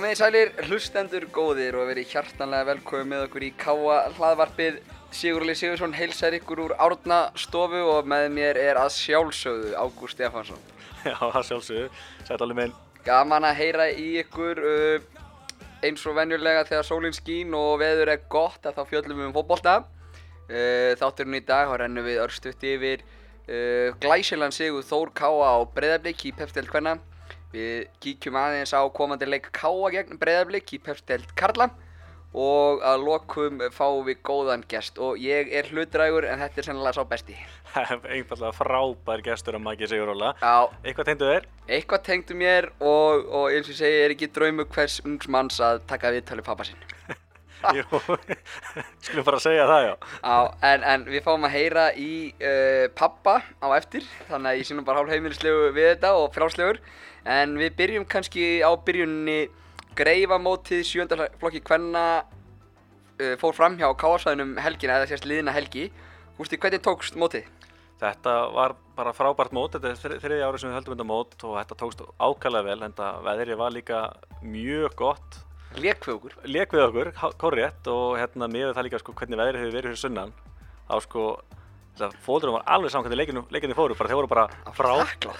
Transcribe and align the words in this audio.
Komið 0.00 0.14
í 0.14 0.16
sælir 0.16 0.50
hlustendur 0.64 1.24
góðir 1.28 1.76
og 1.76 1.90
verið 1.90 2.06
hjartanlega 2.14 2.64
velkomið 2.70 3.08
með 3.10 3.24
okkur 3.26 3.44
í 3.44 3.48
Káa 3.60 3.96
hlaðvarpið. 4.14 4.78
Sigurli 5.12 5.52
Sigursson 5.52 5.92
heilsar 5.92 6.32
ykkur 6.38 6.62
úr 6.64 6.72
Árna 6.80 7.18
stofu 7.36 7.82
og 7.84 8.08
með 8.08 8.24
mér 8.32 8.56
er 8.62 8.80
að 8.80 8.94
sjálfsögðu 8.94 9.74
Ágúst 9.76 10.16
Stefansson. 10.16 10.62
Já, 11.04 11.18
það 11.18 11.44
sjálfsögðu. 11.50 11.90
Sætt 12.30 12.46
alveg 12.46 12.58
minn. 12.62 12.72
Gaman 13.04 13.48
að 13.50 13.60
heyra 13.60 13.90
í 13.92 14.06
ykkur 14.22 14.62
uh, 14.70 15.20
eins 15.84 16.08
og 16.08 16.16
venjulega 16.16 16.64
þegar 16.72 16.88
sólinn 16.88 17.18
skín 17.20 17.52
og 17.60 17.76
veður 17.84 18.14
er 18.14 18.24
gott 18.32 18.64
að 18.64 18.80
þá 18.80 18.82
fjöllum 18.94 19.20
við 19.20 19.28
um 19.28 19.36
fótbolta. 19.36 19.78
Uh, 20.48 20.96
þátturinn 20.96 21.42
í 21.42 21.44
dag 21.52 21.68
og 21.68 21.82
rennum 21.84 22.08
við 22.08 22.22
örstuðt 22.24 22.64
yfir 22.72 23.04
uh, 23.04 23.92
glæsilegan 24.00 24.56
sigur 24.62 24.88
Þór 24.94 25.12
Káa 25.12 25.60
á 25.60 25.68
Breiðablík 25.76 26.30
í 26.32 26.36
Pepsteld 26.40 26.72
Kvenna. 26.72 26.96
Við 27.54 27.86
kíkjum 28.02 28.36
aðeins 28.38 28.72
á 28.76 28.80
komandi 28.94 29.26
leik 29.26 29.48
Káa 29.56 29.90
gegn 29.94 30.18
Breiðablík 30.20 30.70
í 30.76 30.78
Pepsteld 30.86 31.32
Karla 31.38 31.70
og 32.30 32.78
að 32.86 33.00
lokum 33.02 33.56
fáum 33.74 34.04
við 34.06 34.20
góðan 34.22 34.62
gest 34.70 35.00
og 35.02 35.16
ég 35.18 35.48
er 35.58 35.66
hlutrægur 35.72 36.28
en 36.30 36.38
þetta 36.44 36.60
er 36.62 36.68
sennilega 36.68 36.94
sá 36.94 37.02
besti. 37.10 37.34
Einfallega 38.14 38.52
frábær 38.54 39.24
gestur 39.26 39.58
að 39.58 39.64
Maggi 39.66 39.88
Siguróla. 39.90 40.36
Já, 40.38 40.70
Eitthvað 40.86 41.08
tegndu 41.10 41.30
þér? 41.32 41.48
eitthvað 41.70 42.04
tengdu 42.06 42.36
mér 42.38 42.70
og, 42.78 43.26
og 43.26 43.50
eins 43.50 43.66
og 43.66 43.74
ég 43.74 43.80
segi 43.82 43.98
er 44.04 44.14
ekki 44.14 44.30
draumu 44.34 44.68
hvers 44.70 45.00
ungs 45.06 45.26
manns 45.30 45.58
að 45.62 45.82
taka 45.90 46.14
viðtölu 46.14 46.46
pappa 46.46 46.68
sinn. 46.70 46.78
Jú, 47.76 47.84
skulum 49.04 49.26
bara 49.26 49.40
segja 49.42 49.66
það, 49.68 49.82
já. 49.84 49.94
Já, 50.24 50.36
en, 50.70 50.84
en 50.94 51.04
við 51.12 51.22
fáum 51.26 51.44
að 51.44 51.54
heyra 51.58 51.84
í 51.92 52.10
uh, 52.40 52.86
pappa 52.96 53.38
á 53.60 53.66
eftir, 53.76 54.06
þannig 54.30 54.50
að 54.54 54.60
ég 54.62 54.72
nú 54.78 54.84
bara 54.86 55.02
hálf 55.02 55.12
heimilislegu 55.12 55.70
við 55.76 55.90
þetta 55.94 56.12
og 56.16 56.30
fráslegur. 56.36 56.80
En 57.28 57.52
við 57.60 57.74
byrjum 57.76 58.06
kannski 58.08 58.46
á 58.64 58.70
byrjunni 58.80 59.38
greifamótið 59.98 60.84
sjöndaflokki 60.88 61.60
Kvenna 61.66 62.04
uh, 62.24 63.34
fór 63.40 63.56
fram 63.56 63.76
hjá 63.80 63.90
káarsvæðinum 64.00 64.56
helgina, 64.64 64.96
eða 65.00 65.10
sérst 65.12 65.28
liðina 65.28 65.52
helgi. 65.56 65.90
Gústi, 66.40 66.56
hvernig 66.56 66.80
tókst 66.86 67.18
mótið? 67.20 67.44
Þetta 68.00 68.34
var 68.56 68.72
bara 68.96 69.12
frábært 69.12 69.52
mót, 69.52 69.74
þetta 69.76 69.90
er 69.92 69.98
þri- 70.00 70.18
þriðja 70.22 70.46
ári 70.48 70.60
sem 70.62 70.70
við 70.70 70.78
höldum 70.78 70.94
þetta 70.94 71.08
mót 71.10 71.34
og 71.44 71.58
þetta 71.58 71.76
tókst 71.82 72.00
ákvæmlega 72.16 72.64
vel, 72.70 72.78
en 72.86 72.94
það 72.96 73.18
veðrið 73.26 73.58
var 73.60 73.74
líka 73.76 73.98
mjög 74.40 74.94
gott. 74.96 75.40
Lék 75.78 76.02
við 76.06 76.16
okkur. 76.16 76.36
Lék 76.50 76.72
við 76.74 76.84
okkur, 76.88 77.10
korrétt, 77.38 77.86
og 77.90 78.16
hérna 78.18 78.48
með 78.50 78.72
það 78.74 78.86
líka 78.88 79.00
sko 79.02 79.14
hvernig 79.14 79.38
veðrið 79.38 79.60
hefur 79.60 79.74
verið 79.76 79.90
fyrir 79.92 80.00
sunnan. 80.00 80.32
Þá 80.90 80.94
sko, 81.06 81.26
fóldurum 82.24 82.56
var 82.58 82.66
alveg 82.74 82.90
saman 82.90 83.06
hvernig 83.06 83.44
leikinu 83.54 83.76
fóru, 83.78 83.94
bara 83.98 84.10
þeir 84.10 84.18
voru 84.18 84.30
bara 84.32 84.46
frá... 84.74 84.90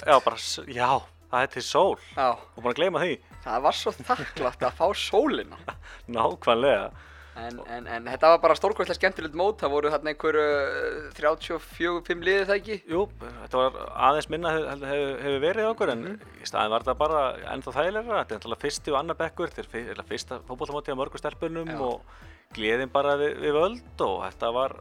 Já, 0.06 0.16
bara, 0.22 0.38
já, 0.70 0.90
það 1.32 1.46
til 1.56 1.64
sól, 1.66 1.98
Já, 2.14 2.28
og 2.30 2.62
að 2.70 2.78
gleyma 2.78 3.02
því, 3.02 3.16
það 3.44 3.64
var 3.66 3.78
svo 3.80 3.94
þakklátt 3.98 4.66
að 4.68 4.78
fá 4.78 4.86
sólina. 5.02 5.58
nákvæmlega. 6.14 6.90
En, 7.38 7.60
en, 7.70 7.86
en 7.86 8.08
þetta 8.10 8.32
var 8.32 8.40
bara 8.42 8.56
stórkvæmslega 8.58 8.98
skemmtilegt 8.98 9.36
mót, 9.38 9.60
það 9.60 9.74
voru 9.74 9.92
þarna 9.92 10.10
einhver 10.10 10.38
uh, 10.40 11.04
34-5 11.14 12.24
liðið 12.26 12.48
það 12.48 12.56
ekki? 12.56 12.78
Jú, 12.90 13.04
þetta 13.22 13.60
var 13.60 13.78
aðeins 14.08 14.28
minna 14.32 14.54
hefur 14.56 14.88
hef, 14.90 15.04
hef 15.22 15.36
verið 15.44 15.68
á 15.68 15.72
okkur 15.72 15.92
en 15.94 16.02
í 16.10 16.48
staðin 16.50 16.74
var 16.74 16.84
þetta 16.84 16.96
bara 17.00 17.22
ennþá 17.54 17.76
þægilegra. 17.78 18.18
Þetta 18.18 18.34
er 18.34 18.40
náttúrulega 18.40 18.64
fyrsti 18.66 18.94
og 18.94 18.98
annar 19.00 19.20
bekkur, 19.20 19.54
þetta 19.54 19.84
er 19.94 20.02
fyrsta 20.10 20.40
fótbollamótið 20.48 20.98
á 20.98 21.00
mörgum 21.00 21.22
stelpunum 21.22 21.72
og 21.78 22.18
gleðin 22.56 22.90
bara 22.90 23.14
við, 23.20 23.36
við 23.44 23.56
völd 23.60 24.04
og 24.08 24.16
þetta 24.26 24.52
var 24.58 24.76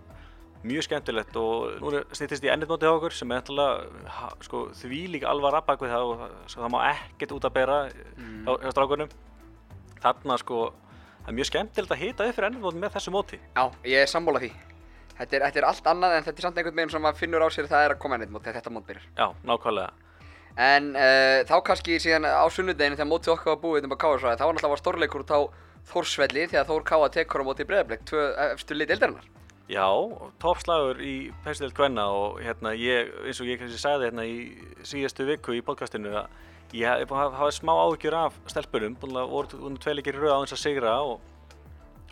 mjög 0.65 0.89
skemmtilegt 0.89 1.37
og 1.39 1.77
nú 1.79 2.01
snýttist 2.11 2.43
í 2.43 2.49
ennið 2.51 2.73
mótið 2.73 2.91
á 2.91 2.97
okkur 2.97 3.15
sem 3.15 3.31
er 3.31 3.39
náttúrulega 3.39 4.29
sko, 4.43 4.65
því 4.75 4.99
líka 5.13 5.29
alvar 5.31 5.61
að 5.61 5.69
bak 5.69 5.85
við 5.85 5.93
það 5.93 6.09
og 6.09 6.23
það, 6.51 6.67
má 6.73 6.79
ekkert 6.89 7.35
út 7.37 7.47
að 7.47 7.55
bera 7.55 7.77
hjá, 7.87 8.51
hjá 8.65 8.71
strákunum. 8.73 9.13
Þarna 10.03 10.37
sko, 10.41 10.59
það 11.21 11.31
er 11.31 11.37
mjög 11.39 11.49
skemmtilegt 11.51 11.95
að 11.95 12.01
hita 12.03 12.27
upp 12.27 12.35
fyrir 12.37 12.49
ennið 12.49 12.65
mótið 12.65 12.83
með 12.83 12.97
þessu 12.97 13.13
móti. 13.15 13.39
Já, 13.55 13.63
ég 13.91 14.03
er 14.03 14.11
sammála 14.11 14.43
því. 14.43 14.51
Þetta 15.19 15.35
er, 15.35 15.45
þetta 15.47 15.59
er 15.59 15.67
allt 15.69 15.89
annað 15.91 16.17
en 16.17 16.27
þetta 16.27 16.39
er 16.39 16.47
samt 16.47 16.59
einhvern 16.59 16.77
veginn 16.79 16.93
sem 16.93 17.03
maður 17.03 17.19
finnur 17.19 17.43
á 17.43 17.49
sér 17.51 17.65
að 17.67 17.73
það 17.73 17.85
er 17.85 17.95
að 17.95 18.03
koma 18.03 18.19
ennið 18.19 18.35
mót 18.35 18.45
þegar 18.45 18.61
þetta 18.61 18.75
mót 18.75 18.85
byrjar. 18.87 19.09
Já, 19.19 19.25
nákvæmlega. 19.49 19.89
En 20.59 20.91
uh, 20.95 21.39
þá 21.47 21.55
kannski 21.67 21.97
síðan 22.01 22.27
á 22.27 22.45
sunnudeginu 22.51 22.95
þegar 22.99 23.09
mótið 23.09 23.33
okkar 23.35 23.53
var 23.53 23.59
búið 23.63 23.87
um 23.87 23.95
að 23.95 24.01
káa 24.03 24.15
þá 24.39 24.45
var 24.45 24.55
náttúrulega 24.55 24.79
stórleikur 24.79 25.25
út 25.25 25.35
á 25.35 25.39
Þórsvelli 25.89 26.45
þegar 26.49 26.67
Þór 26.69 26.85
Káa 26.85 27.09
tekur 27.13 27.41
á 27.41 27.47
mótið 27.47 27.69
Breiðablik, 27.69 28.01
tvö 28.05 28.25
efstu 28.49 28.75
lið 28.77 28.91
deildarinnar. 28.91 29.27
Já, 29.69 29.85
toppslagur 30.41 30.99
í 31.05 31.29
Pestilegt 31.45 31.75
Kvenna 31.77 32.07
og 32.13 32.39
hérna 32.41 32.73
ég, 32.77 33.09
eins 33.25 33.41
og 33.41 33.49
ég 33.49 33.59
kannski 33.61 33.79
sagði 33.81 34.09
hérna 34.09 34.25
í 34.25 34.37
síðastu 34.85 35.27
viku 35.29 35.53
í 35.57 35.63
podcastinu 35.65 36.13
að 36.23 36.29
ég 36.77 37.09
hafa 37.09 37.49
smá 37.55 37.73
áhyggjur 37.85 38.15
af 38.19 38.37
stelpunum, 38.51 38.95
voru 39.01 39.25
voru 39.31 39.77
tvei 39.81 39.95
leikir 39.97 40.17
í 40.17 40.21
rauð 40.21 40.35
á 40.35 40.41
eins 40.43 40.53
að 40.53 40.61
sigra 40.61 40.93
og, 41.01 41.19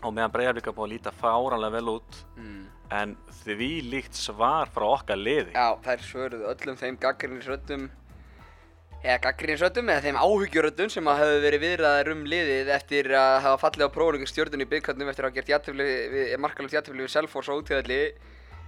og 0.02 0.14
meðan 0.14 0.34
Breiðarblik 0.34 0.70
búin 0.74 0.88
að 0.88 0.94
líta 0.96 1.14
fáranlega 1.20 1.76
vel 1.78 1.94
út 1.98 2.18
Mm. 2.38 2.66
en 2.90 3.16
því 3.44 3.70
líkt 3.92 4.14
svar 4.16 4.70
frá 4.72 4.86
okkar 4.88 5.18
liði. 5.20 5.52
Já, 5.52 5.76
þær 5.84 6.04
svöruðu 6.06 6.46
öllum 6.52 6.76
þeim 6.80 6.98
gaggrinnisröddum 7.02 7.88
eða 9.04 9.18
gaggrinnisröddum 9.26 9.90
eða 9.92 10.04
þeim 10.06 10.18
áhyggjuröddum 10.18 10.90
sem 10.90 11.06
að 11.06 11.20
hafa 11.20 11.42
verið 11.44 11.64
viðraðar 11.66 12.10
um 12.14 12.24
liðið 12.26 12.72
eftir 12.74 13.10
að 13.14 13.34
hafa 13.44 13.60
fallið 13.62 13.86
á 13.86 13.94
prófunum 13.94 14.26
stjórnum 14.26 14.64
í 14.64 14.70
byggkarnum 14.72 15.12
eftir 15.12 15.28
að 15.28 15.30
hafa 15.30 15.38
gert 15.38 16.40
markalegt 16.42 16.74
jættefli 16.74 17.04
við 17.04 17.12
Selfoss 17.14 17.52
og 17.52 17.62
útíðalli 17.62 18.00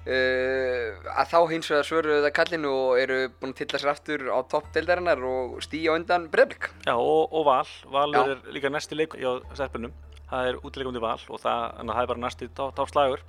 uh, 0.07 1.11
að 1.15 1.33
þá 1.33 1.39
hins 1.53 1.71
vegar 1.73 1.89
svöruðu 1.89 2.23
það 2.27 2.37
kallinu 2.39 2.71
og 2.75 3.01
eru 3.01 3.19
búin 3.41 3.55
að 3.55 3.59
tilla 3.63 3.81
sér 3.83 3.93
aftur 3.95 4.27
á 4.33 4.39
topp 4.51 4.71
deildarinnar 4.75 5.25
og 5.27 5.59
stíja 5.65 5.97
undan 5.97 6.29
breyðblik 6.33 6.71
Já, 6.87 6.95
og, 6.95 7.29
og 7.33 7.49
Val, 7.49 7.75
Valur 7.93 8.33
Já. 8.33 8.37
er 8.37 8.57
líka 8.57 8.73
næsti 8.73 8.99
leik 8.99 9.19
hjá 9.19 9.33
stelpunum, 9.53 9.93
það 10.31 10.53
er 10.53 10.63
útileikundi 10.63 11.05
Val 11.05 11.19
og 11.29 11.43
það, 11.43 11.67
það 11.83 12.03
er 12.05 12.11
bara 12.15 12.25
næsti 12.27 12.51
toppslagur 12.57 13.27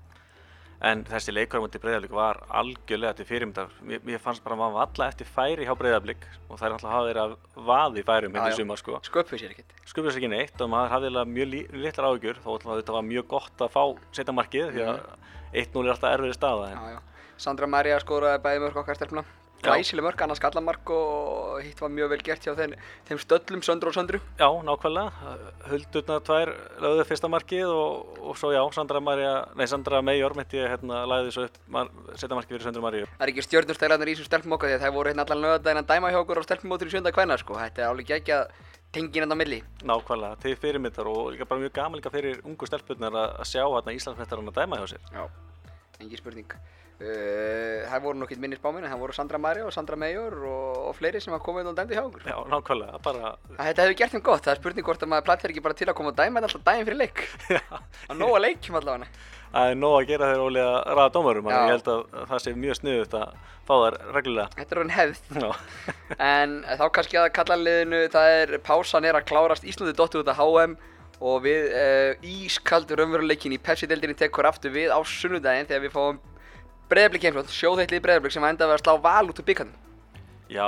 en 0.81 1.03
þessi 1.05 1.33
leikur 1.33 1.61
á 1.61 1.63
mútið 1.63 1.83
Breiðablík 1.83 2.13
var 2.15 2.39
algjörlega 2.57 3.17
til 3.19 3.25
fyrirmyndar. 3.29 3.73
Mér, 3.85 4.01
mér 4.07 4.21
fannst 4.23 4.43
bara 4.45 4.55
að 4.57 4.61
maður 4.63 4.77
valla 4.79 5.09
eftir 5.11 5.29
færi 5.29 5.67
hjá 5.67 5.73
Breiðablík 5.77 6.25
og 6.47 6.57
það 6.57 6.65
er 6.67 6.75
alltaf 6.77 6.93
hafa 6.95 7.09
verið 7.09 7.21
að 7.23 7.65
vaði 7.69 8.03
færum 8.07 8.37
hérna 8.37 8.53
í 8.53 8.57
sumar 8.57 8.81
sko. 8.81 9.01
Sköpuðu 9.05 9.41
sér 9.43 9.53
ekkert. 9.53 9.75
Skupið 9.85 10.09
þess 10.09 10.21
ekki 10.21 10.31
neitt 10.31 10.63
og 10.65 10.71
maður 10.73 10.95
hafði 10.95 11.11
eiginlega 11.11 11.33
mjög 11.35 11.83
litlar 11.85 12.09
áhugjur 12.09 12.41
þó 12.41 12.49
að 12.55 12.81
þetta 12.81 12.97
var 12.97 13.07
mjög 13.11 13.29
gott 13.35 13.65
að 13.65 13.75
fá 13.75 13.83
setja 14.17 14.37
markið 14.37 14.73
því 14.73 14.87
að 14.87 14.99
1-0 15.61 15.85
er 15.85 15.93
alltaf 15.93 16.15
erfiði 16.15 16.39
staða. 16.39 16.97
Sandra 17.41 17.69
Maria 17.69 18.01
skoraði 18.01 18.41
bæði 18.41 18.65
mörg 18.65 18.81
okkar 18.81 18.97
stelpuna. 18.97 19.25
Glæsileg 19.61 20.05
mörg, 20.05 20.23
annars 20.25 20.41
skallamark 20.41 20.89
og 20.95 21.61
hitt 21.61 21.81
var 21.81 21.91
mjög 21.93 22.13
vel 22.15 22.21
gert 22.25 22.45
hjá 22.47 22.55
þeim, 22.57 22.73
þeim 23.09 23.21
stöllum 23.21 23.61
Söndru 23.65 23.91
og 23.91 23.97
Söndru 23.97 24.21
já, 24.39 24.49
nákvæmlega 24.65 25.35
Huldurnar 25.69 26.23
tvær 26.25 26.53
lögðu 26.81 27.05
fyrsta 27.11 27.29
markið 27.29 27.69
og, 27.69 28.17
og 28.25 28.39
svo 28.41 28.51
já, 28.55 28.61
Sandra 28.73 29.03
Maria 29.03 29.35
nei, 29.53 29.67
Sandra 29.69 30.01
Meijor 30.01 30.33
mitt 30.39 30.55
ég 30.57 30.65
hérna 30.73 31.03
lagði 31.09 31.35
svo 31.35 31.45
upp 31.45 31.61
setja 32.17 32.33
markið 32.37 32.57
fyrir 32.57 32.67
Sandra 32.67 32.85
Maríu 32.87 33.05
Það 33.11 33.27
er 33.27 33.33
ekki 33.35 33.45
stjórnustælarnir 33.45 34.09
í 34.09 34.15
þessum 34.17 34.29
stelpum 34.31 34.57
okkar 34.57 34.71
því 34.71 34.77
að 34.79 34.83
það 34.87 34.95
voru 34.97 35.11
hérna 35.11 35.25
allan 35.27 35.45
lögadaginn 35.45 35.81
að 35.83 35.89
dæma 35.93 36.11
hjá 36.11 36.19
okkur 36.23 36.41
á 36.41 36.47
stelpumótur 36.47 36.89
í 36.89 36.93
sjönda 36.95 37.13
kvæna 37.13 37.37
sko. 37.37 37.57
Þetta 37.61 37.83
er 37.83 37.89
alveg 37.91 38.13
ekki 38.17 38.33
að 38.35 38.43
tengin 38.95 39.23
hérna 39.23 39.37
á 39.37 39.41
milli. 39.41 39.61
Nákvæmlega, 39.87 40.41
til 40.41 40.57
fyrirmyndar 40.57 41.09
og 41.11 41.31
líka 41.35 41.47
bara 41.47 41.61
mjög 41.61 41.73
gaman 41.77 42.01
líka 42.01 42.11
fyrir 42.13 42.41
ungu 42.41 42.67
stelpunnar 42.69 43.17
að, 43.23 43.39
sjá 43.47 43.63
hérna 43.63 43.95
Íslandsmestarinn 43.95 44.51
að 44.51 44.61
dæma 44.61 44.81
hjá 44.81 44.93
sér. 44.95 45.09
Já. 45.13 45.23
Engi 46.01 46.19
spurning. 46.19 46.57
Uh, 47.01 47.81
það 47.89 48.03
voru 48.03 48.19
nokkið 48.21 48.41
minni 48.43 48.57
spáminn 48.59 48.85
en 48.85 48.91
það 48.91 48.99
voru 49.01 49.15
Sandra 49.17 49.39
Maria 49.41 49.65
og 49.65 49.73
Sandra 49.73 49.97
Meijor 49.97 50.35
og, 50.45 50.75
og 50.91 50.93
fleiri 50.93 51.21
sem 51.23 51.33
hafa 51.33 51.41
komið 51.47 51.71
og 51.71 51.77
dæmdi 51.79 51.97
hjá 51.97 52.03
okkur. 52.03 52.25
Já, 52.29 52.35
nákvæmlega, 52.51 52.99
bara, 53.01 53.31
Að 53.55 53.69
Þetta 53.71 53.85
hefur 53.87 53.97
gert 54.01 54.13
þeim 54.13 54.23
gott. 54.27 54.43
Það 54.45 54.53
er 54.53 54.59
spurning 54.61 54.85
hvort 54.85 55.05
að 55.05 55.11
maður 55.15 55.25
plattar 55.31 55.53
ekki 55.53 55.63
bara 55.65 55.77
til 55.79 55.87
að 55.89 55.97
koma 55.97 56.11
og 56.13 56.19
dæma 56.19 56.43
þetta 56.43 56.51
alltaf 56.51 56.67
daginn 56.67 56.89
fyrir 56.91 56.99
leik. 57.01 57.23
já, 57.55 57.61
Að 58.05 58.21
nóga 58.21 58.43
leikjum 58.45 58.77
allavega. 58.77 59.09
það 59.55 59.71
er 59.71 59.81
nóg 59.81 59.95
að 59.97 60.07
gera 60.11 60.29
þegar 60.29 60.45
ólega 60.45 60.77
ræða 60.91 61.09
dómarum, 61.17 61.49
að 61.49 61.57
ég 61.57 61.73
held 61.73 61.91
að 61.95 62.21
það 62.29 62.45
sé 62.45 62.55
mjög 62.61 62.79
sniðut 62.81 63.17
að 63.17 63.35
fá 63.65 63.73
þær 63.81 63.99
reglulega. 64.19 64.47
Þetta 64.61 64.77
er 64.77 64.83
hann 64.83 64.95
hefð. 64.99 65.19
En 66.31 66.55
þá 66.69 66.85
kannski 66.93 67.19
að 67.19 67.33
kalla 67.35 67.57
liðinu, 67.57 68.05
það 68.13 68.37
er 68.37 68.57
pásan 68.61 69.09
er 69.09 69.17
að 69.17 69.27
klárast 69.31 69.65
Íslandi 69.65 70.37
HM 70.37 70.77
og 71.21 71.43
við 71.45 71.67
uh, 71.77 72.25
ískaldur 72.25 72.97
raunveruleikin 73.01 73.53
í 73.53 73.59
Pepsi-deildinni 73.61 74.17
tekur 74.17 74.47
aftur 74.49 74.73
við 74.73 74.89
á 74.89 74.97
sunnudaginn 75.05 75.67
þegar 75.69 75.83
við 75.85 75.93
fáum 75.93 76.17
breyðarblik 76.91 77.27
heimflótt, 77.27 77.55
sjóðheitlið 77.55 78.03
breyðarblik 78.05 78.35
sem 78.35 78.45
endaði 78.49 78.75
að 78.75 78.83
slá 78.83 78.93
val 79.01 79.31
út 79.31 79.39
úr 79.39 79.47
byggarnum. 79.47 79.79
já 80.51 80.67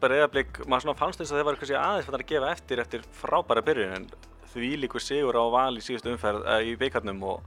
breyðablík, 0.00 0.62
maður 0.64 0.86
svona 0.86 0.98
fannst 0.98 1.20
þess 1.20 1.32
að 1.32 1.40
þeir 1.40 1.48
var 1.48 1.58
kannski 1.60 1.78
aðeins 1.78 2.06
fyrir 2.06 2.22
að 2.22 2.30
gefa 2.30 2.52
eftir 2.54 2.82
eftir 2.84 3.08
frábæra 3.20 3.64
byrjun 3.64 3.96
en 3.98 4.06
því 4.54 4.70
líkur 4.84 5.04
sigur 5.04 5.36
á 5.36 5.44
val 5.52 5.72
í 5.76 5.82
síðustu 5.84 6.14
umferð 6.14 6.46
uh, 6.46 6.60
í 6.64 6.72
beikarnum 6.80 7.20
og 7.34 7.42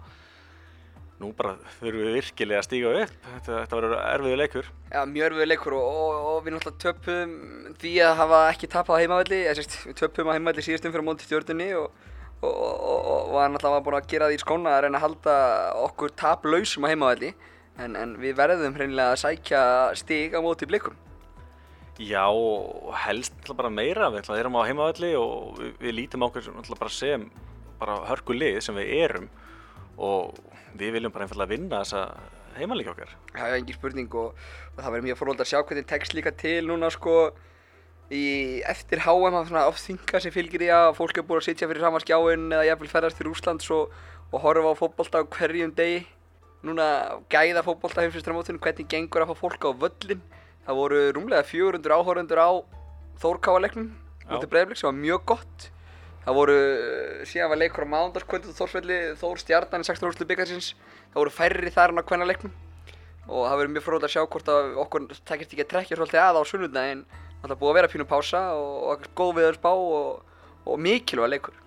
nú 1.22 1.32
bara 1.38 1.56
þurfum 1.80 2.04
við 2.04 2.18
virkilega 2.18 2.62
að 2.62 2.68
stíga 2.68 2.94
upp, 3.04 3.14
þetta, 3.30 3.52
þetta 3.54 3.78
verður 3.80 3.96
erfiðu 4.02 4.40
leikur. 4.42 4.70
Já, 4.92 5.00
mjög 5.10 5.28
erfiður 5.30 5.50
leikur 5.50 5.76
og, 5.78 5.86
og, 6.04 6.16
og 6.32 6.40
við 6.46 6.56
náttúrulega 6.56 6.84
töpum 6.84 7.36
því 7.82 7.94
að 8.08 8.16
hafa 8.22 8.42
ekki 8.52 8.70
tapað 8.74 9.14
á 9.14 9.18
sérst, 9.60 9.78
við 9.88 10.00
töpum 10.02 10.32
á 10.34 10.36
heimavelli 10.36 10.66
síðustum 10.66 10.96
fyrir 10.96 11.08
móti 11.08 11.28
stjórnunni 11.28 11.70
og, 11.80 12.04
og, 12.42 12.52
og, 12.52 12.76
og, 12.76 13.00
og 13.14 13.34
var 13.38 13.54
náttúrulega 13.54 13.86
búin 13.88 14.00
að 14.00 14.10
gera 14.14 14.30
því 14.32 14.42
skóna 14.44 14.76
að 14.76 14.86
reyna 14.88 15.00
að 15.00 15.06
halda 15.08 15.38
okkur 15.86 16.16
taplausum 16.20 16.90
á 16.90 16.92
heimavelli 16.92 17.32
en, 17.82 17.96
en 17.98 18.18
við 18.22 18.36
verðum 18.38 18.76
hreinlega 18.78 19.16
að 19.16 19.22
sækja 19.24 19.64
stig 19.98 20.36
á 20.38 20.40
móti 20.44 20.70
blikum. 20.70 20.98
Já, 22.02 22.26
helst 23.06 23.54
bara 23.54 23.70
meira, 23.70 24.10
við 24.14 24.30
erum 24.34 24.58
á 24.58 24.66
heimavalli 24.66 25.14
og 25.18 25.60
við, 25.60 25.74
við 25.82 25.96
lítum 26.00 26.26
okkur 26.26 26.50
bara 26.74 26.94
sem 26.94 27.28
bara 27.80 28.00
hörku 28.08 28.34
lið 28.34 28.62
sem 28.66 28.78
við 28.78 28.94
erum 29.04 29.28
og 30.02 30.34
við 30.74 30.96
viljum 30.96 31.14
bara 31.14 31.28
einfallega 31.28 31.54
vinna 31.54 31.84
þessa 31.84 32.08
heimalík 32.58 32.90
okkar. 32.94 33.14
Það 33.34 33.48
er 33.48 33.58
engin 33.60 33.78
spurning 33.78 34.16
og, 34.18 34.38
og 34.74 34.80
það 34.80 34.96
verður 34.96 35.08
mjög 35.08 35.20
fórhóld 35.20 35.44
að 35.44 35.52
sjá 35.52 35.60
hvernig 35.62 35.90
tekst 35.90 36.16
líka 36.18 36.34
til 36.38 36.62
núna 36.70 36.90
sko 36.94 37.18
í 38.14 38.26
eftir 38.70 39.02
HM 39.06 39.38
að 39.38 39.48
svona 39.50 39.68
ofþinga 39.70 40.22
sem 40.22 40.34
fylgir 40.34 40.66
í 40.66 40.74
að 40.74 40.92
fólk 40.98 41.18
er 41.18 41.28
búin 41.28 41.42
að 41.42 41.48
sitja 41.48 41.70
fyrir 41.70 41.86
sama 41.86 42.02
skjáin 42.04 42.50
eða 42.52 42.68
jafnvel 42.68 42.92
ferðast 42.92 43.22
til 43.22 43.30
Úslands 43.32 43.70
og, 43.74 43.94
og 44.34 44.44
horfa 44.44 44.74
á 44.74 44.80
fótbolta 44.82 45.24
á 45.24 45.30
hverjum 45.38 45.74
degi 45.78 46.04
núna 46.64 46.88
gæða 47.32 47.64
fótbolta 47.66 48.04
heimsvistramótun 48.04 48.62
hvernig 48.64 48.88
gengur 48.92 49.26
að 49.26 49.34
fá 49.34 49.44
fólk 49.44 49.68
á 49.68 49.72
völlin 49.84 50.24
það 50.64 50.80
voru 50.80 51.04
rúmlega 51.16 51.44
400 51.48 51.98
áhórundur 51.98 52.40
á 52.40 52.52
Þórkáalegnum 53.24 53.92
mútið 54.30 54.52
Breiðblik 54.52 54.80
sem 54.80 54.90
var 54.90 55.00
mjög 55.00 55.26
gott. 55.34 55.70
Það 56.24 56.38
voru, 56.40 56.58
síðan 57.28 57.52
var 57.52 57.60
leikur 57.60 57.84
á 57.84 57.94
mándarskvöldu 57.94 58.54
Þórsvelli, 58.56 59.00
Þór 59.20 59.42
Stjarnan 59.42 59.84
í 59.84 59.88
16. 59.90 60.08
úrslu 60.08 60.28
byggarsins 60.30 60.70
það 61.12 61.20
voru 61.20 61.34
færri 61.36 61.74
þar 61.74 61.92
en 61.92 62.00
á 62.00 62.08
kvennalegnum 62.08 62.54
og 63.28 63.44
það 63.48 63.58
verður 63.60 63.74
mjög 63.74 63.86
fróðilegt 63.88 64.08
að 64.08 64.14
sjá 64.14 64.24
hvort 64.24 64.52
að 64.54 64.78
okkur 64.84 65.08
tekist 65.28 65.56
ekki 65.56 65.66
að 65.66 65.72
trekja 65.74 65.98
svolítið 66.00 66.22
að 66.24 66.40
á 66.40 66.44
sunnudaginn. 66.48 67.04
Það 67.44 67.58
búið 67.60 67.74
að 67.74 67.78
vera 67.80 67.92
pínu 67.92 68.08
pása 68.08 68.42
og, 68.56 68.74
og 68.88 69.06
góð 69.20 69.34
viðarspá 69.42 69.72
og, 69.76 70.24
og 70.64 70.80
mikilvæg 70.80 71.34
leikur. 71.36 71.63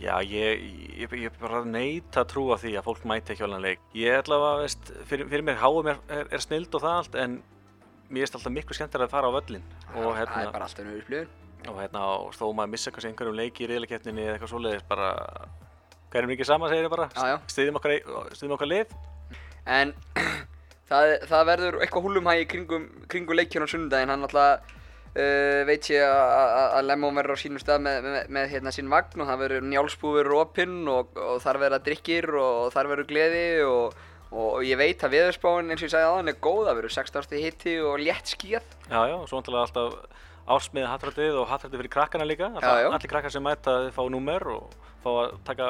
Já, 0.00 0.14
ég, 0.24 0.62
ég, 0.96 1.12
ég 1.20 1.34
bara 1.40 1.60
neita 1.68 2.22
að 2.22 2.30
trúa 2.32 2.56
því 2.60 2.72
að 2.78 2.86
fólk 2.86 3.02
mæti 3.08 3.34
ekki 3.34 3.44
alveg 3.44 3.62
leik. 3.66 3.82
Ég 3.98 4.16
ætla 4.22 4.38
að, 4.40 4.62
veist, 4.62 4.92
fyrir, 5.10 5.28
fyrir 5.28 5.44
mér 5.44 5.60
háum 5.60 5.90
er, 5.92 6.00
er, 6.08 6.30
er 6.32 6.42
snild 6.42 6.72
og 6.78 6.84
það 6.84 6.96
allt, 7.00 7.18
en 7.20 7.36
mér 8.08 8.24
er 8.24 8.32
alltaf 8.38 8.54
miklu 8.54 8.76
skemmtilega 8.78 9.10
að 9.10 9.12
fara 9.12 9.28
á 9.28 9.36
völlin. 9.36 9.66
Og, 9.92 9.98
það 9.98 10.18
hérna, 10.22 10.40
er 10.40 10.54
bara 10.56 10.68
alltaf 10.68 10.86
nöður 10.88 11.04
upplifun. 11.04 11.38
Og 11.68 11.78
hérna, 11.78 12.06
og 12.24 12.32
þó 12.34 12.44
maður 12.56 12.72
missa 12.72 12.92
kannski 12.94 13.12
einhverjum 13.12 13.38
leiki 13.38 13.66
í 13.66 13.70
riðleikeppninni 13.70 14.24
eða 14.24 14.38
eitthvað 14.38 14.52
svoleiðis, 14.54 14.86
bara, 14.88 15.10
hverjum 16.14 16.34
ekki 16.34 16.48
sama 16.48 16.72
segir 16.72 16.88
ég 16.88 16.94
bara, 16.96 17.08
stiðjum 17.52 17.78
okkar, 17.78 17.98
okkar 18.56 18.72
lið. 18.72 18.96
En 19.76 19.92
það, 20.90 21.16
það 21.28 21.48
verður 21.52 21.82
eitthvað 21.84 22.08
húlumhægi 22.08 22.48
kringum, 22.56 22.88
kringum 23.12 23.38
leikjörn 23.38 23.68
á 23.68 23.72
sunnudaginn, 23.76 24.16
hann 24.16 24.26
alltaf 24.26 24.80
Uh, 25.12 25.60
veit 25.68 25.90
ég 25.92 26.00
að 26.08 26.86
Lemon 26.88 27.18
verður 27.18 27.36
á 27.36 27.42
sínum 27.42 27.60
stað 27.60 27.82
með, 27.84 27.98
með, 28.06 28.30
með 28.32 28.46
hérna 28.54 28.72
sín 28.72 28.88
vagn 28.88 29.20
og 29.20 29.28
það 29.28 29.42
verður 29.42 29.66
njálsbúður 29.68 30.30
opinn 30.38 30.78
og, 30.88 31.10
og 31.20 31.42
þar 31.44 31.58
verður 31.66 31.84
drikkir 31.88 32.28
og 32.40 32.70
þar 32.72 32.88
verður 32.94 33.08
gleði 33.10 33.44
og, 33.68 33.98
og 34.32 34.64
ég 34.64 34.80
veit 34.80 35.04
að 35.04 35.18
viðspáinn 35.18 35.68
eins 35.68 35.82
og 35.82 35.90
ég 35.90 35.92
sagði 35.92 36.08
aðan 36.08 36.32
er 36.32 36.38
góð, 36.40 36.62
það 36.70 36.78
verður 36.80 36.94
16. 36.96 37.42
hitti 37.42 37.74
og 37.84 38.00
létt 38.00 38.32
skíð. 38.32 38.72
Já, 38.88 39.00
já, 39.10 39.16
og 39.18 39.26
svo 39.28 39.42
náttúrulega 39.42 39.66
alltaf 39.68 40.22
ársmiðið 40.52 40.88
hattrættið 40.90 41.36
og 41.42 41.50
hattrættið 41.50 41.82
fyrir 41.82 41.92
krakkana 41.92 42.26
líka, 42.26 42.48
allir 42.56 43.12
krakkar 43.12 43.34
sem 43.34 43.44
mæta 43.44 43.76
fá 43.94 44.02
númer 44.10 44.48
og 44.50 44.72
fá 45.04 45.10
að 45.12 45.36
taka 45.46 45.68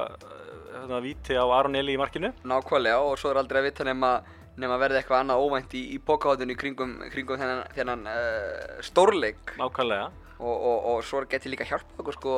hérna, 0.72 1.02
víti 1.02 1.36
á 1.36 1.44
Aron 1.44 1.76
Eli 1.76 1.96
í 1.96 2.00
markinu. 2.00 2.32
Nákvæmlega 2.46 3.02
og 3.04 3.18
svo 3.20 3.32
er 3.32 3.42
aldrei 3.42 3.60
að 3.60 3.68
vita 3.68 3.86
nema 3.90 4.14
nema 4.60 4.78
verði 4.80 5.00
eitthvað 5.00 5.22
annað 5.22 5.44
óvænt 5.46 5.76
í, 5.78 5.82
í 5.94 6.00
bókáðunni 6.02 6.56
kringum, 6.58 6.98
kringum 7.12 7.40
þennan, 7.40 7.62
þennan 7.76 8.02
uh, 8.10 8.80
stórleik. 8.84 9.54
Nákvæmlega. 9.60 10.10
Og, 10.42 10.52
og, 10.56 10.78
og 10.92 11.06
svo 11.06 11.22
geti 11.30 11.52
líka 11.52 11.64
hjálpað 11.68 12.02
okkur 12.02 12.18
sko 12.18 12.34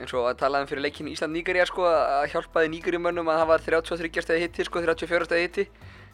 eins 0.00 0.12
og 0.16 0.28
að 0.30 0.38
talaðum 0.40 0.68
fyrir 0.70 0.86
leikinu 0.86 1.12
Ísland-Nígeria 1.12 1.66
sko 1.68 1.84
að 1.88 2.30
hjálpaði 2.32 2.70
Nígeriumönnum 2.72 3.28
að 3.28 3.42
það 3.42 3.50
var 3.50 3.64
33 3.66 4.24
stegi 4.24 4.44
hitti 4.46 4.66
sko 4.66 4.80
34 4.84 5.28
stegi 5.28 5.48
hitti 5.48 5.64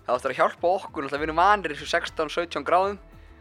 það 0.08 0.17
áttur 0.17 0.35
að 0.35 0.40
hjálpa 0.40 0.73
okkur 0.73 1.05
náttúrulega 1.05 1.23
við 1.23 1.29
erum 1.29 1.40
vanir 1.43 1.75
þessu 1.75 1.88
16-17 1.93 2.67
gráðum 2.67 2.99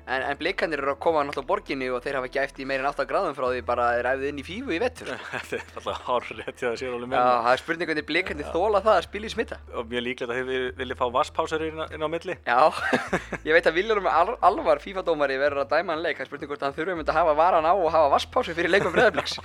En, 0.07 0.23
en 0.23 0.37
blikandir 0.39 0.79
eru 0.79 0.93
að 0.93 1.01
koma 1.03 1.19
náttúrulega 1.27 1.43
á 1.43 1.49
borginni 1.49 1.87
og 1.91 1.99
þeir 2.05 2.15
hafa 2.15 2.29
ekki 2.29 2.39
eftir 2.39 2.67
meirinn 2.69 2.87
8 2.87 3.03
gráðum 3.09 3.33
frá 3.35 3.47
því 3.51 3.61
bara 3.67 3.87
þeir 3.97 4.07
æfðu 4.13 4.29
inn 4.29 4.39
í 4.39 4.45
fífu 4.47 4.71
í 4.71 4.79
vettur. 4.79 5.09
Þetta 5.33 5.57
er 5.57 5.63
alltaf 5.81 5.99
hárrétt 6.07 6.61
hjá 6.61 6.67
það 6.69 6.77
sér 6.79 6.93
alveg 6.95 7.11
með. 7.11 7.17
Já, 7.19 7.27
það 7.43 7.51
er 7.51 7.61
spurning 7.63 7.91
hvernig 7.91 8.07
blikandir 8.07 8.47
þóla 8.53 8.79
það 8.85 8.95
að 8.95 9.07
spila 9.09 9.27
í 9.27 9.33
smitta. 9.35 9.59
Og 9.75 9.91
mjög 9.91 10.05
líklegt 10.05 10.31
að 10.31 10.39
þið 10.39 10.63
viljið 10.79 11.01
fá 11.01 11.07
vasspásar 11.17 11.65
inn, 11.67 11.83
inn 11.91 12.07
á 12.07 12.09
milli. 12.15 12.37
Já, 12.47 12.61
ég 13.49 13.51
veit 13.57 13.67
að 13.67 13.77
Viljórum 13.81 14.07
al 14.13 14.37
alvar 14.47 14.79
FIFA-dómari 14.85 15.39
verður 15.43 15.65
að 15.65 15.75
dæma 15.75 15.97
hann 15.97 16.05
leik. 16.05 16.15
Það 16.15 16.23
er 16.23 16.31
spurning 16.31 16.53
hvort 16.53 16.63
hann 16.63 16.77
þurfum 16.77 17.03
að 17.03 17.15
hafa 17.19 17.35
varan 17.43 17.67
á 17.67 17.73
og 17.75 17.91
hafa 17.91 18.13
vasspásu 18.15 18.55
fyrir 18.55 18.71
leikum 18.71 18.95
breðabliks. 18.95 19.41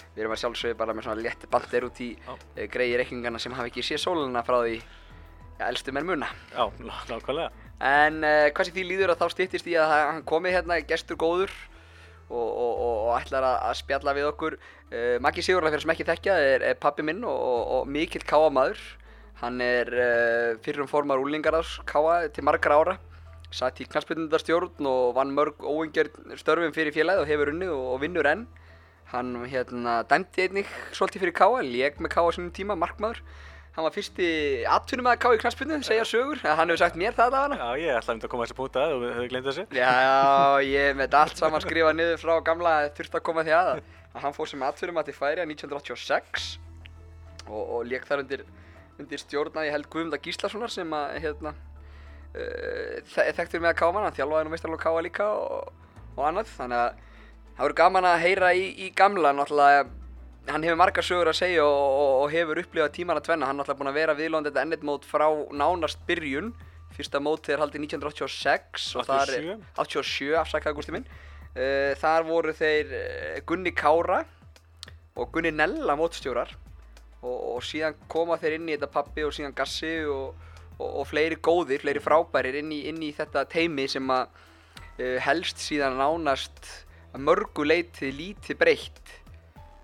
Við 0.11 0.25
erum 0.25 0.33
að 0.35 0.41
sjálfsögja 0.41 0.77
bara 0.79 0.93
með 0.95 1.05
svona 1.07 1.23
létt 1.23 1.45
bandir 1.51 1.85
út 1.87 1.99
í 2.03 2.09
uh, 2.27 2.37
greiði 2.71 2.99
reikningarna 2.99 3.39
sem 3.39 3.53
hafa 3.55 3.69
ekki 3.71 3.83
séð 3.85 4.01
sóluna 4.03 4.43
frá 4.43 4.57
því 4.59 4.77
ja, 4.77 5.69
elstu 5.69 5.93
menn 5.95 6.07
muna. 6.09 6.27
Já, 6.51 6.65
nákvæmlega. 7.07 7.49
En 7.79 8.19
uh, 8.19 8.47
hvað 8.51 8.67
sem 8.67 8.75
því 8.75 8.87
líður 8.89 9.13
að 9.13 9.21
þá 9.23 9.35
stýttist 9.35 9.69
í 9.71 9.77
að 9.79 9.93
hann 9.93 10.23
komi 10.27 10.51
hérna, 10.51 10.81
gestur 10.89 11.19
góður 11.21 11.53
og, 12.27 12.43
og, 12.43 12.73
og, 12.73 12.97
og 13.05 13.13
ætlar 13.21 13.47
að, 13.47 13.59
að 13.69 13.77
spjalla 13.79 14.15
við 14.19 14.27
okkur. 14.33 14.57
Uh, 14.91 15.15
Maggi 15.23 15.45
Sigurðar 15.47 15.71
fyrir 15.71 15.85
sem 15.85 15.95
ekki 15.95 16.09
þekkja 16.11 16.39
er, 16.49 16.65
er 16.73 16.81
pappi 16.83 17.07
minn 17.07 17.23
og 17.27 17.87
mikill 17.87 18.25
káamaður. 18.27 18.83
Hann 19.41 19.57
er 19.63 19.89
fyrrum 20.61 20.85
formar 20.85 21.17
úlingarás 21.17 21.79
káa 21.89 22.27
til 22.29 22.43
margar 22.45 22.75
ára. 22.75 22.99
Satt 23.51 23.79
í 23.81 23.87
knallspilnundarstjórn 23.89 24.85
og 24.87 25.15
vann 25.17 25.31
mörg 25.35 25.63
óengjörn 25.65 26.35
störfum 26.39 26.75
fyrir 26.75 26.93
félagið 26.95 27.23
og 27.23 27.31
hefur 27.31 27.49
unnið 27.51 27.71
og 27.73 27.97
vinnur 28.03 28.29
enn. 28.29 28.45
Hann 29.11 29.33
hérna 29.51 30.01
dæmdi 30.07 30.45
einnig 30.45 30.67
svolítið 30.95 31.25
fyrir 31.25 31.33
Káa, 31.35 31.63
lék 31.67 31.97
með 31.99 32.13
Káa 32.13 32.29
svona 32.31 32.51
tíma, 32.55 32.77
markmaður. 32.79 33.19
Hann 33.75 33.83
var 33.83 33.91
fyrsti 33.95 34.27
atvinnum 34.71 35.09
að 35.11 35.17
Káa 35.25 35.35
í 35.35 35.41
knastbyrnu, 35.41 35.79
segja 35.83 36.05
sögur. 36.07 36.39
Hann 36.43 36.71
hefur 36.71 36.79
sagt 36.79 36.95
mér 36.99 37.17
það 37.17 37.35
af 37.35 37.43
hana. 37.45 37.57
Já, 37.59 37.81
ég 37.81 37.99
ætlaði 37.99 38.21
um 38.21 38.23
að 38.23 38.31
koma 38.31 38.47
púta 38.55 38.85
að 38.85 38.95
og 38.95 39.03
við 39.03 39.11
höfum 39.17 39.29
glemt 39.33 39.49
þessu. 39.49 39.65
Já, 39.75 39.91
ég 40.63 40.95
með 40.99 41.19
allt 41.19 41.43
saman 41.43 41.63
skrifað 41.65 41.97
niður 41.99 42.23
frá 42.23 42.33
gamla 42.47 42.73
þurfti 42.95 43.19
að 43.19 43.25
koma 43.27 43.45
því 43.47 43.55
að 43.57 43.69
það. 43.71 43.83
Hann 44.23 44.37
fór 44.39 44.51
sem 44.53 44.65
atvinnum 44.69 45.03
að 45.03 45.11
til 45.11 45.17
færi 45.19 45.43
að 45.43 45.53
1986 45.57 46.47
og, 47.49 47.61
og 47.61 47.85
lék 47.91 48.07
þar 48.07 48.23
undir, 48.23 48.47
undir 48.95 49.23
stjórnaði 49.25 49.75
held 49.75 49.91
Guðmunda 49.91 50.23
Gíslasonar 50.23 50.71
sem 50.71 50.95
að 50.95 51.19
hérna, 51.27 51.55
uh, 52.31 52.97
þekktur 53.11 53.59
með 53.59 53.73
að 53.75 53.79
Káa 53.83 53.91
mann. 53.91 54.07
Hann 54.07 54.19
þjálfaði 54.19 54.47
nú 54.47 54.55
meistarlega 54.55 54.83
Það 57.55 57.65
verður 57.65 57.77
gaman 57.81 58.07
að 58.09 58.21
heyra 58.23 58.51
í, 58.57 58.67
í 58.85 58.89
gamla, 58.97 59.33
náttúrulega, 59.35 59.85
hann 60.49 60.65
hefur 60.65 60.79
margar 60.79 61.05
sögur 61.05 61.29
að 61.29 61.39
segja 61.41 61.65
og, 61.67 61.81
og, 62.01 62.13
og 62.23 62.33
hefur 62.33 62.61
upplifað 62.63 62.93
tíman 62.95 63.19
að 63.19 63.27
tvenna. 63.27 63.49
Hann 63.49 63.59
er 63.59 63.61
náttúrulega 63.61 63.81
búinn 63.81 63.91
að 63.91 63.99
vera 63.99 64.17
viðlóðan 64.17 64.47
þetta 64.49 64.65
ennett 64.65 64.85
mót 64.87 65.07
frá 65.07 65.27
nánast 65.53 66.01
byrjun. 66.07 66.53
Fyrsta 66.95 67.21
mótið 67.23 67.55
er 67.55 67.63
haldið 67.63 67.85
1986 67.85 68.87
og 68.97 69.05
87. 69.05 69.07
það 69.07 69.35
er 69.37 69.45
87, 69.79 70.31
afsakaði 70.41 70.79
gústi 70.79 70.95
minn. 70.95 71.07
Uh, 71.51 71.91
þar 71.99 72.27
voru 72.27 72.55
þeir 72.55 72.93
uh, 72.95 73.39
Gunni 73.47 73.73
Kára 73.75 74.21
og 75.19 75.31
Gunni 75.35 75.51
Nella 75.51 75.97
mótstjórar 75.99 76.53
og, 77.21 77.35
og 77.57 77.65
síðan 77.67 77.97
koma 78.11 78.37
þeir 78.39 78.55
inn 78.57 78.69
í 78.69 78.77
þetta 78.77 78.91
pappi 78.93 79.25
og 79.27 79.35
síðan 79.35 79.55
Gassi 79.55 79.91
og 80.07 81.03
fleiri 81.05 81.37
góðir, 81.43 81.83
fleiri 81.83 82.01
frábærir 82.01 82.57
inn 82.61 82.71
í, 82.73 82.85
inn 82.89 83.01
í 83.03 83.11
þetta 83.13 83.43
teimi 83.51 83.85
sem 83.91 84.07
að 84.15 84.31
uh, 84.31 85.17
helst 85.27 85.61
síðan 85.61 85.99
nánast 85.99 86.63
að 87.11 87.25
mörgu 87.27 87.65
leitið 87.67 88.13
lítið 88.17 88.59
breytt 88.59 89.15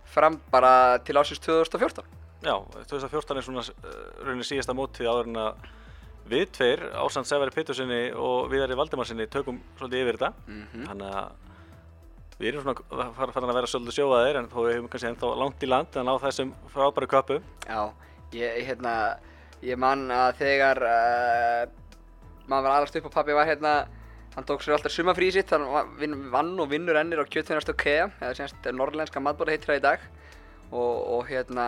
fram 0.07 0.39
bara 0.51 0.99
til 1.05 1.17
ásins 1.19 1.41
2014. 1.43 2.05
Já, 2.45 2.53
2014 2.87 3.37
er 3.37 3.45
svona 3.45 3.63
uh, 3.63 3.97
rauninni 4.23 4.45
síðasta 4.47 4.75
mótið 4.77 5.09
áður 5.09 5.31
en 5.31 5.41
að 5.41 5.67
við 6.27 6.47
tveir, 6.57 6.83
Ásand 6.99 7.27
Sævari 7.27 7.53
Pétursinni 7.55 8.01
og 8.11 8.49
Viðari 8.51 8.75
Valdimarsinni 8.77 9.27
tökum 9.31 9.61
svolítið 9.77 10.03
yfir 10.03 10.17
þetta. 10.19 10.33
Mm 10.47 10.63
-hmm. 10.63 10.87
Þannig 10.89 11.15
að 11.21 11.29
við 12.37 12.47
erum 12.49 12.63
svona 12.63 13.07
farin 13.17 13.49
að 13.49 13.57
vera 13.57 13.71
svolítið 13.71 13.97
sjóaðir 13.97 14.39
en 14.39 14.49
þó 14.51 14.59
við 14.65 14.73
hefum 14.75 14.89
kannski 14.91 15.09
ennþá 15.09 15.31
langt 15.41 15.63
í 15.63 15.67
land 15.67 15.95
en 15.95 16.11
á 16.11 16.15
þessum 16.25 16.53
frábæru 16.73 17.07
köpu. 17.07 17.41
Já, 17.65 17.93
ég, 18.33 18.65
hérna, 18.67 19.17
ég 19.61 19.77
man 19.77 20.11
að 20.11 20.35
þegar 20.43 20.77
uh, 20.83 21.63
maður 22.47 22.63
var 22.63 22.75
aðrast 22.75 22.95
upp 22.99 23.05
og 23.05 23.13
pabbi 23.13 23.33
var 23.33 23.47
hérna 23.47 23.87
Hann 24.37 24.45
tók 24.45 24.61
sér 24.61 24.75
alltaf 24.75 24.93
sumafrí 24.93 25.31
sitt, 25.33 25.49
hann 25.49 25.63
vann 26.29 26.51
og 26.61 26.67
vinnur 26.69 26.93
ennir 26.99 27.17
á 27.17 27.25
kjötfinnarstu 27.25 27.73
KEA, 27.73 28.03
eða 28.21 28.35
semst 28.37 28.67
norrlænska 28.69 29.17
matbóra 29.17 29.55
heitir 29.55 29.71
það 29.71 29.79
í 29.79 29.81
dag. 29.81 30.03
Og, 30.69 30.99
og 31.15 31.23
hérna, 31.25 31.65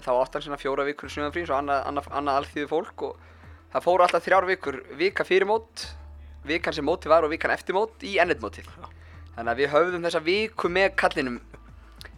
þá 0.00 0.08
átt 0.14 0.38
hann 0.38 0.46
sína 0.46 0.56
fjóra 0.56 0.86
vikur 0.88 1.12
sumafrí, 1.12 1.44
svo 1.44 1.58
annað, 1.58 1.82
annað, 1.90 2.08
annað 2.16 2.40
alþýðu 2.40 2.70
fólk. 2.72 3.04
Og 3.10 3.52
það 3.74 3.86
fóru 3.90 4.06
alltaf 4.06 4.24
þrjár 4.24 4.48
vikur, 4.48 4.80
vika 4.96 5.28
fyrir 5.28 5.50
mót, 5.52 5.84
vikan 6.48 6.78
sem 6.78 6.88
móti 6.88 7.12
var 7.12 7.28
og 7.28 7.34
vikan 7.34 7.52
eftir 7.52 7.76
mót 7.76 8.00
í 8.00 8.16
ennetmótið. 8.24 8.72
Þannig 9.36 9.52
að 9.52 9.60
við 9.60 9.72
höfðum 9.76 10.08
þessa 10.08 10.26
viku 10.32 10.72
með 10.72 10.90
kallinum 11.04 11.40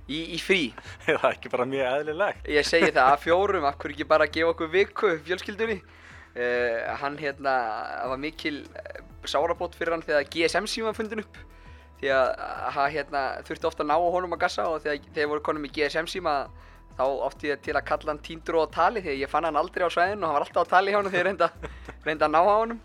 í, 0.07 0.23
í 0.23 0.39
frí. 0.39 0.63
Það 1.09 1.15
er 1.19 1.31
ekki 1.35 1.57
bara 1.59 1.71
mjög 1.75 1.95
eðlilegt. 1.97 2.51
Ég 2.61 2.75
segi 2.77 2.95
það 2.95 3.17
að 3.17 3.23
fjórum, 3.27 3.67
af 3.67 3.83
hverju 3.83 3.99
ekki 3.99 4.13
bara 4.15 4.31
gefa 4.31 4.55
okkur 4.55 4.77
viku 4.79 5.17
fjölskyldunni. 5.27 5.83
Uh, 6.31 6.93
hann 7.03 7.19
hérna, 7.19 7.53
var 8.07 8.21
mikil 8.23 8.69
sárabót 9.29 9.77
fyrir 9.77 9.97
hann 9.97 10.05
þegar 10.07 10.29
GSM 10.33 10.69
síma 10.71 10.95
fundin 10.97 11.25
upp 11.25 11.41
því 12.01 12.13
að 12.17 12.31
hann 12.77 12.93
hérna, 12.95 13.23
þurfti 13.45 13.69
ofta 13.69 13.85
að 13.85 13.91
ná 13.91 13.97
honum 14.01 14.37
að 14.37 14.43
gassa 14.47 14.67
og 14.73 14.85
þegar 14.85 15.09
þeir 15.17 15.31
voru 15.33 15.45
konum 15.45 15.67
í 15.69 15.73
GSM 15.75 16.09
síma 16.09 16.35
þá 16.97 17.05
átti 17.27 17.51
ég 17.51 17.61
til 17.65 17.75
að 17.77 17.87
kalla 17.89 18.13
hann 18.13 18.23
tíndur 18.25 18.61
á 18.65 18.73
tali 18.73 19.03
því 19.05 19.13
að 19.15 19.21
ég 19.23 19.33
fann 19.33 19.47
hann 19.49 19.59
aldrei 19.61 19.85
á 19.85 19.91
svæðinu 19.93 20.25
og 20.25 20.31
hann 20.31 20.39
var 20.39 20.47
alltaf 20.47 20.69
á 20.69 20.73
tali 20.73 20.93
hjá 20.93 20.99
hann 20.99 21.11
þegar 21.11 21.21
ég 21.21 21.29
reynda, 22.05 22.27
að 22.27 22.33
ná 22.33 22.41
á 22.41 22.53
honum. 22.53 22.81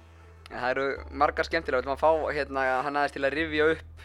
En 0.52 0.60
það 0.62 0.72
eru 0.72 0.88
margar 1.24 1.48
skemmtilega, 1.48 1.82
við 1.82 1.86
ætlum 1.86 1.96
að 1.96 2.04
fá 2.04 2.36
hérna, 2.38 2.66
hann 2.86 3.00
aðeins 3.00 3.16
til 3.16 3.24
að 3.26 3.36
rifja 3.36 3.70
upp 3.74 4.04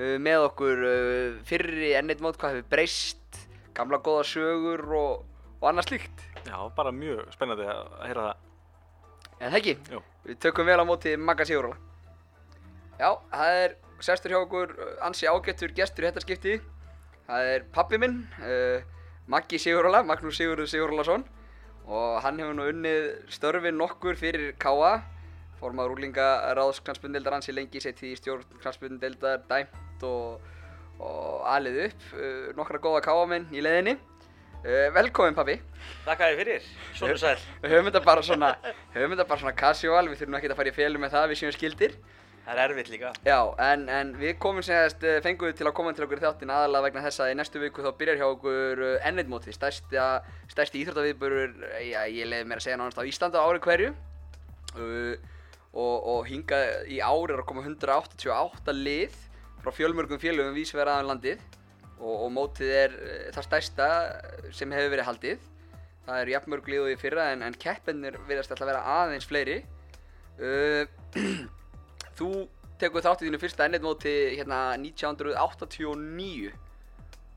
uh, 0.00 0.16
með 0.26 0.46
okkur 0.48 0.86
uh, 0.88 1.42
fyrri 1.48 1.92
enneitt 2.00 2.24
mót, 2.24 2.38
hvað 2.40 2.56
hefur 2.56 2.70
breyst, 2.72 3.42
gamla 3.76 4.00
góða 4.02 4.24
sögur 4.32 4.82
og, 4.98 5.44
og 5.60 5.68
annað 5.70 5.92
slíkt. 5.92 6.24
Já, 6.48 6.56
bara 6.76 6.92
mjög 6.96 7.28
spennandi 7.36 7.68
að 7.68 7.84
að 7.84 8.08
heyra 8.08 8.26
það. 8.30 8.48
En 9.42 9.50
það 9.50 9.58
ekki, 9.58 10.02
við 10.28 10.36
tökum 10.44 10.68
vel 10.68 10.78
á 10.78 10.86
móti 10.86 11.16
Magga 11.18 11.42
Siguróla. 11.48 11.74
Já, 13.00 13.08
það 13.32 13.56
er 13.58 13.72
sestur 14.06 14.34
hjá 14.34 14.38
okkur 14.38 14.74
uh, 14.76 14.92
ansi 15.08 15.26
ágættur 15.26 15.72
gestur 15.74 16.06
í 16.06 16.10
þetta 16.10 16.22
skipti. 16.22 16.58
Það 17.26 17.48
er 17.54 17.64
pappi 17.74 17.98
minn, 17.98 18.20
uh, 18.38 18.84
Maggi 19.32 19.58
Siguróla, 19.58 20.04
Magnús 20.06 20.38
Sigurður 20.38 20.70
Sigurólason. 20.70 21.26
Og 21.90 22.20
hann 22.22 22.38
hefur 22.38 22.54
nú 22.54 22.68
unnið 22.70 23.08
störfin 23.34 23.78
nokkur 23.80 24.14
fyrir 24.20 24.54
K.A. 24.62 24.92
Formaður 25.58 25.96
úrlingaráðs 25.96 26.78
knallspundildar 26.86 27.34
ansi 27.40 27.54
lengi, 27.54 27.82
sett 27.82 27.98
í 28.06 28.14
stjórn 28.18 28.46
knallspundildar, 28.62 29.42
dæmt 29.50 30.06
og, 30.06 30.38
og 31.02 31.42
alið 31.50 31.88
upp. 31.88 32.08
Uh, 32.14 32.48
nokkra 32.58 32.78
góða 32.82 33.02
K.A.menn 33.08 33.50
í 33.50 33.66
leiðinni. 33.66 33.98
Uh, 34.62 34.88
velkomin 34.94 35.34
pappi. 35.34 35.56
Þakka 36.04 36.26
þér 36.28 36.36
fyrir, 36.38 36.66
svona 36.94 37.14
sæl. 37.18 37.38
Við 37.64 37.72
höfum 37.74 37.88
þetta 37.88 38.02
bara 38.06 38.22
svona, 38.22 38.50
höfum 38.94 39.14
þetta 39.16 39.24
bara 39.32 39.42
svona 39.42 39.54
casual, 39.58 40.02
við 40.06 40.20
þurfum 40.20 40.36
ekki 40.38 40.50
að 40.52 40.60
fara 40.60 40.70
í 40.70 40.74
félu 40.76 41.00
með 41.02 41.14
það, 41.16 41.24
við 41.32 41.40
séum 41.40 41.54
skildir. 41.56 41.96
Það 42.42 42.52
er 42.58 42.62
erfitt 42.64 42.92
líka. 42.92 43.10
Já, 43.26 43.38
en, 43.66 43.82
en 43.90 44.12
við 44.18 44.36
komum 44.42 44.62
segast, 44.66 45.02
eh, 45.06 45.18
fengum 45.22 45.50
við 45.50 45.58
til 45.58 45.66
að 45.66 45.74
koma 45.78 45.94
til 45.94 46.04
okkur 46.06 46.22
þáttin 46.22 46.50
aðalega 46.54 46.86
vegna 46.86 47.02
þess 47.08 47.22
að 47.22 47.32
í 47.32 47.36
næstu 47.38 47.62
viku 47.62 47.82
þá 47.82 47.90
byrjar 47.98 48.20
hjá 48.20 48.26
okkur 48.28 48.82
ennitmóti, 49.10 49.54
stærsti, 49.54 49.98
stærsti 50.50 50.82
íþróttaviðburur, 50.82 51.54
já, 51.86 52.00
ég 52.10 52.30
leiði 52.30 52.46
mér 52.50 52.62
að 52.62 52.66
segja 52.66 52.78
nánast 52.78 52.98
á 52.98 53.06
Íslandi 53.06 53.38
á 53.38 53.46
ári 53.46 53.62
hverju. 53.62 53.92
Uh, 54.72 55.14
og, 55.72 55.96
og 56.14 56.28
hinga 56.28 56.60
í 56.86 57.00
ári 57.02 57.34
er 57.34 57.42
að 57.42 57.48
koma 57.48 57.64
188 57.64 58.74
lið 58.76 59.18
frá 59.62 59.74
fjölmörgum 59.74 60.20
félögum 60.22 60.56
vísverðaðan 60.56 61.06
um 61.06 61.12
landið 61.14 61.42
og, 62.02 62.14
og 62.26 62.32
mótið 62.34 62.74
er 62.76 62.96
eh, 62.98 63.28
það 63.34 63.46
stærsta 63.48 63.88
sem 64.54 64.74
hefur 64.74 64.92
verið 64.96 65.08
haldið. 65.08 65.48
Það 66.02 66.24
eru 66.24 66.34
jafnmörg 66.34 66.72
og 66.80 66.90
í 66.90 66.98
fyrra 66.98 67.28
en, 67.32 67.44
en 67.46 67.58
keppennir 67.62 68.18
virðast 68.26 68.50
alltaf 68.50 68.66
að 68.66 68.72
vera 68.72 68.96
aðeins 68.98 69.28
fleiri. 69.28 69.60
Uh, 70.42 70.82
þú 72.18 72.30
tekur 72.80 73.04
þátt 73.04 73.22
í 73.22 73.28
þínu 73.28 73.38
fyrsta 73.38 73.68
ennetmóti 73.68 74.14
hérna 74.34 74.74
1989. 74.82 76.50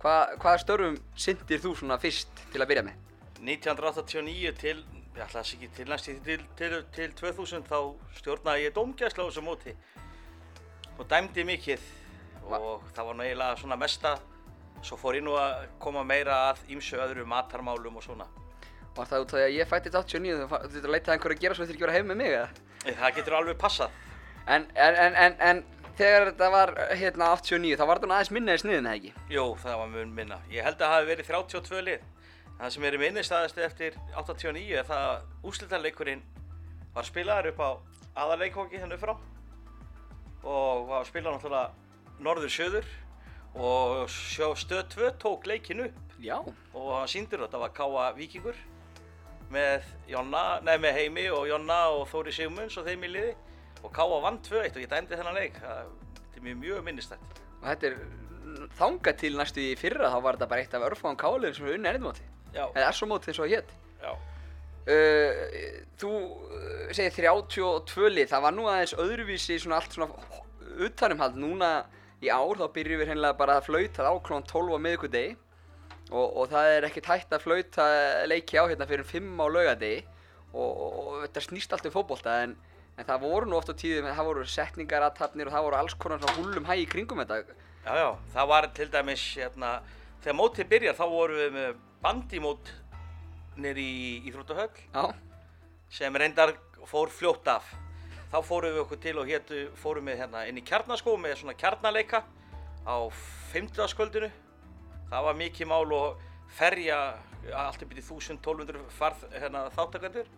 Hva, 0.01 0.15
hvaða 0.41 0.61
störfum 0.63 0.97
syndir 1.17 1.61
þú 1.61 1.75
svona 1.77 1.99
fyrst 2.01 2.33
til 2.53 2.63
að 2.63 2.71
byrja 2.71 2.85
með? 2.89 3.01
1989 3.45 4.55
til, 4.57 4.79
ég 5.15 5.21
ætla 5.27 5.43
að 5.43 5.51
ekki 5.53 5.69
til 5.77 5.89
næst 5.91 6.09
til, 6.25 6.39
til, 6.57 6.77
til 6.95 7.13
2000 7.21 7.67
þá 7.69 7.77
stjórnaði 8.17 8.65
ég 8.65 8.73
dómgæsla 8.75 9.25
á 9.25 9.27
þessu 9.29 9.43
móti 9.45 9.75
og 10.95 11.05
dæmdi 11.11 11.45
mikið 11.45 11.83
og 12.45 12.85
það 12.95 13.09
var 13.09 13.21
eiginlega 13.25 13.59
svona 13.59 13.77
mesta 13.79 14.15
svo 14.85 14.97
fór 15.01 15.17
ég 15.19 15.23
nú 15.25 15.35
að 15.39 15.65
koma 15.81 16.03
meira 16.07 16.35
að 16.51 16.61
ímsu 16.75 16.97
öðru 17.01 17.25
matarmálum 17.29 17.97
og 17.99 18.03
svona. 18.05 18.27
Var 18.95 19.09
það 19.11 19.23
út 19.25 19.33
af 19.33 19.39
því 19.39 19.45
að 19.45 19.55
ég 19.57 19.69
fættist 19.71 19.95
89 19.99 20.35
þú 20.41 20.49
fa- 20.51 20.59
þú 20.63 20.69
þurftir 20.71 20.89
að 20.89 20.93
leita 20.95 21.11
að 21.11 21.15
einhverju 21.17 21.35
að 21.37 21.41
gera 21.45 21.55
svo 21.57 21.65
þurftir 21.65 21.75
ekki 21.75 21.83
að 21.83 21.89
vera 21.89 21.97
heim 21.97 22.11
með 22.11 22.19
mig 22.21 22.35
eða? 22.35 22.49
Það 23.01 23.15
getur 23.17 23.35
alveg 23.39 23.57
passað. 23.59 23.95
En, 24.45 24.67
en, 24.75 24.95
en, 25.05 25.15
en, 25.25 25.35
en 25.49 25.63
þegar 25.97 26.27
þetta 26.29 26.49
var 26.53 26.71
hérna 26.95 27.29
89 27.35 27.75
þá 27.79 27.85
var 27.89 27.99
þetta 28.03 28.13
aðeins 28.15 28.31
minna 28.37 28.55
í 28.55 28.61
sniðin 28.61 28.87
eða 28.87 28.99
ekki? 28.99 29.13
Jú, 29.35 29.45
það 29.63 29.79
var 29.81 29.89
mun 29.95 30.13
minna. 30.15 30.37
Ég 30.53 30.63
held 30.67 30.77
að 30.77 30.85
það 30.85 30.93
hafi 30.95 31.09
verið 31.11 31.31
32 31.33 31.81
lið. 31.89 32.05
Það 32.55 32.73
sem 32.75 32.85
er 32.87 32.95
í 32.95 32.99
minnistæðast 33.01 33.57
eftir 33.65 33.97
89 34.15 34.77
er 34.79 34.85
það 34.87 35.07
að 35.09 35.49
úrslitaleikurinn 35.49 36.21
var 36.95 37.03
spilaður 37.09 37.49
upp 37.51 37.59
á 37.59 37.69
aðarleikóki 38.23 38.79
hennu 38.79 38.99
frá. 39.01 39.15
Og 40.45 40.85
var 40.87 41.07
spilað 41.09 41.35
náttúrulega 41.35 42.21
norður-söður 42.23 42.85
og 43.55 44.09
stöð 44.09 44.87
2 44.95 45.11
tók 45.21 45.47
leikin 45.47 45.85
upp. 45.87 46.01
Já. 46.19 46.39
og 46.73 46.91
hann 46.95 47.09
sýndur 47.11 47.43
þetta 47.43 47.59
var 47.59 47.71
Káa 47.75 48.05
Víkingur 48.15 48.55
með, 49.51 49.83
Jonna, 50.09 50.59
nei, 50.65 50.77
með 50.81 50.95
Heimi 50.97 51.25
og 51.29 51.47
Jonna 51.49 51.79
og 51.93 52.07
Þóri 52.09 52.33
Sigmunds 52.33 52.77
og 52.79 52.87
þeim 52.87 53.03
í 53.05 53.09
liði. 53.11 53.33
Og 53.83 53.91
Káa 53.93 54.21
vann 54.23 54.39
2-1 54.43 54.77
og 54.77 54.81
ég 54.81 54.89
dæmdi 54.89 55.19
þennan 55.19 55.37
leik. 55.37 55.59
Þetta 55.59 56.39
er 56.39 56.45
mjög, 56.47 56.61
mjög 56.63 56.85
minnistætt. 56.87 57.41
Og 57.61 57.67
þetta 57.67 57.91
er 57.91 57.99
þangað 58.79 59.19
til 59.21 59.35
næstu 59.37 59.61
í 59.61 59.75
fyrra 59.79 60.09
þá 60.13 60.17
var 60.23 60.39
þetta 60.39 60.49
bara 60.53 60.63
eitt 60.63 60.77
af 60.77 60.87
örfáðan 60.87 61.19
káliðum 61.19 61.57
sem 61.57 61.67
er 61.67 61.77
unni 61.77 61.91
ennetmóti. 61.91 62.25
Já, 62.55 62.63
Eða 62.69 62.87
er 62.87 62.97
svo 62.97 63.09
móti 63.11 63.31
eins 63.31 63.43
og 63.43 63.51
já, 63.51 64.15
Uh, 64.85 65.31
þú 65.97 66.09
uh, 66.13 66.89
segir 66.93 67.15
32 67.25 68.09
lið, 68.13 68.27
það 68.29 68.43
var 68.43 68.53
nú 68.53 68.67
aðeins 68.69 68.91
öðruvísi 69.01 69.55
svona 69.57 69.79
allt 69.79 69.95
svona 69.95 70.13
utanumhald. 70.85 71.39
Núna 71.41 71.69
í 72.25 72.31
ár 72.33 72.59
þá 72.59 72.67
byrjum 72.75 73.01
við 73.01 73.11
hreinlega 73.11 73.37
bara 73.39 73.57
að 73.59 73.67
flauta 73.69 74.07
á 74.09 74.13
klón 74.25 74.45
12 74.49 74.77
á 74.77 74.79
miðvikudegi. 74.85 75.35
Og, 76.13 76.25
og 76.25 76.49
það 76.51 76.71
er 76.75 76.85
ekkert 76.85 77.09
hægt 77.09 77.33
að 77.33 77.45
flauta 77.47 77.85
leiki 78.29 78.59
á 78.61 78.69
hérna 78.69 78.85
fyrir 78.89 79.07
5 79.09 79.29
á 79.41 79.45
laugadegi 79.49 80.03
og, 80.53 80.69
og, 80.69 80.97
og 81.01 81.15
þetta 81.23 81.43
snýst 81.47 81.73
allt 81.73 81.87
um 81.89 81.95
fótbolta 81.95 82.35
en, 82.43 82.53
en 82.93 83.07
það 83.07 83.25
voru 83.25 83.49
nú 83.49 83.57
oft 83.57 83.71
á 83.73 83.75
tíðum, 83.75 84.11
það 84.13 84.29
voru 84.29 84.45
setningar 84.49 85.07
aðtapnir 85.07 85.49
og 85.49 85.55
það 85.55 85.65
voru 85.67 85.79
alls 85.79 85.97
konar 85.97 86.35
húlum 86.37 86.69
hæg 86.69 86.83
í 86.83 86.89
kringum 86.91 87.23
þetta. 87.23 87.57
Já, 87.85 87.93
já, 88.01 88.09
það 88.33 88.51
var 88.53 88.69
til 88.77 88.87
dæmis, 88.93 89.25
hérna, 89.37 89.71
þegar 90.23 90.37
mótið 90.39 90.69
byrjar 90.75 90.99
þá 90.99 91.05
vorum 91.09 91.41
við 91.41 91.57
með 91.57 91.81
bandimót 92.05 92.71
nýr 93.61 93.81
í 93.81 93.91
Íþróttahöll 94.29 94.69
Já, 94.93 95.05
sem 95.89 96.21
reyndar 96.21 96.55
fór 96.85 97.09
fljótt 97.13 97.49
af. 97.49 97.73
Þá 98.31 98.39
fórum 98.43 98.73
við 98.73 98.81
okkur 98.83 99.01
til 99.03 99.15
og 99.21 99.29
hétu, 99.29 99.59
fórum 99.79 100.09
við 100.09 100.19
hérna 100.23 100.45
inn 100.49 100.57
í 100.59 100.65
kjarnaskó 100.65 101.13
með 101.21 101.37
svona 101.41 101.57
kjarnaleika 101.59 102.23
á 102.85 102.97
50. 103.53 103.85
sköldinu. 103.93 104.31
Það 105.11 105.27
var 105.29 105.37
mikið 105.39 105.69
mál 105.69 105.93
og 105.93 106.23
ferja 106.57 106.97
allt 107.53 107.83
upp 107.83 107.93
í 107.93 108.01
1000-1200 108.01 108.81
farð 108.97 109.25
hérna, 109.33 109.67
þáttakandur 109.75 110.29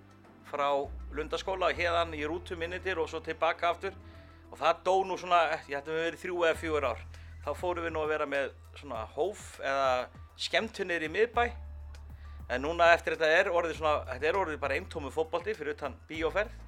frá 0.48 0.68
Lundaskóla 1.16 1.72
hérðan 1.76 2.16
í 2.16 2.24
rútu 2.28 2.58
minnitir 2.60 3.00
og 3.00 3.10
svo 3.12 3.22
tilbaka 3.24 3.72
aftur 3.72 3.96
og 4.52 4.60
það 4.60 4.84
dó 4.86 4.94
nú 5.08 5.18
svona, 5.20 5.42
ég 5.68 5.78
hætti 5.80 5.92
að 5.92 5.98
við 5.98 6.06
verið 6.06 6.22
þrjú 6.24 6.38
eða 6.44 6.60
fjögur 6.62 6.88
ár 6.88 7.02
þá 7.46 7.50
fórum 7.56 7.88
við 7.88 7.94
nú 7.96 8.04
að 8.04 8.14
vera 8.14 8.28
með 8.30 8.52
svona 8.80 9.04
hóf 9.16 9.44
eða 9.64 9.90
skemmtunir 10.40 11.04
í 11.04 11.12
miðbæ 11.12 11.44
en 12.54 12.64
núna 12.64 12.94
eftir 12.96 13.18
þetta 13.18 13.42
er 13.42 13.52
orðið 13.52 13.82
svona, 13.82 13.96
þetta 14.14 14.30
er 14.30 14.40
orðið 14.42 14.62
bara 14.64 14.80
eintómu 14.80 15.12
fótbolti 15.12 15.56
fyrir 15.58 15.76
utan 15.76 15.98
bíóferð 16.08 16.67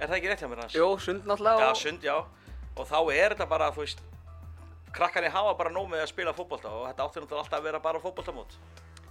er 0.00 0.08
það 0.08 0.16
ekki 0.18 0.30
rétt 0.32 0.42
hjá 0.44 0.48
mér 0.50 0.62
hans? 0.64 0.74
jú, 0.76 0.88
sund 1.06 1.26
náttúrulega 1.28 1.64
Já, 1.64 1.70
og- 1.70 1.80
sund, 1.84 2.02
já 2.02 2.16
og 2.76 2.86
þá 2.88 2.98
er 3.14 3.34
þetta 3.34 3.48
bara, 3.50 3.70
þú 3.74 3.84
veist 3.84 4.00
krakkarnir 4.96 5.30
hafa 5.34 5.54
bara 5.58 5.70
nóg 5.70 5.88
með 5.92 6.04
að 6.04 6.12
spila 6.14 6.32
fótbolta 6.34 6.70
og 6.72 6.86
þetta 6.88 7.04
átti 7.06 7.20
náttúrulega 7.24 7.44
alltaf 7.44 7.58
að 7.60 7.66
vera 7.68 7.80
bara 7.80 8.00
fótboltamót 8.02 8.56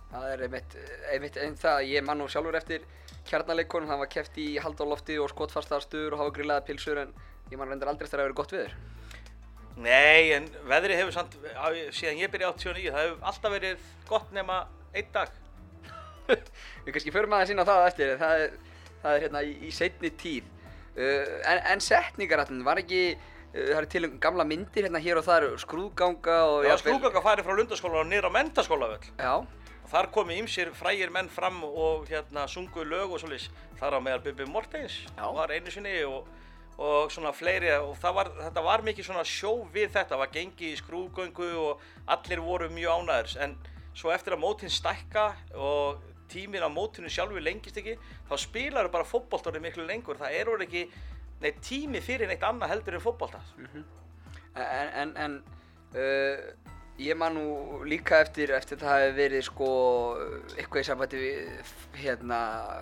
Það 0.10 0.24
er 0.34 0.42
einmitt, 0.48 0.72
einmitt 1.14 1.36
einn 1.38 1.56
það, 1.62 1.84
ég 1.86 2.02
man 2.04 2.18
nú 2.18 2.26
sjálfur 2.26 2.56
eftir 2.58 2.82
kjarnaleikunum, 3.30 3.92
það 3.92 4.00
var 4.02 4.08
keft 4.10 4.38
í 4.42 4.46
haldálofti 4.58 5.20
og 5.22 5.30
skotfastar 5.30 5.84
stuður 5.86 6.16
og 6.16 6.24
hafa 6.24 6.34
grillaða 6.34 6.64
pilsur 6.66 6.98
en 7.04 7.12
ég 7.52 7.60
man 7.62 7.70
reyndar 7.70 7.92
aldrei 7.92 8.08
eftir 8.08 8.18
að 8.18 8.24
það 8.24 8.26
hafi 8.26 8.32
verið 8.32 8.40
gott 8.40 8.56
viður. 8.56 8.74
Nei, 9.86 10.32
en 10.34 10.48
veðrið 10.72 10.98
hefur 11.04 11.14
samt, 11.14 11.38
síðan 11.94 12.24
ég 12.24 12.34
byrjaði 12.34 12.58
89, 12.58 12.90
það 12.96 13.06
hefur 13.06 13.30
alltaf 13.32 13.54
verið 13.54 13.86
gott 14.10 14.34
nema 14.34 14.58
einn 14.98 15.14
dag 15.14 15.30
Við 16.88 16.92
kannski 16.96 17.14
förum 17.14 17.38
aðeins 17.38 17.54
inn 17.54 17.62
á 17.62 17.70
það 17.70 17.86
eftir, 17.92 18.16
það 18.24 18.42
er, 18.48 18.58
það 19.04 19.14
er 19.20 19.24
hérna 19.28 19.44
í, 19.46 19.54
í 19.70 19.72
seinni 19.78 20.12
tíð. 20.26 20.50
Uh, 21.00 21.38
en, 21.48 21.62
en 21.72 21.80
setningarættin, 21.84 22.64
var 22.68 22.82
ekki, 22.82 23.14
uh, 23.16 23.54
það 23.54 23.78
eru 23.78 23.90
til 23.94 24.08
gamla 24.20 24.44
myndir 24.48 24.88
hérna 24.88 25.00
hér 25.00 25.22
og 25.22 25.24
þar, 25.24 25.46
skrúðganga 25.64 26.36
og 26.50 26.68
Já, 26.68 26.74
skrúganga 26.82 27.22
farið 27.24 27.48
frá 27.48 27.56
lundaskóla 27.56 28.02
og 28.02 28.10
niður 28.10 28.28
á 28.28 28.32
mentaskólavöll 28.36 29.08
Já, 29.16 29.32
og 29.40 29.94
þar 29.94 30.10
komu 30.18 30.36
ýmsir 30.36 30.74
frægir 30.76 31.14
menn 31.16 31.32
fram 31.32 31.62
og 31.64 32.10
hérna 32.12 32.44
sungu 32.52 32.84
lög 32.84 33.16
og 33.16 33.24
svoleiðis 33.24 33.48
þar 33.80 33.96
á 33.96 34.00
meðal 34.04 34.26
Bibi 34.28 34.50
Mortens 34.52 35.00
var 35.16 35.56
einu 35.56 35.72
sinni 35.72 35.96
og, 36.04 36.28
og 36.76 37.16
svona 37.16 37.32
fleiri 37.32 37.72
og 37.78 37.96
það 38.04 38.20
var, 38.20 38.34
þetta 38.44 38.68
var 38.68 38.86
mikið 38.92 39.08
svona 39.08 39.24
sjó 39.24 39.56
við 39.72 39.96
þetta, 39.96 40.20
var 40.20 40.36
gengið 40.36 40.74
í 40.74 40.78
skrúgöngu 40.84 41.52
og 41.64 41.90
allir 42.12 42.44
voru 42.44 42.68
mjög 42.76 43.06
ánæður 43.06 43.40
en 43.48 43.56
svo 43.96 44.12
eftir 44.12 44.36
að 44.36 44.44
mótin 44.44 44.72
stækka 44.72 45.30
og 45.56 46.04
tíminn 46.32 46.66
á 46.66 46.70
mótinu 46.72 47.12
sjálfur 47.12 47.44
lengist 47.44 47.78
ekki 47.82 47.96
þá 48.30 48.36
spilar 48.42 48.90
bara 48.94 49.08
fótboltarnir 49.08 49.64
miklu 49.64 49.86
lengur 49.88 50.20
það 50.20 50.36
er 50.40 50.52
orðið 50.52 50.68
ekki 50.68 50.84
neitt 51.44 51.62
tími 51.66 52.02
fyrir 52.04 52.30
neitt 52.30 52.44
annað 52.44 52.74
heldur 52.74 52.98
en 52.98 53.04
fótbolta 53.06 53.42
en, 54.60 54.90
en, 55.02 55.16
en 55.26 55.40
uh, 55.96 56.70
ég 57.00 57.16
man 57.16 57.36
nú 57.38 57.82
líka 57.88 58.20
eftir, 58.20 58.52
eftir 58.52 58.80
það 58.82 58.96
hafi 58.96 59.12
verið 59.16 59.44
sko 59.48 59.68
eitthvað 60.58 60.82
í 60.82 60.88
sambandi 60.88 61.20
við 61.22 61.74
hérna 62.02 62.40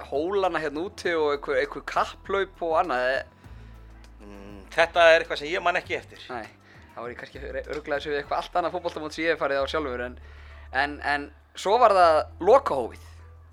hólana 0.09 0.61
hérna 0.63 0.85
úti 0.87 1.13
og 1.13 1.35
eitthvað, 1.35 1.59
eitthvað 1.61 1.85
kapplaup 1.91 2.63
og 2.65 2.77
annað. 2.81 3.09
eh, 3.11 4.23
mm, 4.25 4.63
þetta 4.73 5.09
er 5.11 5.19
eitthvað 5.21 5.43
sem 5.43 5.51
ég 5.51 5.61
man 5.63 5.77
ekki 5.77 5.99
eftir 5.99 6.25
Nei, 6.33 6.47
var 6.95 7.11
ég 7.13 7.19
kannski 7.19 7.43
örglaði 7.45 8.01
sig 8.07 8.15
við 8.15 8.23
eitthvað 8.23 8.41
allt 8.41 8.57
annað 8.57 8.77
fótboltamót 8.77 9.13
sem 9.13 9.27
ég 9.27 9.35
hef 9.35 9.43
farið 9.43 9.61
á 9.61 9.65
sjálfur 9.69 10.05
en, 10.07 10.17
en, 10.73 10.97
en 11.13 11.29
svo 11.57 11.77
var 11.81 11.93
það 11.97 12.17
lokahófið. 12.49 13.05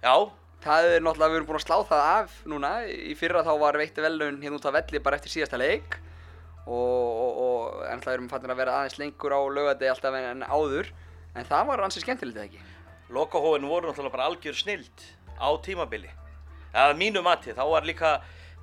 Já, 0.05 0.17
Það 0.65 0.87
er 0.95 1.03
náttúrulega, 1.05 1.29
við 1.29 1.37
erum 1.37 1.49
búin 1.49 1.59
að 1.59 1.65
slá 1.67 1.75
það 1.85 2.03
af 2.09 2.37
núna. 2.49 2.69
Í 2.89 3.15
fyrra 3.21 3.43
þá 3.45 3.51
var 3.61 3.77
veitti 3.77 4.01
velun 4.01 4.39
hérna 4.41 4.57
út 4.57 4.69
af 4.71 4.73
velli 4.79 5.01
bara 5.05 5.19
eftir 5.19 5.35
síðasta 5.35 5.61
leik. 5.61 5.99
Og, 6.65 7.11
og, 7.21 7.41
og 7.45 7.83
en 7.91 8.01
það 8.01 8.15
erum 8.15 8.31
fannir 8.31 8.55
að 8.55 8.63
vera 8.63 8.79
aðeins 8.79 8.97
lengur 8.97 9.35
á 9.37 9.41
laugadegi 9.45 9.93
alltaf 9.93 10.17
en, 10.17 10.41
áður. 10.49 10.89
En 11.37 11.51
það 11.51 11.69
var 11.69 11.85
ansið 11.85 12.07
skemmtilegt 12.07 12.41
eða 12.41 12.49
ekki? 12.49 12.63
lokahóin 13.15 13.69
voru 13.69 13.91
náttúrulega 13.91 14.17
bara 14.17 14.29
algjör 14.31 14.57
snild 14.57 15.05
á 15.37 15.49
tímabili. 15.63 16.11
Það 16.73 16.91
er 16.91 16.99
mínu 16.99 17.23
mati, 17.23 17.53
þá 17.53 17.65
var 17.71 17.85
líka, 17.87 18.13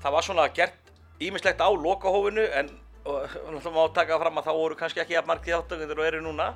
það 0.02 0.16
var 0.16 0.26
svona 0.26 0.48
gert 0.56 0.92
ímislegt 1.22 1.62
á 1.62 1.70
lokahófinu 1.70 2.48
en 2.50 2.72
náttúrulega 3.06 3.76
má 3.76 3.94
taka 3.94 4.20
fram 4.20 4.42
að 4.42 4.50
þá 4.50 4.54
voru 4.58 4.80
kannski 4.80 5.04
ekki 5.04 5.16
jafn 5.16 5.30
margir 5.30 5.60
þáttökundur 5.60 6.02
og 6.02 6.10
eru 6.10 6.24
núna 6.26 6.56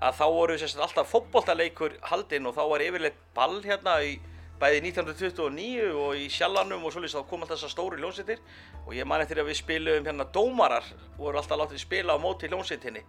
að 0.00 0.16
þá 0.16 0.26
voru 0.32 0.58
sérst 0.58 0.80
alltaf 0.80 1.10
fótboltaleikur 1.12 1.96
haldinn 2.10 2.48
og 2.48 2.56
þá 2.56 2.62
var 2.72 2.84
yfirleitt 2.84 3.18
ball 3.36 3.58
hérna 3.64 3.98
í 4.04 4.14
bæði 4.60 4.80
1929 4.90 5.90
og 5.96 6.20
í 6.20 6.26
Sjallanum 6.32 6.84
og 6.84 6.92
svolítið 6.92 7.18
þá 7.18 7.28
kom 7.28 7.44
alltaf 7.44 7.58
þessar 7.58 7.72
stóri 7.72 8.00
ljónsettir 8.00 8.40
og 8.86 8.92
ég 8.96 9.08
man 9.08 9.24
eftir 9.24 9.40
að 9.40 9.50
við 9.50 9.60
spilum 9.60 10.08
hérna 10.08 10.26
dómarar 10.32 10.88
voru 11.16 11.40
alltaf 11.40 11.60
látið 11.60 11.84
spila 11.84 12.16
á 12.16 12.18
móti 12.20 12.48
ljónsettinni 12.48 13.04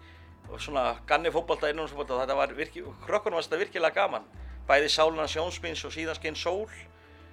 og 0.51 0.59
svona 0.59 0.97
ganni 1.07 1.31
fótbolta 1.31 1.71
innan 1.71 1.87
fótbolta 1.87 2.15
og 2.15 2.23
þetta 2.23 2.37
var 2.39 2.55
virki, 2.55 2.83
krökkunum 3.05 3.39
var 3.39 3.45
þetta 3.45 3.59
virkilega 3.61 3.95
gaman. 3.95 4.25
Bæði 4.67 4.89
Sálana 4.91 5.27
Sjónsmins 5.31 5.83
og 5.87 5.93
síðan 5.95 6.17
skinn 6.19 6.39
Sól 6.39 6.67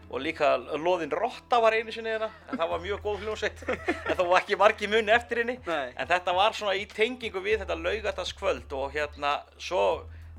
og 0.09 0.23
líka 0.25 0.55
loðin 0.81 1.13
Rotta 1.13 1.61
var 1.61 1.77
einu 1.77 1.93
sinni 1.93 2.15
hérna 2.15 2.31
en 2.49 2.61
það 2.61 2.71
var 2.71 2.85
mjög 2.85 3.03
góð 3.05 3.25
hljómsveit 3.25 3.65
en 3.69 4.15
það 4.15 4.25
var 4.31 4.39
ekki 4.41 4.59
margi 4.61 4.89
muni 4.89 5.13
eftir 5.13 5.43
henni 5.43 5.59
Nei. 5.67 5.91
en 5.93 6.09
þetta 6.09 6.35
var 6.39 6.57
svona 6.57 6.77
í 6.79 6.87
tengingu 6.89 7.43
við 7.45 7.63
þetta 7.65 7.77
laugardaskvöld 7.83 8.73
og 8.79 8.97
hérna 8.97 9.35
svo 9.61 9.83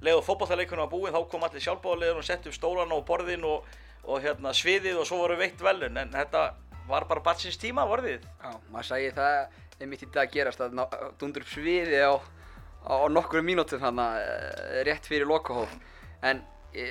leiðu 0.01 0.23
fótballtaleikunum 0.25 0.87
að 0.87 0.95
búin 0.95 1.13
þá 1.13 1.21
kom 1.29 1.45
allir 1.45 1.65
sjálfbáðarleiður 1.67 2.21
og 2.23 2.25
sett 2.25 2.49
upp 2.49 2.57
stólana 2.57 2.97
og 2.97 3.05
borðin 3.05 3.45
og, 3.45 3.69
og 4.09 4.25
hérna 4.25 4.55
sviðið 4.57 5.01
og 5.03 5.09
svo 5.09 5.21
voru 5.21 5.37
veitt 5.37 5.61
velun 5.61 6.01
en 6.01 6.13
þetta 6.15 6.49
var 6.89 7.05
bara 7.05 7.21
batsins 7.21 7.59
tíma 7.61 7.85
vorðið 7.85 8.23
Já, 8.25 8.53
maður 8.71 8.89
sæði 8.89 9.11
það 9.19 9.59
einmitt 9.79 10.03
í 10.03 10.11
dag 10.13 10.31
gerast 10.33 10.61
að 10.63 10.77
dundur 11.19 11.45
upp 11.45 11.51
sviði 11.51 11.99
á, 12.03 12.13
á, 12.83 12.93
á 12.99 13.07
nokkrum 13.11 13.45
mínútum 13.47 13.83
hann 13.83 14.01
rétt 14.87 15.07
fyrir 15.07 15.29
lokahóf. 15.29 15.71
En 16.25 16.41
e, 16.75 16.87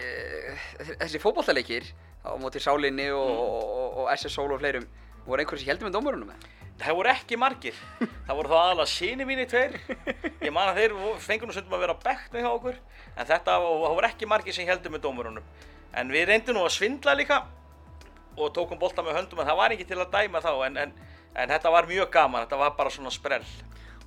þessi 1.03 1.21
fótballtaleikir 1.21 1.91
á 2.29 2.35
móti 2.41 2.61
Sálinni 2.63 3.09
og, 3.15 3.33
og, 3.33 3.99
og 4.03 4.13
SS 4.15 4.37
Sól 4.37 4.53
og 4.53 4.61
fleirum 4.61 4.87
voru 5.27 5.43
einhverjir 5.43 5.65
sem 5.65 5.73
heldur 5.73 5.89
með 5.89 5.99
dómarunum 5.99 6.31
með? 6.33 6.47
Það 6.79 6.95
voru 6.95 7.11
ekki 7.11 7.37
margir. 7.41 7.79
Það 7.99 8.37
voru 8.39 8.51
þá 8.53 8.57
aðalega 8.59 8.91
síni 8.93 9.25
mínir 9.27 9.49
tveir. 9.51 9.73
Ég 10.45 10.53
man 10.55 10.71
að 10.71 10.79
þeir 10.79 10.95
fengur 11.25 11.51
nú 11.51 11.55
stundum 11.57 11.75
að 11.75 11.83
vera 11.83 11.97
á 11.99 12.03
bekknu 12.05 12.43
hjá 12.45 12.51
okkur. 12.53 12.77
En 13.17 13.27
þetta 13.27 13.57
voru 13.65 14.07
ekki 14.07 14.29
margir 14.31 14.55
sem 14.55 14.69
heldur 14.69 14.95
með 14.95 15.03
dómurunum. 15.09 15.49
En 15.99 16.13
við 16.15 16.29
reyndum 16.31 16.55
nú 16.55 16.63
að 16.63 16.77
svindla 16.77 17.17
líka 17.19 17.41
og 18.39 18.53
tókum 18.55 18.79
bolta 18.79 19.03
með 19.03 19.19
höndum 19.19 19.43
en 19.43 19.49
það 19.51 19.59
var 19.59 19.75
ekki 19.75 19.89
til 19.89 19.99
að 19.99 20.13
dæma 20.15 20.43
þá. 20.45 20.53
En, 20.69 20.79
en, 20.85 20.95
en 21.35 21.55
þetta 21.57 21.75
var 21.75 21.91
mjög 21.91 22.13
gaman. 22.15 22.47
Þetta 22.47 22.61
var 22.63 22.77
bara 22.79 22.95
svona 22.95 23.11
sprell. 23.15 23.49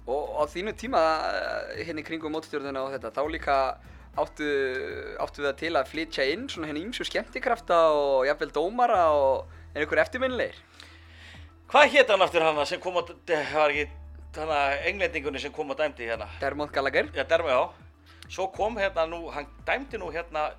Og 0.07 0.31
á 0.39 0.43
þínu 0.49 0.75
tíma 0.79 1.01
eh, 1.27 1.81
hérna 1.83 2.01
í 2.01 2.07
kringum 2.07 2.31
mótstjórnuna 2.33 2.85
og 2.87 2.95
þetta, 2.95 3.11
þá 3.19 3.21
líka 3.35 3.57
áttu, 4.19 4.47
áttu 5.21 5.41
við 5.41 5.47
það 5.47 5.59
til 5.61 5.71
að 5.75 5.91
flytja 5.91 6.27
inn 6.33 6.47
svona 6.51 6.69
hérna 6.69 6.83
ímsu 6.83 7.07
skemmtikrafta 7.07 7.77
og 7.95 8.25
jafnvel 8.27 8.51
dómara 8.55 9.03
og 9.15 9.51
er 9.75 9.85
einhver 9.85 10.03
eftirminnilegir? 10.03 10.57
Hvað 11.71 11.93
hétt 11.93 12.11
hann 12.11 12.25
aftur 12.25 12.43
hana 12.43 12.65
sem 12.67 12.81
kom 12.83 12.99
á, 12.99 13.03
það 13.07 13.53
var 13.55 13.75
ekki 13.75 13.87
hana 14.35 14.59
englendingunni 14.89 15.39
sem 15.39 15.53
kom 15.55 15.71
á 15.71 15.75
dæmdi 15.79 16.09
hérna? 16.09 16.27
Dermot 16.41 16.73
Gallagher? 16.75 17.07
Já, 17.15 17.23
derma, 17.23 17.55
já. 17.55 17.63
Svo 18.31 18.49
kom 18.51 18.75
hérna 18.79 19.07
nú, 19.07 19.25
hann 19.31 19.47
dæmdi 19.67 19.99
nú 19.99 20.11
hérna 20.11 20.49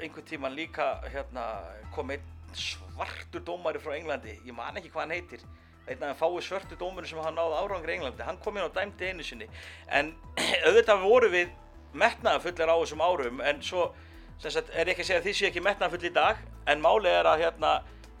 einhvern 0.00 0.26
tíman 0.26 0.54
líka 0.56 1.00
hérna 1.12 1.46
kom 1.94 2.10
einn 2.10 2.28
svartur 2.56 3.42
dómari 3.44 3.80
frá 3.80 3.94
Englandi, 3.96 4.36
ég 4.44 4.54
man 4.56 4.76
ekki 4.76 4.90
hvað 4.90 5.04
hann 5.04 5.14
heitir 5.14 5.42
einn 5.86 6.02
af 6.02 6.10
þeim 6.10 6.18
fáu 6.20 6.40
svörtu 6.44 6.78
dómurinn 6.78 7.08
sem 7.08 7.20
hann 7.22 7.36
náði 7.36 7.58
árangri 7.60 7.94
í 7.94 7.98
Englandi, 7.98 8.24
hann 8.26 8.38
kom 8.44 8.56
inn 8.56 8.66
og 8.66 8.74
dæmdi 8.74 9.10
einu 9.10 9.26
sinni 9.26 9.48
en 9.88 10.12
auðvitað 10.66 11.04
voru 11.04 11.30
við 11.32 11.52
metnaðafullir 11.92 12.70
á 12.70 12.76
þessum 12.82 13.04
árum 13.04 13.40
en 13.44 13.62
svo 13.64 13.90
sagt, 14.40 14.70
er 14.72 14.88
ekki 14.88 15.04
að 15.04 15.08
segja 15.10 15.20
að 15.20 15.26
því 15.28 15.34
sé 15.36 15.48
ekki 15.50 15.64
metnaðafull 15.64 16.06
í 16.06 16.14
dag 16.14 16.40
en 16.70 16.84
málið 16.84 17.18
er 17.18 17.28
að 17.28 17.42
hérna 17.44 17.72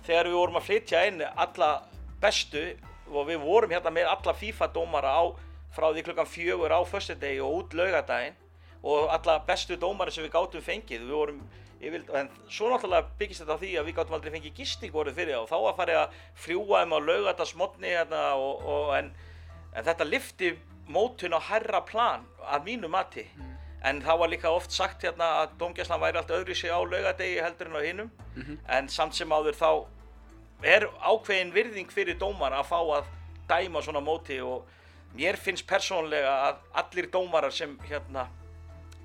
þegar 0.06 0.30
við 0.30 0.38
vorum 0.40 0.60
að 0.60 0.66
flytja 0.68 1.04
inn 1.08 1.22
alla 1.28 1.70
bestu 2.20 2.64
og 3.10 3.26
við 3.28 3.40
vorum 3.42 3.72
hérna 3.74 3.92
með 3.94 4.10
alla 4.10 4.34
FIFA 4.36 4.70
dómara 4.74 5.14
á 5.16 5.24
frá 5.74 5.90
því 5.92 6.04
klukkan 6.08 6.28
fjögur 6.28 6.74
á 6.74 6.80
föstudegi 6.86 7.40
og 7.44 7.56
út 7.60 7.74
laugadaginn 7.78 8.38
og 8.82 9.10
alla 9.12 9.38
bestu 9.46 9.76
dómari 9.76 10.12
sem 10.14 10.24
við 10.24 10.32
gátum 10.34 10.64
fengið. 10.64 11.04
Við 11.04 11.14
vorum 11.14 11.42
yfir, 11.80 12.04
en 12.16 12.30
svo 12.48 12.70
náttúrulega 12.70 13.10
byggist 13.20 13.44
þetta 13.44 13.56
á 13.56 13.62
því 13.62 13.72
að 13.76 13.88
við 13.88 13.98
gátum 13.98 14.16
aldrei 14.16 14.34
fengið 14.36 14.56
gisting 14.56 14.94
voru 14.94 15.14
fyrir 15.14 15.36
það 15.36 15.44
og 15.44 15.50
þá 15.50 15.58
var 15.66 15.78
farið 15.78 16.00
að 16.00 16.18
fljúa 16.44 16.82
um 16.86 16.96
á 16.96 16.98
laugardagsmotni 17.06 17.94
hérna, 17.94 18.24
og, 18.40 18.64
og, 18.64 18.90
en, 18.98 19.12
en 19.74 19.86
þetta 19.86 20.08
lifti 20.08 20.52
mótun 20.90 21.36
á 21.36 21.40
herra 21.50 21.84
plan 21.86 22.26
að 22.50 22.66
mínu 22.66 22.90
mati 22.90 23.26
en 23.82 24.02
það 24.04 24.18
var 24.18 24.32
líka 24.32 24.50
oft 24.52 24.72
sagt 24.72 25.04
hérna 25.06 25.28
að 25.42 25.54
dómgæslan 25.60 26.00
væri 26.02 26.20
allt 26.20 26.34
öðru 26.36 26.54
sig 26.54 26.70
á 26.70 26.80
laugadegi 26.80 27.40
heldur 27.40 27.70
en 27.70 27.78
á 27.78 27.82
hinnum 27.84 28.10
en 28.68 28.88
samt 28.88 29.14
sem 29.14 29.32
áður 29.32 29.56
þá 29.56 29.70
er 30.62 30.86
ákveðin 31.00 31.54
virðing 31.54 31.90
fyrir 31.92 32.18
dómar 32.20 32.52
að 32.52 32.68
fá 32.68 32.80
að 32.80 33.08
dæma 33.48 33.82
svona 33.82 34.02
móti 34.04 34.40
og 34.44 34.68
mér 35.16 35.36
finnst 35.40 35.66
persónlega 35.66 36.34
að 36.50 36.60
allir 36.82 37.10
dómarar 37.10 37.52
sem 37.52 37.78
hérna 37.88 38.28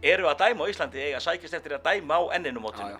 eru 0.03 0.27
að 0.29 0.43
dæma 0.43 0.67
á 0.67 0.71
Íslandi 0.71 1.01
eiga 1.01 1.21
sækist 1.23 1.53
eftir 1.57 1.77
að 1.77 1.87
dæma 1.87 2.19
á 2.19 2.23
enninu 2.35 2.61
mótinu. 2.61 2.99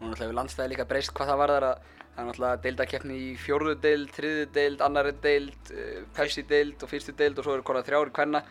Nú 0.00 0.08
náttúrulega 0.08 0.24
hefur 0.28 0.38
landstæði 0.38 0.72
líka 0.72 0.88
breyst 0.88 1.12
hvað 1.16 1.30
það 1.32 1.42
varðar 1.42 1.66
að 1.70 1.76
það 2.16 2.22
er 2.22 2.28
náttúrulega 2.30 2.62
deildakeppni 2.64 3.16
í 3.16 3.28
fjórðu 3.40 3.74
deild, 3.82 4.12
þriðu 4.16 4.46
deild, 4.54 4.84
annari 4.86 5.12
deild, 5.24 5.72
uh, 5.72 5.98
Pepsi 6.16 6.46
deild 6.48 6.84
og 6.84 6.92
fyrstu 6.92 7.12
deild 7.16 7.40
og 7.40 7.46
svo 7.46 7.56
eru 7.56 7.66
konað 7.66 7.90
þrjári 7.90 8.14
hvenna. 8.16 8.42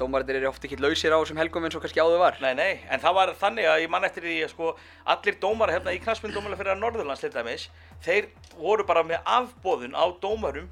Dómarindir 0.00 0.38
eru 0.38 0.48
oft 0.48 0.64
ekki 0.64 0.78
lausir 0.80 1.12
á 1.12 1.20
þessum 1.20 1.40
helgum 1.40 1.66
eins 1.66 1.74
og 1.76 1.82
kannski 1.84 2.00
áður 2.00 2.22
var. 2.22 2.38
Nei, 2.40 2.54
nei, 2.56 2.70
en 2.88 3.00
það 3.02 3.16
var 3.18 3.32
þannig 3.38 3.66
að 3.68 3.82
ég 3.84 3.90
man 3.92 4.06
eftir 4.08 4.24
því 4.24 4.36
að 4.46 4.52
sko 4.54 4.70
allir 5.14 5.36
dómarar 5.42 5.76
hérna 5.76 5.92
í 5.92 6.00
knastmyndómulega 6.00 6.60
fyrir 6.60 6.74
að 6.74 6.80
Norðurlands 6.80 7.24
til 7.24 7.32
dæmis, 7.34 7.66
þeir 8.04 8.30
voru 8.56 8.86
bara 8.88 9.04
með 9.04 9.20
afbóðun 9.36 9.98
á 9.98 10.04
dómarum 10.22 10.70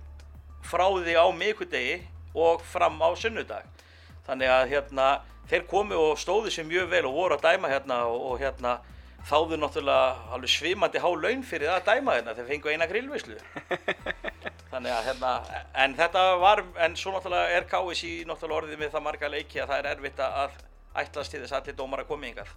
frá 0.64 0.86
því 0.88 1.18
á 1.20 1.26
mikudegi 1.36 1.98
og 2.34 2.64
fram 2.72 2.96
á 3.04 3.08
sunnudag. 3.18 3.68
Þannig 4.24 4.54
að 4.54 4.72
hérna 4.72 5.10
þeir 5.50 5.66
komu 5.68 5.98
og 5.98 6.16
stóðu 6.20 6.52
sér 6.54 6.68
mjög 6.68 6.88
vel 6.94 7.04
og 7.10 7.18
voru 7.18 7.36
að 7.36 7.44
dæma 7.50 7.72
hérna 7.72 8.04
og, 8.08 8.24
og 8.30 8.40
hérna 8.40 8.78
þáðu 9.28 9.60
náttúrulega 9.60 10.32
alveg 10.32 10.54
svimandi 10.54 11.02
há 11.02 11.10
laun 11.12 11.44
fyrir 11.44 11.68
það 11.68 11.80
að 11.80 11.92
dæma 11.92 12.16
hérna, 12.16 12.36
þeir 12.38 12.50
fengu 12.54 12.72
eina 12.72 12.88
grillvislu. 12.88 13.36
Þannig 14.70 14.92
að 14.94 15.06
hérna, 15.08 15.30
en 15.82 15.94
þetta 15.98 16.20
var, 16.38 16.60
en 16.84 16.92
svo 16.98 17.10
náttúrulega 17.16 17.54
er 17.58 17.64
KSI 17.70 18.10
náttúrulega 18.28 18.60
orðið 18.60 18.82
með 18.84 18.92
það 18.94 19.02
marga 19.06 19.30
leiki 19.32 19.58
að 19.62 19.72
það 19.72 19.80
er 19.80 19.88
erfitt 19.96 20.20
að 20.26 20.52
ætlast 21.02 21.32
til 21.34 21.40
þess 21.42 21.54
að 21.56 21.62
allir 21.64 21.78
dómar 21.80 22.02
að 22.04 22.10
koma 22.12 22.28
yngað. 22.30 22.52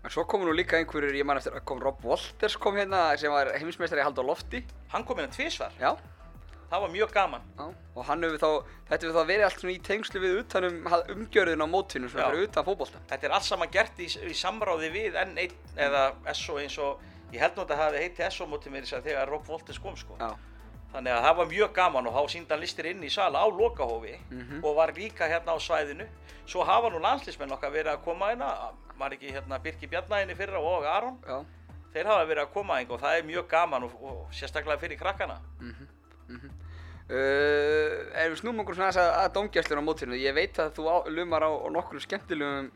En 0.00 0.14
svo 0.14 0.24
komu 0.24 0.46
nú 0.48 0.54
líka 0.56 0.78
einhverjur, 0.80 1.12
ég 1.18 1.26
man 1.28 1.36
eftir 1.36 1.52
að 1.58 1.66
kom 1.68 1.82
Rob 1.84 2.00
Walters 2.08 2.56
kom 2.56 2.78
hérna 2.80 3.02
sem 3.20 3.32
var 3.32 3.50
heimsmeistari 3.60 4.00
í 4.00 4.06
hald 4.06 4.16
á 4.16 4.24
lofti. 4.24 4.62
Hann 4.94 5.04
kom 5.04 5.20
að 5.20 5.34
tvísvar, 5.36 5.76
Já, 5.76 5.90
það 6.70 6.80
var 6.86 6.92
mjög 6.94 7.12
gaman. 7.12 7.44
já. 7.58 7.66
Og 7.92 8.04
hann 8.08 8.24
hefur 8.24 8.40
þá, 8.40 8.50
þetta 8.88 9.06
hefur 9.06 9.18
þá 9.20 9.28
verið 9.28 9.44
allt 9.44 9.60
svona 9.60 9.74
í 9.74 9.80
tengslu 9.84 10.20
við 10.24 10.38
utanum 10.40 10.80
umgjörðin 10.88 11.60
á 11.60 11.68
svona 11.68 12.08
Já. 12.08 12.30
fyrir 12.30 12.48
utan 12.48 12.64
fótbolta. 12.64 13.04
Þetta 13.10 13.26
er 13.28 13.34
allt 13.36 13.44
saman 13.50 13.68
gert 13.70 13.98
í, 14.00 14.08
í 14.08 14.32
samráði 14.32 14.88
við 14.94 15.20
N1 15.26 15.52
eða 15.76 16.06
SO 16.32 16.56
eins 16.56 16.78
og 16.80 17.04
ég 17.34 17.40
held 17.44 17.58
nú 17.58 17.66
að 17.66 17.74
það 17.74 17.84
hafi 17.84 18.04
heitið 18.06 18.30
SO 18.32 18.46
mótið 18.48 18.72
mér 18.72 18.88
þegar 18.88 19.28
Rob 19.28 19.44
Voltins 19.44 19.78
kom 19.78 19.96
sko. 20.00 20.16
Já. 20.16 20.32
Þannig 20.92 21.12
að 21.14 21.22
það 21.24 21.36
var 21.36 21.46
mjög 21.52 21.72
gaman 21.74 22.06
og 22.10 22.14
þá 22.16 22.22
síndi 22.32 22.50
hann 22.50 22.60
listir 22.60 22.86
inn 22.90 23.02
í 23.06 23.10
sala 23.10 23.38
á 23.38 23.46
lokahófi 23.50 24.16
Mhm. 24.30 24.64
og 24.64 24.74
var 24.76 24.92
líka 24.92 25.28
hérna 25.30 25.54
á 25.54 25.58
svæðinu. 25.62 26.06
Svo 26.46 26.64
hafa 26.64 26.90
nú 26.90 26.98
landslismenn 27.00 27.52
okkar 27.52 27.70
verið 27.70 27.92
að 27.94 28.04
koma 28.04 28.26
hérna, 28.32 28.48
var 28.98 29.10
ekki 29.14 29.30
hérna 29.32 29.58
Birki 29.62 29.86
Bjarnæðinni 29.86 30.34
fyrra 30.36 30.58
og 30.58 30.84
Aron. 30.84 31.18
Já. 31.28 31.44
Þeir 31.94 32.06
hafa 32.06 32.24
verið 32.26 32.42
að 32.46 32.52
koma 32.52 32.74
einhver 32.78 32.94
og 32.94 33.00
það 33.00 33.18
er 33.18 33.22
mjög 33.22 33.48
gaman 33.48 33.82
og, 33.82 33.92
og 34.02 34.28
sérstaklega 34.32 34.78
fyrir 34.78 34.98
krakkana. 34.98 35.38
Uh, 37.10 38.06
ef 38.14 38.28
við 38.30 38.36
snúum 38.38 38.60
okkur 38.62 38.76
svona 38.78 38.92
að, 38.94 39.08
að 39.24 39.32
dómgæslinu 39.34 39.82
á 39.82 39.86
mótinu, 39.88 40.14
ég 40.14 40.34
veit 40.36 40.58
að 40.62 40.68
þú 40.76 40.84
á, 40.86 40.96
lumar 41.10 41.42
á, 41.42 41.50
á 41.50 41.66
nokkru 41.74 41.98
skemmtilegum 42.04 42.68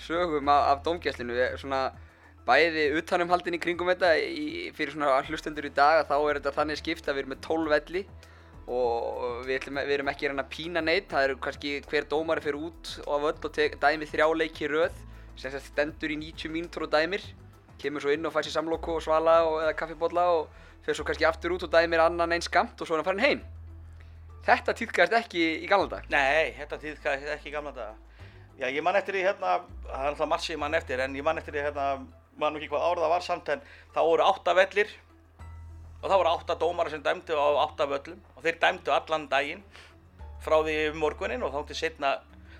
sögum 0.00 0.48
af, 0.48 0.62
af 0.72 0.78
dómgæslinu, 0.86 1.36
Ég- 1.36 1.58
svona 1.60 1.82
bæði 2.44 2.84
utanumhaldin 2.98 3.56
í 3.56 3.60
kringum 3.62 3.88
þetta 3.92 4.12
í, 4.20 4.70
fyrir 4.76 4.94
svona 4.94 5.22
hlustendur 5.28 5.68
í 5.68 5.72
dag 5.74 6.02
að 6.02 6.10
þá 6.10 6.16
er 6.18 6.40
þetta 6.40 6.54
þannig 6.58 6.80
skipt 6.80 7.08
að 7.08 7.16
við 7.16 7.24
erum 7.24 7.34
með 7.34 7.42
12 7.46 7.72
velli 7.72 8.04
og 8.64 9.40
við, 9.44 9.54
ætlum, 9.58 9.80
við 9.80 9.94
erum 9.98 10.10
ekki 10.12 10.30
að 10.30 10.44
pína 10.52 10.82
neitt, 10.84 11.08
það 11.10 11.26
eru 11.28 11.38
kannski 11.46 11.72
hver 11.88 12.06
dómari 12.08 12.44
fyrir 12.44 12.60
út 12.68 12.92
og 13.04 13.14
af 13.16 13.26
öll 13.32 13.48
og 13.48 13.56
tek, 13.56 13.78
dæmi 13.80 14.08
þrjá 14.08 14.28
leiki 14.40 14.68
í 14.68 14.70
röð 14.72 15.00
sem 15.40 15.56
stendur 15.60 16.12
í 16.14 16.20
90 16.20 16.52
mínútur 16.52 16.86
og 16.86 16.94
dæmir 16.94 17.24
kemur 17.80 18.04
svo 18.04 18.14
inn 18.14 18.24
og 18.24 18.32
fær 18.32 18.46
sér 18.46 18.56
samlóku 18.56 18.96
og 18.96 19.02
svala 19.04 19.40
og, 19.48 19.58
eða 19.66 19.74
kaffibólla 19.76 20.28
og 20.38 20.62
fer 20.84 20.96
svo 20.96 21.04
kannski 21.04 21.28
aftur 21.28 21.56
út 21.56 21.66
og 21.66 21.72
dæmir 21.72 22.04
annan 22.04 22.36
einn 22.36 22.44
skamt 22.44 22.80
og 22.80 22.88
svo 22.88 22.96
er 22.96 23.02
hann 23.02 23.10
farin 23.10 23.24
heim 23.24 23.44
Þetta 24.44 24.74
týðkast 24.76 25.14
ekki 25.16 25.44
í 25.64 25.68
gamla 25.68 25.88
dag. 25.88 26.08
Nei, 26.12 26.52
þetta 26.58 26.76
tíðkaði 26.82 27.30
ekki 27.32 27.48
í 27.48 27.52
gamla 27.54 27.70
daga. 27.72 27.94
Já, 28.58 28.66
ég 28.68 28.84
man 28.84 28.98
eftir 28.98 29.16
því 29.16 29.22
hérna, 29.24 29.54
það 29.86 29.94
er 30.02 30.08
alltaf 30.10 30.28
margt 30.30 30.44
sem 30.44 30.54
ég 30.54 30.60
man 30.60 30.76
eftir, 30.76 31.00
en 31.00 31.16
ég 31.16 31.24
man 31.24 31.40
eftir 31.40 31.56
því 31.56 31.62
hérna, 31.64 31.86
nú 32.38 32.60
ekki 32.60 32.70
hvað 32.72 32.86
árið 32.90 33.04
það 33.04 33.14
var 33.14 33.26
samt, 33.26 33.50
en 33.54 33.64
þá 33.94 34.00
voru 34.02 34.26
átta 34.26 34.54
vellir 34.58 34.94
og 36.04 36.10
þá 36.10 36.16
voru 36.18 36.32
átta 36.34 36.58
dómara 36.60 36.92
sem 36.92 37.02
dæmdu 37.02 37.36
á 37.38 37.48
átta 37.64 37.86
völlum 37.88 38.18
og 38.36 38.44
þeir 38.44 38.58
dæmdu 38.60 38.92
allan 38.92 39.28
daginn 39.30 39.62
frá 40.44 40.58
því 40.60 40.76
morgunin 41.00 41.44
og 41.46 41.54
þá 41.54 41.62
til 41.70 41.78
setna, 41.78 42.10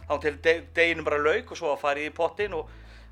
þá 0.09 0.15
til 0.23 0.39
de 0.47 0.55
deginum 0.77 1.05
bara 1.05 1.21
lauk 1.21 1.53
og 1.53 1.61
svo 1.61 1.75
fara 1.81 2.01
í 2.01 2.09
pottin 2.15 2.57
og, 2.57 2.71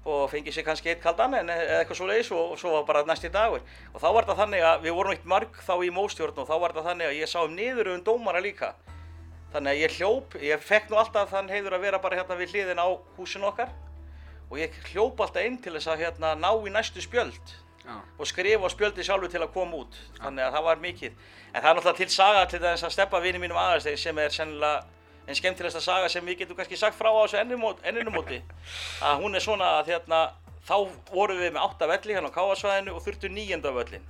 og 0.09 0.25
fengi 0.33 0.55
sér 0.55 0.65
kannski 0.65 0.95
eitt 0.95 1.03
kaldan 1.05 1.37
en 1.37 1.53
eitthvað 1.53 2.01
svo 2.01 2.09
leiðis 2.09 2.33
og, 2.33 2.55
og 2.55 2.63
svo 2.63 2.73
var 2.79 2.89
bara 2.89 3.05
næsti 3.07 3.29
dagur. 3.35 3.61
Og 3.93 4.01
þá 4.01 4.09
var 4.09 4.25
þetta 4.25 4.39
þannig 4.41 4.67
að 4.71 4.89
við 4.89 4.97
vorum 4.97 5.17
eitt 5.17 5.29
marg 5.29 5.61
þá 5.69 5.75
í 5.85 5.93
móstjórn 5.93 6.41
og 6.41 6.49
þá 6.49 6.57
var 6.57 6.73
þetta 6.73 6.89
þannig 6.89 7.11
að 7.11 7.21
ég 7.21 7.33
sá 7.35 7.39
um 7.45 7.55
niður 7.59 7.93
um 7.93 8.05
dómara 8.09 8.43
líka. 8.43 8.73
Þannig 9.53 9.75
að 9.75 9.83
ég 9.83 9.97
hljóp, 9.99 10.37
ég 10.41 10.65
fekk 10.65 10.89
nú 10.89 10.97
alltaf 10.97 11.29
þann 11.35 11.53
heiður 11.53 11.77
að 11.77 11.85
vera 11.91 12.01
bara 12.01 12.23
hérna 12.23 12.41
við 12.41 12.55
hliðin 12.57 12.81
á 12.81 12.89
húsin 13.19 13.45
okkar 13.45 13.69
og 14.53 14.61
ég 14.61 14.75
hljóp 14.93 15.21
alltaf 15.25 15.47
inn 15.49 15.57
til 15.65 15.73
þess 15.73 15.89
að 15.89 16.03
hérna 16.05 16.35
ná 16.37 16.51
í 16.53 16.73
næstu 16.73 17.01
spjöld 17.01 17.55
Já. 17.83 17.97
og 17.97 18.29
skrifa 18.29 18.69
á 18.69 18.71
spjöldi 18.71 19.07
sjálfur 19.07 19.33
til 19.33 19.41
að 19.41 19.55
koma 19.57 19.81
út. 19.81 19.97
Þannig 20.21 20.45
að 20.45 20.57
það 20.57 20.67
var 20.69 20.83
mikið. 20.85 21.17
En 21.53 21.63
það 21.63 21.71
er 21.71 21.79
náttúrulega 21.79 21.99
til 22.03 22.11
saga 22.13 22.45
til 22.53 22.61
þess 22.63 22.87
að 22.87 22.95
steppa 22.95 23.23
vini 23.25 23.41
mínum 23.43 23.59
aðeins 23.59 24.05
sem 24.05 24.21
er 24.23 24.37
sennilega 24.37 24.85
en 25.27 25.39
skemmtilegsta 25.39 25.81
saga 25.81 26.09
sem 26.13 26.27
við 26.27 26.43
getum 26.43 26.59
kannski 26.59 26.77
sagt 26.77 26.99
frá 26.99 27.09
á 27.11 27.25
þessu 27.25 27.41
ennumóti. 27.41 28.43
að 29.09 29.25
hún 29.25 29.35
er 29.35 29.43
svona 29.43 29.79
að 29.81 29.95
hérna, 29.95 30.23
þá 30.69 30.77
vorum 31.11 31.41
við 31.41 31.55
með 31.57 31.63
átta 31.65 31.91
velli 31.91 32.19
hérna 32.19 32.31
á 32.31 32.37
Káasvæðinu 32.37 32.95
og 32.95 33.07
þurftu 33.07 33.33
níunda 33.33 33.75
völlin 33.75 34.07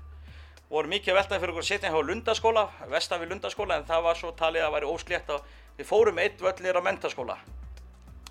voru 0.72 0.88
mikið 0.88 1.12
að 1.12 1.18
veltaði 1.18 1.42
fyrir 1.42 1.52
okkur 1.52 1.66
setja 1.68 1.90
hjá 1.92 1.98
Lundaskóla, 2.08 2.62
vestan 2.88 3.20
við 3.20 3.34
Lundaskóla, 3.34 3.76
en 3.76 3.88
það 3.88 4.06
var 4.06 4.16
svo 4.16 4.30
talið 4.36 4.64
að 4.64 4.76
væri 4.76 4.88
óslétt 4.88 5.32
að 5.34 5.50
við 5.76 5.88
fórum 5.90 6.20
eitt 6.22 6.40
völl 6.40 6.54
niður 6.64 6.80
á 6.80 6.86
mentaskóla 6.86 7.36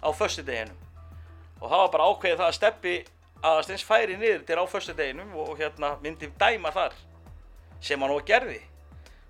á 0.01 0.09
föstudeginum. 0.09 0.79
Og 1.61 1.69
það 1.69 1.83
var 1.83 1.91
bara 1.93 2.09
ákveðið 2.09 2.39
það 2.41 2.47
að 2.47 2.57
steppi 2.57 2.95
aðastins 3.41 3.85
færi 3.85 4.17
niður 4.17 4.43
til 4.45 4.57
á 4.57 4.65
föstudeginum 4.69 5.33
og 5.43 5.55
hérna 5.59 5.95
myndi 6.01 6.29
dæma 6.41 6.73
þar, 6.73 6.95
sem 7.81 8.01
hann 8.01 8.13
og 8.13 8.25
gerði. 8.25 8.59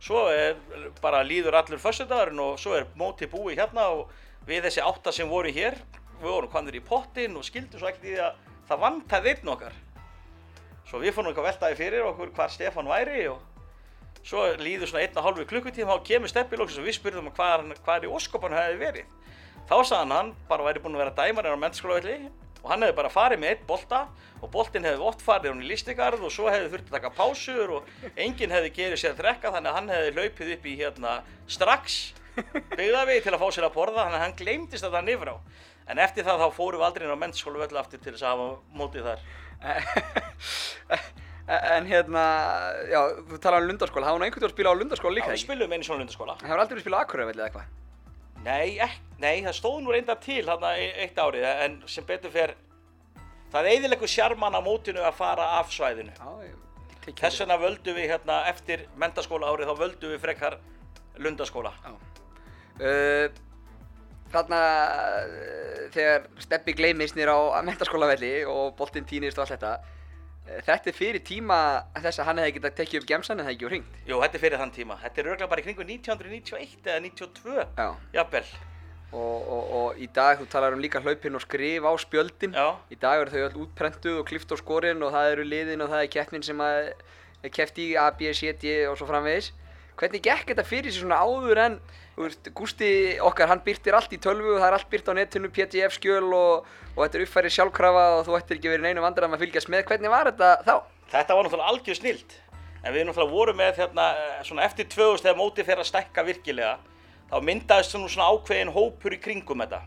Svo 0.01 0.23
er 0.33 0.57
bara 1.01 1.21
líður 1.27 1.59
allur 1.59 1.81
föstudagurinn 1.81 2.41
og 2.41 2.57
svo 2.59 2.73
er 2.79 2.87
móti 2.97 3.27
búið 3.29 3.61
hérna 3.61 3.91
og 3.93 4.09
við 4.47 4.65
þessi 4.65 4.81
átta 4.81 5.13
sem 5.13 5.29
voru 5.29 5.51
hér, 5.53 5.77
við 6.21 6.31
vorum 6.31 6.51
hvandur 6.53 6.79
í 6.79 6.83
pottin 6.85 7.37
og 7.37 7.45
skildum 7.45 7.79
svo 7.79 7.91
ekkert 7.91 8.07
í 8.07 8.15
því 8.15 8.23
að 8.25 8.39
það 8.71 8.83
vantaði 8.85 9.35
einn 9.35 9.53
okkar. 9.53 9.77
Svo 10.89 10.99
við 11.03 11.15
fórum 11.15 11.31
eitthvað 11.31 11.49
veltaði 11.51 11.79
fyrir 11.79 12.07
okkur 12.07 12.33
hvar 12.35 12.51
Stefán 12.51 12.89
væri 12.89 13.27
og 13.31 13.43
svo 14.25 14.47
líður 14.59 14.89
svona 14.89 15.05
einn 15.05 15.17
og 15.17 15.27
hálfu 15.27 15.45
klukkutíma 15.49 15.95
og 15.95 16.03
kemur 16.07 16.31
Steppi 16.31 16.59
lóksins 16.59 16.81
og 16.81 16.87
við 16.89 16.97
spurðum 16.97 17.29
hann 17.29 17.37
hvar, 17.37 17.63
hvar 17.85 18.07
í 18.07 18.11
óskopan 18.11 18.57
hefði 18.57 18.81
verið. 18.81 19.13
Þá 19.69 19.75
sagði 19.87 20.15
hann 20.17 20.31
bara 20.49 20.65
væri 20.67 20.81
búinn 20.83 20.97
að 20.97 21.03
vera 21.05 21.17
dæmarinn 21.21 21.57
á 21.57 21.63
mennskólavelli 21.63 22.15
og 22.61 22.69
hann 22.69 22.83
hefði 22.85 22.95
bara 22.97 23.09
farið 23.13 23.39
með 23.41 23.53
eitt 23.53 23.61
bolta 23.69 23.99
og 24.41 24.49
boltinn 24.53 24.85
hefði 24.85 25.05
oft 25.09 25.21
farið 25.25 25.53
hún 25.53 25.63
í 25.63 25.69
listigarð 25.71 26.25
og 26.27 26.33
svo 26.33 26.49
hefði 26.51 26.71
þurft 26.73 26.91
að 26.91 26.97
taka 26.97 27.13
pásur 27.17 27.71
og 27.77 27.81
enginn 28.15 28.53
hefði 28.53 28.73
gerið 28.75 29.01
sér 29.01 29.15
að 29.15 29.21
drekka 29.23 29.53
þannig 29.55 29.71
að 29.71 29.77
hann 29.79 29.93
hefði 29.95 30.11
hlaupið 30.17 30.51
upp 30.57 30.67
í 30.67 30.75
hérna 30.81 31.15
strax 31.49 31.97
byggðavegi 32.75 33.23
til 33.25 33.33
að 33.35 33.41
fá 33.41 33.47
sér 33.55 33.67
að 33.67 33.75
borða 33.79 34.05
þannig 34.05 34.19
að 34.19 34.25
hann 34.25 34.37
gleymdist 34.39 34.85
þetta 34.85 35.01
nifra 35.07 35.33
á. 35.35 35.37
En 35.91 35.99
eftir 35.99 36.23
það 36.27 36.43
þá 36.45 36.47
fórum 36.55 36.79
við 36.79 36.87
aldrei 36.87 37.07
inn 37.07 37.15
á 37.17 37.23
mennskólavelli 37.23 37.81
aftur 37.81 37.99
til 38.03 38.13
þess 38.13 38.23
að 38.27 38.31
hafa 38.35 38.47
mótið 38.77 39.09
þar. 39.09 39.25
En 41.51 41.87
hérna, 41.89 42.21
já, 42.87 42.99
þú 43.27 43.39
talaði 43.43 43.65
um 43.65 43.71
lundarskóla, 43.73 44.07
hafa 44.07 44.19
hann 44.19 44.23
einhvern 44.27 44.45
veginn 44.45 44.53
spilað 44.55 44.77
á 44.77 44.79
lundarskóla 44.79 45.11
Já, 45.11 45.17
líka 45.17 45.31
við 45.33 45.35
ekki? 45.35 45.47
spilum 45.49 45.73
einu 45.75 45.87
svona 45.89 46.03
lundaskóla. 46.05 46.35
Nei, 48.41 48.79
ek, 48.81 48.97
nei, 49.21 49.43
það 49.45 49.55
stóð 49.57 49.77
nú 49.83 49.93
reynda 49.93 50.15
til 50.21 50.41
þarna 50.47 50.73
e- 50.81 50.93
eitt 51.03 51.19
árið 51.21 51.45
en 51.51 51.77
sem 51.89 52.05
betur 52.07 52.33
fer 52.33 52.55
það 53.51 53.69
eiðilegur 53.73 54.09
sjarman 54.09 54.57
á 54.57 54.61
mótinu 54.65 55.03
að 55.05 55.19
fara 55.19 55.45
af 55.59 55.69
svæðinu. 55.73 56.15
Þess 57.05 57.43
vegna 57.43 57.57
völdum 57.61 57.97
við 57.97 58.09
hérna 58.13 58.41
eftir 58.49 58.87
mentaskóla 59.01 59.51
árið 59.51 59.71
þá 59.71 59.75
völdum 59.83 60.13
við 60.13 60.23
frekar 60.25 60.57
lundaskóla. 61.21 61.73
Uh, 62.81 63.27
þarna 64.33 64.59
uh, 64.61 65.87
þegar 65.93 66.27
Steppi 66.41 66.73
gleymist 66.77 67.17
nýr 67.17 67.29
á 67.29 67.61
mentaskólavelli 67.67 68.39
og 68.49 68.73
boltinn 68.79 69.05
týnist 69.05 69.37
og 69.37 69.45
allt 69.45 69.57
þetta 69.57 70.00
þetta 70.65 70.89
er 70.91 70.95
fyrir 70.97 71.23
tíma 71.27 71.57
þess 72.01 72.19
að 72.21 72.27
hann 72.29 72.41
hefði 72.41 72.55
getað 72.57 72.75
tekið 72.81 72.99
upp 73.01 73.07
gemsan 73.11 73.39
en 73.39 73.45
það 73.47 73.53
ekki 73.55 73.67
og 73.67 73.71
hringt 73.73 74.01
Jú, 74.09 74.17
þetta 74.23 74.37
er 74.37 74.43
fyrir 74.45 74.61
þann 74.61 74.73
tíma. 74.75 74.97
Þetta 75.03 75.21
er 75.23 75.29
örgulega 75.31 75.49
bara 75.53 75.63
í 75.63 75.65
kringu 75.67 75.85
1991 75.87 76.91
eða 76.91 76.99
92, 77.05 77.65
Já. 77.77 77.87
jafnvel. 78.17 78.43
og, 79.11 79.47
og, 79.51 79.71
og 79.79 79.97
í 79.99 80.07
dag 80.15 80.39
þú 80.39 80.45
talar 80.51 80.75
um 80.75 80.79
líka 80.83 81.01
hlaupinn 81.03 81.35
og 81.35 81.41
skrif 81.43 81.83
á 81.83 81.91
spjöldin 81.99 82.53
Já. 82.55 82.67
í 82.91 82.95
dag 82.99 83.19
eru 83.25 83.33
þau 83.33 83.41
öll 83.47 83.57
útprentuð 83.65 84.19
og 84.21 84.27
klift 84.29 84.51
á 84.51 84.57
skorinn 84.61 85.03
og 85.03 85.11
það 85.11 85.31
eru 85.33 85.47
liðin 85.47 85.83
og 85.83 85.89
það 85.91 86.05
er 86.05 86.13
keppnin 86.13 86.45
sem 86.47 86.61
að 86.63 86.93
er 87.43 87.51
keppt 87.51 87.81
í 87.83 87.89
A, 87.99 88.05
B, 88.15 88.31
C, 88.37 88.53
D 88.55 88.77
og 88.87 88.95
svo 88.99 89.09
framvegis 89.09 89.51
hvernig 89.99 90.23
gekk 90.23 90.53
þetta 90.53 90.63
fyrir 90.65 90.93
sig 90.93 91.03
svona 91.03 91.19
áður 91.19 91.59
en 91.65 91.75
Gústi 92.17 92.91
okkar 93.23 93.49
hann 93.49 93.61
byrtir 93.65 93.95
allt 93.95 94.11
í 94.13 94.19
tölvu 94.21 94.57
það 94.59 94.67
er 94.67 94.75
allt 94.77 94.89
byrt 94.91 95.07
á 95.09 95.13
netinu 95.15 95.49
PDF 95.49 95.95
skjöl 95.95 96.27
og, 96.35 96.67
og 96.95 96.99
þetta 97.05 97.17
er 97.17 97.23
uppfærið 97.25 97.55
sjálfkrafa 97.55 98.03
og 98.17 98.25
þú 98.27 98.35
ættir 98.37 98.59
ekki 98.59 98.73
verið 98.73 98.87
neinu 98.89 99.05
vandræðum 99.05 99.37
að 99.37 99.45
fylgjast 99.45 99.71
með 99.71 99.85
hvernig 99.87 100.11
var 100.11 100.29
þetta 100.29 100.49
þá? 100.67 100.75
Þetta 101.11 101.35
var 101.35 101.47
náttúrulega 101.47 101.71
algjör 101.71 101.97
snild. 101.97 102.35
En 102.81 102.95
við 102.95 103.07
náttúrulega 103.07 103.35
vorum 103.35 103.57
með 103.59 103.79
hérna, 103.81 104.05
eh, 104.17 104.43
svona 104.43 104.63
eftir 104.65 104.87
2000 104.89 105.25
þegar 105.25 105.39
mótið 105.39 105.67
fer 105.67 105.81
að 105.81 105.89
stækka 105.89 106.23
virkilega, 106.27 106.77
þá 107.31 107.35
myndaðist 107.47 107.95
svona, 107.95 108.29
ákveðin 108.31 108.73
hópur 108.75 109.13
í 109.13 109.19
kringum 109.21 109.63
þetta. 109.63 109.81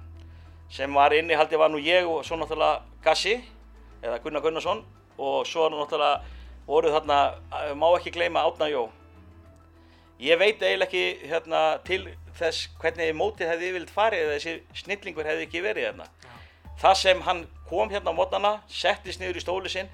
Sem 0.70 0.94
var 0.94 1.10
innihaldið 1.10 1.58
var 1.58 1.70
nú 1.70 1.80
ég 1.82 2.08
og 2.08 2.24
svo 2.24 2.37
náttúrulega 2.37 2.82
Gassi, 3.02 3.42
eða 4.02 4.20
Gunnar 4.22 4.42
Gunnarsson, 4.42 4.84
og 5.18 5.46
svo 5.46 5.68
náttúrulega 5.70 6.22
voru 6.66 6.92
þarna, 6.92 7.34
eh, 7.52 7.74
má 7.74 7.88
ekki 7.98 8.12
gleyma 8.12 8.44
Átna 8.44 8.70
Jó. 8.70 8.90
Ég 10.22 10.38
veit 10.38 10.62
eiginlega 10.62 10.87
ekki 10.87 11.29
hérna, 11.29 11.61
til 11.83 12.05
þess 12.38 12.68
hvernig 12.79 13.14
mótið 13.18 13.50
hefði 13.50 13.70
yfirleitt 13.70 13.94
farið 13.94 14.22
eða 14.22 14.35
þessi 14.37 14.83
snillingur 14.85 15.27
hefði 15.27 15.46
ekki 15.48 15.62
verið 15.64 15.88
hérna. 15.88 16.07
Það 16.79 16.96
sem 17.00 17.22
hann 17.27 17.40
kom 17.68 17.90
hérna 17.90 18.14
á 18.14 18.18
mótnana, 18.18 18.53
settist 18.70 19.22
niður 19.22 19.40
í 19.40 19.42
stóli 19.42 19.72
sinn 19.72 19.90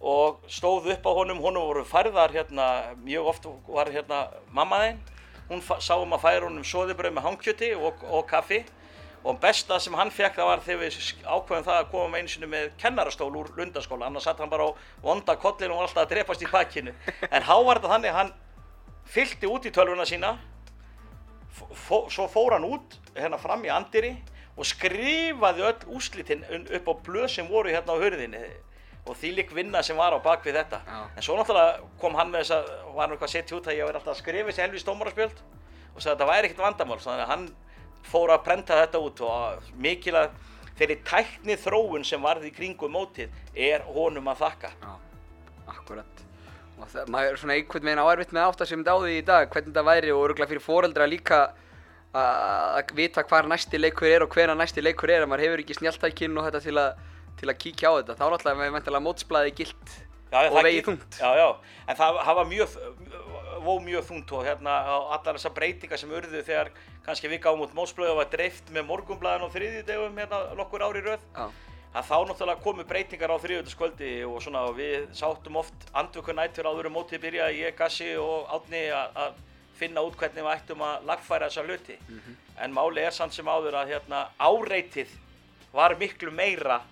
og 0.00 0.44
stóð 0.52 0.90
upp 0.92 1.08
á 1.08 1.12
honum, 1.16 1.40
honum 1.40 1.64
voru 1.70 1.84
færðar 1.88 2.34
hérna, 2.36 2.68
mjög 3.00 3.32
oft 3.32 3.48
var 3.72 3.88
hérna 3.92 4.26
mamma 4.52 4.82
þeim, 4.84 5.02
hún 5.48 5.64
sá 5.64 5.94
um 5.96 6.12
að 6.12 6.24
færa 6.26 6.48
honum 6.50 6.64
soðibröð 6.64 7.16
með 7.16 7.28
hangkjöti 7.30 7.72
og, 7.80 8.04
og 8.12 8.26
kaffi. 8.28 8.64
Og 9.26 9.40
besta 9.42 9.80
sem 9.82 9.94
hann 9.98 10.12
fekk 10.14 10.36
það 10.36 10.50
var 10.52 10.60
þegar 10.62 10.82
við 10.84 10.96
ákveðum 11.24 11.64
það 11.66 11.78
að 11.80 11.88
koma 11.90 12.10
með 12.12 12.20
einu 12.20 12.30
sinni 12.30 12.48
með 12.52 12.66
kennarastól 12.78 13.32
úr 13.34 13.48
lundaskóla, 13.56 14.06
annars 14.06 14.28
satt 14.28 14.38
hann 14.38 14.52
bara 14.52 14.68
á 14.68 14.76
vonda 15.02 15.34
kollinu 15.40 15.74
og 15.74 15.80
var 15.80 15.88
alltaf 15.88 16.04
að 16.04 16.12
drepast 16.12 16.44
í 16.44 16.50
bakkinu, 16.52 16.92
en 17.26 17.46
há 17.48 17.56
var 17.56 17.80
þetta 17.80 17.90
þannig 17.96 18.14
hann 18.14 18.30
fyllti 19.10 19.48
út 19.50 19.66
í 19.66 19.72
tölvuna 19.74 20.06
sína 20.08 20.36
svo 22.10 22.26
fór 22.28 22.56
hann 22.56 22.66
út 22.68 22.98
hérna 23.16 23.38
fram 23.40 23.64
í 23.64 23.72
andiri 23.72 24.12
og 24.56 24.66
skrifaði 24.68 25.64
öll 25.68 25.96
úslitin 25.96 26.44
upp 26.48 26.88
á 26.88 26.94
blöð 27.06 27.28
sem 27.32 27.48
voru 27.48 27.72
hérna 27.72 27.96
á 27.96 28.00
hurðinni 28.00 28.40
og 29.06 29.14
þvílík 29.20 29.52
vinna 29.54 29.82
sem 29.86 29.96
var 29.96 30.16
á 30.16 30.20
bak 30.22 30.44
við 30.44 30.58
þetta 30.58 30.80
Já. 30.82 30.98
en 31.16 31.22
svo 31.22 31.36
náttúrulega 31.38 31.84
kom 32.00 32.16
hann 32.18 32.32
með 32.32 32.42
þess 32.42 32.56
að 32.56 32.70
var 32.96 33.08
nú 33.08 33.16
eitthvað 33.16 33.28
að 33.28 33.34
setja 33.36 33.56
út 33.58 33.68
að 33.70 33.78
ég 33.78 33.86
var 33.88 33.98
alltaf 34.00 34.14
að 34.16 34.20
skrifa 34.22 34.50
þessi 34.50 34.64
helvis 34.64 34.86
dómaraspjöld 34.88 35.42
og 35.94 36.02
sagði 36.02 36.10
að 36.10 36.16
þetta 36.16 36.28
væri 36.32 36.50
ekkert 36.50 36.64
vandamál 36.64 36.98
þannig 37.04 37.24
að 37.24 37.32
hann 37.32 37.46
fór 38.10 38.32
að 38.34 38.44
prenta 38.48 38.80
þetta 38.82 39.02
út 39.06 39.22
og 39.26 39.70
mikil 39.86 40.16
að 40.18 40.34
þeirri 40.76 40.98
tækni 41.06 41.56
þróun 41.62 42.04
sem 42.04 42.22
varði 42.22 42.50
í 42.50 42.56
kringum 42.56 42.96
mótið 42.96 43.38
er 43.54 43.86
honum 43.94 44.32
að 44.32 44.42
þakka 44.42 44.72
Já, 44.82 44.92
akkurat. 45.76 46.25
Og 46.76 46.88
það, 46.92 47.12
maður 47.12 47.30
er 47.30 47.38
svona 47.40 47.54
einhvern 47.56 47.88
veginn 47.88 48.02
áerfitt 48.04 48.34
með 48.36 48.48
átt 48.48 48.64
að 48.64 48.70
sem 48.70 48.82
þetta 48.82 48.96
á 48.96 48.98
því 49.00 49.12
í 49.16 49.26
dag, 49.30 49.46
hvernig 49.52 49.70
þetta 49.72 49.86
væri 49.86 50.12
og 50.12 50.24
örgulega 50.26 50.50
fyrir 50.50 50.64
foreldra 50.64 51.08
líka 51.08 51.38
að 52.16 52.92
vita 52.96 53.24
hvar 53.28 53.48
næsti 53.48 53.80
leikur 53.80 54.08
er 54.08 54.24
og 54.24 54.32
hvena 54.32 54.56
næsti 54.56 54.84
leikur 54.84 55.12
er, 55.12 55.24
að 55.24 55.30
maður 55.32 55.44
hefur 55.46 55.62
ekki 55.64 55.76
snjáltækinn 55.76 56.36
og 56.40 56.46
þetta 56.48 56.62
til 56.64 56.76
að, 56.80 57.00
til 57.40 57.48
að 57.52 57.58
kíkja 57.64 57.92
á 57.92 57.96
þetta. 57.98 58.16
Þá 58.16 58.26
náttúrulega 58.32 58.68
er 58.68 58.76
mentilega 58.76 59.04
mótsblæði 59.04 59.56
gilt 59.60 59.96
Já, 60.26 60.40
og 60.50 60.58
vegið 60.66 60.88
þungt. 60.88 61.18
Já, 61.20 61.28
já, 61.38 61.46
en 61.86 61.98
það, 61.98 62.16
það 62.26 62.38
var 62.40 62.48
mjög, 62.50 62.72
vó 63.62 63.72
mjög 63.84 64.06
þungt 64.08 64.32
og 64.34 64.42
hérna 64.46 64.74
allar 65.14 65.38
þessar 65.38 65.54
breytingar 65.56 66.00
sem 66.00 66.14
urðu 66.18 66.42
þegar 66.42 66.72
kannski 67.06 67.30
við 67.30 67.44
gáum 67.44 67.62
út 67.62 67.76
mótsblöðu 67.76 68.16
var 68.18 68.28
dreift 68.32 68.72
með 68.74 68.88
morgunblæðin 68.90 69.46
á 69.46 69.54
þriðjudegum 69.54 70.18
hérna 70.18 70.42
nokkur 70.58 70.84
ári 70.88 71.04
röð. 71.06 71.28
Að 71.96 72.08
þá 72.10 72.16
náttúrulega 72.28 72.60
komu 72.60 72.84
breytingar 72.84 73.32
á 73.32 73.40
þriðjöldaskvöldi 73.40 74.10
og 74.28 74.40
svona 74.44 74.66
og 74.68 74.74
við 74.76 75.06
sáttum 75.16 75.56
oft 75.62 75.86
andvöku 75.96 76.34
nættur 76.36 76.68
áður 76.68 76.90
um 76.90 76.98
mótið 76.98 77.22
byrja 77.22 77.46
ég, 77.56 77.76
Gassi 77.78 78.10
og 78.20 78.50
Átni 78.52 78.82
að 78.92 79.16
að 79.22 79.38
finna 79.76 80.02
út 80.04 80.16
hvernig 80.16 80.44
við 80.44 80.52
ættum 80.54 80.84
að 80.84 81.06
lagfæra 81.08 81.48
þessa 81.48 81.64
hluti. 81.64 81.96
En 82.60 82.74
máli 82.76 83.04
er 83.04 83.16
samt 83.16 83.36
sem 83.36 83.48
áður 83.48 83.78
að 83.80 83.94
hérna 83.94 84.26
áreitið 84.40 85.10
var 85.72 85.96
miklu 86.00 86.32
meira 86.32 86.82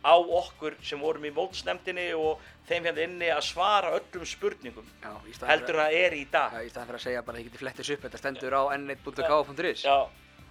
á 0.00 0.14
okkur 0.16 0.76
sem 0.82 1.00
vorum 1.00 1.26
í 1.28 1.32
mótsnefndinni 1.34 2.10
og 2.16 2.40
þeim 2.68 2.86
hérna 2.88 3.06
inni 3.06 3.30
að 3.30 3.42
svara 3.44 3.90
öllum 3.98 4.26
spurningum 4.26 4.86
já, 5.02 5.10
heldur 5.50 5.76
en 5.76 5.82
það 5.82 5.96
er 5.98 6.14
í 6.16 6.22
dag. 6.30 6.54
Já, 6.54 6.62
í 6.64 6.70
staðan 6.70 6.88
fyrir 6.88 7.00
að 7.00 7.06
segja 7.06 7.24
bara 7.26 7.36
að 7.36 7.40
þið 7.40 7.50
getið 7.50 7.64
flettis 7.64 7.90
upp, 7.94 8.04
þetta 8.06 8.22
stendur 8.22 8.56
á 8.56 8.62
n1.k.is. 8.78 9.84
Já, 9.84 9.98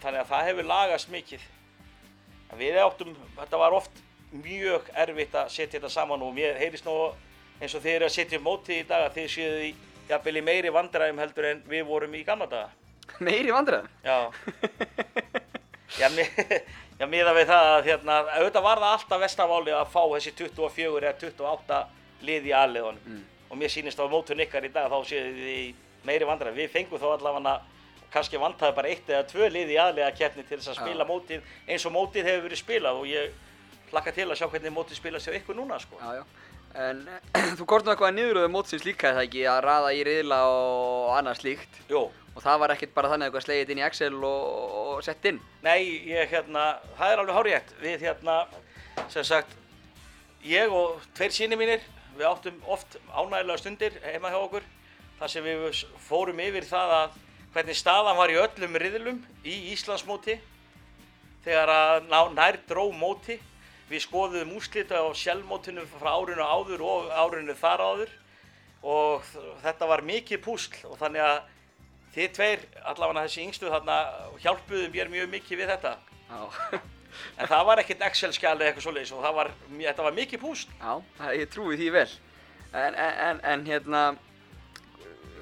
þannig 0.03 0.21
að 0.21 0.29
það 0.33 0.45
hefur 0.49 0.69
lagast 0.69 1.09
mikið 1.15 1.47
við 2.57 2.79
áttum, 2.81 3.15
þetta 3.37 3.57
var 3.61 3.75
oft 3.77 3.91
mjög 4.31 4.89
erfitt 4.93 5.35
að 5.35 5.49
setja 5.53 5.79
þetta 5.79 5.89
saman 5.93 6.21
og 6.21 6.33
mér 6.35 6.57
heyrist 6.59 6.85
nú 6.85 6.95
eins 7.59 7.75
og 7.75 7.81
þið 7.83 7.95
eru 7.95 8.05
að 8.07 8.15
setja 8.15 8.39
mótið 8.41 8.81
í 8.81 8.87
dag 8.89 9.05
að 9.07 9.15
þið 9.17 9.29
séu 9.33 9.63
í 9.67 9.71
jafnvel 10.09 10.37
í 10.39 10.43
meiri 10.45 10.73
vandræðum 10.73 11.21
heldur 11.21 11.47
en 11.51 11.63
við 11.69 11.85
vorum 11.85 12.13
í 12.17 12.23
gamla 12.25 12.47
daga. 12.49 12.69
Meiri 13.19 13.51
vandræðum. 13.53 13.89
Já. 14.05 14.31
Já, 15.99 16.09
mi- 16.13 16.29
já 16.99 17.05
miða 17.09 17.33
við 17.37 17.49
það 17.49 17.71
að 17.73 17.89
hérna, 17.89 18.19
auðvitað 18.37 18.65
var 18.65 18.81
það 18.83 18.93
alltaf 18.97 19.23
vestamáli 19.23 19.73
að 19.75 19.91
fá 19.93 20.01
þessi 20.13 20.33
24 20.37 21.01
eða 21.03 21.13
28 21.25 21.81
lið 22.29 22.49
í 22.49 22.55
aðliðunum. 22.55 23.03
Mm. 23.09 23.25
Og 23.49 23.57
mér 23.57 23.73
sýnist 23.73 23.99
á 24.01 24.05
mótun 24.09 24.43
ykkar 24.45 24.65
í 24.67 24.71
dag 24.73 24.89
þá 24.93 24.97
séu 25.09 25.33
þið 25.35 26.07
meiri 26.07 26.29
vandræðum. 26.29 26.59
Við 26.61 26.73
fengum 26.73 27.01
þá 27.01 27.07
allavega 27.15 27.55
kannski 28.13 28.41
vantaði 28.41 28.75
bara 28.77 28.91
eitt 28.91 29.09
eða 29.09 29.27
tvö 29.29 29.49
lið 29.53 29.73
í 29.75 29.79
aðliða 29.81 30.11
keppni 30.17 30.45
til 30.47 30.57
þess 30.57 30.71
að 30.73 30.79
Já. 30.79 30.81
spila 30.85 31.07
mótið 31.09 31.49
eins 31.67 31.85
og 31.85 31.95
mótið 31.95 32.29
hefur 32.29 32.45
verið 32.47 32.61
spilað 32.63 33.01
og 33.01 33.09
ég 33.09 33.33
hlakka 33.91 34.13
til 34.13 34.27
að 34.29 34.39
sjá 34.39 34.47
hvernig 34.49 34.75
mótið 34.75 35.01
spilast 35.01 35.29
hjá 35.29 35.35
ykkur 35.39 35.57
núna 35.57 35.79
sko. 35.81 35.99
Já, 36.01 36.21
já. 36.21 36.23
En 36.79 37.03
þú 37.57 37.65
kortum 37.69 37.93
eitthvað 37.93 38.15
niðuröðu 38.17 38.53
mótsins 38.53 38.85
líka 38.85 39.13
eða 39.13 39.25
ekki 39.25 39.45
að 39.49 39.61
raða 39.65 39.93
í 39.97 40.03
riðla 40.05 40.41
og 40.49 41.13
annað 41.17 41.39
slíkt. 41.41 41.79
Jó, 41.89 42.07
Og 42.39 42.43
það 42.45 42.59
var 42.61 42.71
ekkert 42.71 42.93
bara 42.95 43.09
þannig 43.11 43.35
að 43.35 43.43
slegið 43.43 43.71
inn 43.73 43.79
í 43.81 43.83
Excel 43.83 44.17
og, 44.23 44.43
og 44.79 44.99
sett 45.03 45.25
inn. 45.27 45.39
Nei, 45.65 46.07
ég 46.07 46.29
hérna, 46.31 46.65
það 46.95 47.13
er 47.13 47.21
alveg 47.23 47.35
hárétt. 47.35 47.73
Við 47.81 48.05
hérna, 48.05 48.35
sem 49.11 49.25
sagt, 49.27 49.55
ég 50.47 50.71
og 50.71 51.01
tveir 51.17 51.35
síni 51.35 51.57
mínir, 51.59 51.83
við 52.15 52.29
áttum 52.29 52.61
oft 52.71 52.95
ánægilega 53.11 53.59
stundir 53.59 53.97
heima 54.05 54.31
hjá 54.31 54.37
okkur. 54.39 54.69
Þar 55.19 55.33
sem 55.33 55.49
við 55.49 55.81
fórum 56.05 56.39
yfir 56.45 56.69
það 56.69 56.95
að 57.01 57.17
hvernig 57.53 57.77
staðan 57.77 58.17
var 58.19 58.31
í 58.31 58.39
öllum 58.39 58.79
riðlum 58.81 59.19
í 59.43 59.55
Íslandsmóti. 59.73 60.39
Þegar 61.45 61.71
að 61.73 62.09
ná, 62.09 62.19
nær 62.35 62.59
dró 62.69 62.89
móti. 62.93 63.39
Við 63.89 64.03
skoðuðum 64.05 64.51
úslita 64.59 65.01
á 65.01 65.07
sjálfmótinu 65.17 65.85
frá 65.95 66.11
árinu 66.13 66.45
áður 66.45 66.83
og 66.85 67.07
árinu 67.09 67.55
þar 67.57 67.85
áður. 67.85 68.11
Og 68.85 69.25
þetta 69.63 69.89
var 69.89 70.05
mikið 70.05 70.43
púsl 70.45 70.77
og 70.87 70.99
þannig 71.01 71.25
að 71.25 71.39
þið 72.13 72.29
tveir, 72.37 72.63
allavega 72.91 73.25
þessi 73.25 73.43
yngstu 73.47 73.73
þarna, 73.73 73.97
hjálpuðu 74.43 74.87
mér 74.93 75.11
mjög 75.11 75.33
mikið 75.33 75.61
við 75.63 75.73
þetta. 75.73 75.97
Já. 76.29 76.79
En 77.41 77.49
það 77.49 77.65
var 77.65 77.81
ekkert 77.81 78.03
Excel-skjal 78.05 78.55
eða 78.55 78.69
eitthvað 78.69 78.85
svoleiðis 78.85 79.11
og 79.17 79.23
það 79.25 79.37
var, 79.39 79.51
þetta 79.73 80.05
var 80.05 80.15
mikið 80.15 80.41
púsl. 80.43 80.73
Já, 80.77 80.91
ég 81.35 81.49
trúi 81.51 81.77
því 81.79 81.89
vel. 81.95 82.09
En, 82.69 82.93
en, 82.93 83.15
en, 83.25 83.39
en 83.51 83.65
hérna, 83.65 84.03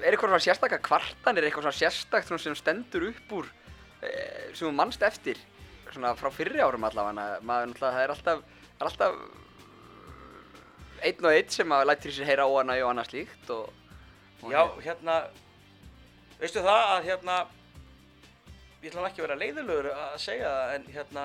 er 0.02 0.12
eitthvað 0.14 0.30
svona 0.32 0.44
sérstakka 0.46 0.78
kvartanir, 0.84 1.44
eitthvað 1.48 1.66
svona 1.68 1.78
sérstakt 1.80 2.30
sem 2.42 2.54
stendur 2.58 3.08
upp 3.10 3.32
úr, 3.38 3.46
e, 4.02 4.10
sem 4.54 4.74
mannst 4.74 5.02
eftir, 5.02 5.38
svona 5.92 6.14
frá 6.18 6.30
fyrri 6.34 6.60
árum 6.62 6.84
allavega, 6.84 7.38
maður 7.42 7.72
náttúrulega, 7.72 7.94
það 7.96 8.04
er 8.04 8.14
alltaf, 8.14 8.38
er 8.78 8.86
alltaf 8.90 9.12
einn 11.08 11.24
og 11.28 11.32
einn 11.32 11.50
sem 11.54 11.72
að 11.76 11.86
lætur 11.88 12.10
í 12.10 12.16
sér 12.16 12.28
heyra 12.32 12.46
óanægi 12.50 12.82
og 12.84 12.90
annað 12.92 13.10
slíkt 13.12 13.52
og, 13.54 13.68
og 14.42 14.52
Já, 14.52 14.62
hérna, 14.84 15.18
veistu 16.40 16.62
það 16.64 16.82
að 16.94 17.06
hérna, 17.08 17.36
ég 18.82 18.90
ætla 18.92 19.08
ekki 19.08 19.22
að 19.22 19.26
vera 19.28 19.38
leiðilegur 19.42 19.90
að 19.94 20.18
segja 20.22 20.50
það, 20.54 20.74
en 20.76 20.84
hérna, 20.94 21.24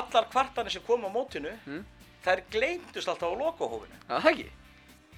allar 0.00 0.28
kvartanir 0.32 0.72
sem 0.74 0.84
kom 0.86 1.04
á 1.06 1.10
mótinu, 1.12 1.52
Mm. 1.66 1.84
þær 2.24 2.40
gleymdust 2.50 3.08
alltaf 3.08 3.32
á 3.32 3.36
lokahófinu. 3.36 3.96
Já, 4.08 4.16
það 4.20 4.30
ekki? 4.30 4.46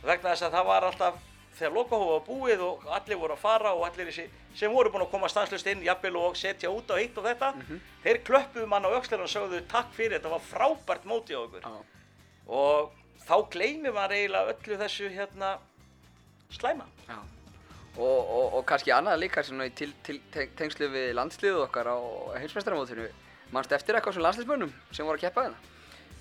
Vegna 0.03 0.31
þess 0.33 0.43
að 0.47 0.55
það 0.57 0.67
var 0.67 0.87
alltaf, 0.89 1.15
þegar 1.57 1.73
lokahófi 1.77 2.11
var 2.13 2.25
búið 2.27 2.63
og 2.67 2.87
allir 2.99 3.19
voru 3.21 3.33
að 3.37 3.43
fara 3.43 3.73
og 3.75 3.87
allir 3.87 4.11
þessi 4.11 4.27
sem 4.57 4.73
voru 4.73 4.91
búin 4.93 5.05
að 5.07 5.11
koma 5.15 5.29
stanslust 5.33 5.67
inn, 5.73 5.83
jafnvel 5.85 6.17
og 6.21 6.37
setja 6.37 6.71
út 6.73 6.91
á 6.93 6.97
hitt 7.01 7.17
og 7.21 7.25
þetta, 7.29 7.53
þeir 8.05 8.21
klöppuðu 8.29 8.67
mann 8.69 8.85
á 8.89 8.91
öxlina 8.97 9.25
og 9.27 9.33
sögðu 9.33 9.63
takk 9.69 9.93
fyrir, 9.97 10.19
þetta 10.19 10.33
var 10.33 10.45
frábært 10.45 11.05
móti 11.09 11.37
á 11.37 11.41
okkur. 11.41 11.65
Já. 11.65 11.77
og 12.47 12.93
þá 13.27 13.35
gleymir 13.51 13.93
maður 13.97 14.15
eiginlega 14.17 14.53
öllu 14.55 14.77
þessu 14.85 15.09
hérna 15.11 15.55
slæma. 16.55 16.87
Já. 17.09 17.19
Og, 17.97 18.21
og, 18.29 18.55
og 18.59 18.67
kannski 18.69 18.93
annað 18.93 19.23
líka 19.25 19.43
til, 19.75 19.93
til 20.05 20.21
te- 20.33 20.51
tengslu 20.59 20.89
við 20.93 21.15
landsliðu 21.17 21.63
okkar 21.65 21.89
á 21.89 21.97
heimsmeistaramótinu. 22.37 23.09
Manstu 23.55 23.75
eftir 23.75 23.97
eitthvað 23.97 24.17
svona 24.19 24.29
landsliðsmönnum 24.29 24.73
sem 24.93 25.07
voru 25.09 25.17
að 25.17 25.25
keppa 25.27 25.47
hérna? 25.47 25.59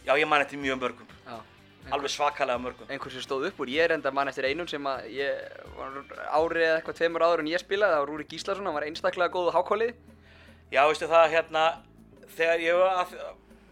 Já, 0.05 0.13
ég 0.15 0.27
man 0.29 0.41
eftir 0.45 0.61
mjög 0.61 0.79
mörgum. 0.81 1.14
Alveg 1.93 2.11
svakalega 2.13 2.61
mörgum. 2.61 2.89
Einhver 2.89 3.13
sem 3.13 3.23
stóð 3.23 3.47
upp 3.49 3.59
úr. 3.61 3.71
Ég 3.71 3.85
er 3.85 3.93
enda 3.95 4.11
mann 4.13 4.29
eftir 4.31 4.47
einum 4.49 4.67
sem 4.69 4.87
að 4.89 5.09
ég 5.13 5.41
var 5.77 5.99
árið 6.39 6.65
eða 6.65 6.77
eitthvað 6.79 6.99
tveimur 6.99 7.25
áður 7.25 7.43
en 7.43 7.51
ég 7.51 7.61
spilaði. 7.61 7.93
Það 7.95 8.03
var 8.03 8.11
Rúri 8.11 8.27
Gíslason, 8.31 8.65
hann 8.69 8.77
var 8.77 8.87
einstaklega 8.87 9.33
góð 9.33 9.51
hákólið. 9.55 9.93
Já, 10.73 10.81
veistu 10.89 11.09
það 11.11 11.27
hérna, 11.35 11.65
þegar 12.37 12.63
ég 12.65 12.79
var 12.81 13.03
að, 13.03 13.13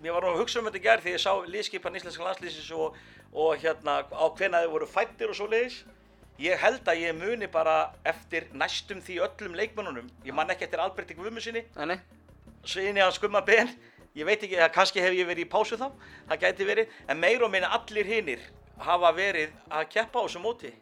ég 0.06 0.18
var 0.18 0.28
að 0.30 0.40
hugsa 0.44 0.62
um 0.62 0.70
þetta 0.70 0.80
í 0.80 0.86
gær 0.86 1.04
þegar 1.04 1.18
ég 1.18 1.24
sá 1.24 1.34
liðskipan 1.56 1.98
íslenska 1.98 2.28
landslýsins 2.28 2.70
og, 2.78 3.00
og 3.34 3.58
hérna 3.64 4.04
á 4.06 4.26
hvenna 4.38 4.62
þið 4.64 4.76
voru 4.76 4.90
fættir 4.94 5.34
og 5.34 5.40
svo 5.40 5.50
leiðis. 5.50 5.82
Ég 6.42 6.58
held 6.62 6.88
að 6.90 7.02
ég 7.04 7.18
muni 7.18 7.48
bara 7.50 7.94
eftir 8.10 8.48
næstum 8.58 9.02
því 9.06 9.20
öllum 9.26 9.58
leikmönnunum. 9.58 10.08
Ég 10.26 10.34
man 10.34 10.50
ekki 10.50 10.66
eftir 10.66 10.82
Alberti 10.82 11.18
Guðmusinni. 11.18 11.66
Sveini 12.66 13.04
hans 13.04 13.20
Gumma 13.22 13.42
Ben. 13.46 13.70
Ég 14.14 14.28
veit 14.30 14.44
ekki, 14.46 14.58
kannski 14.74 15.02
hef 15.02 15.16
ég 15.18 15.26
verið 15.26 15.48
í 15.48 15.50
pásu 15.50 15.78
þá, 15.80 15.88
það 16.30 16.42
gæti 16.44 16.68
verið. 16.70 16.98
En 17.10 17.20
meir 17.22 17.42
og 17.42 17.52
minna 17.54 17.72
allir 17.74 18.06
hinnir 18.06 18.44
hafa 18.84 19.12
verið 19.18 19.54
að 19.74 19.88
keppa 19.96 20.22
á 20.22 20.26
þessu 20.26 20.42
móti. 20.44 20.74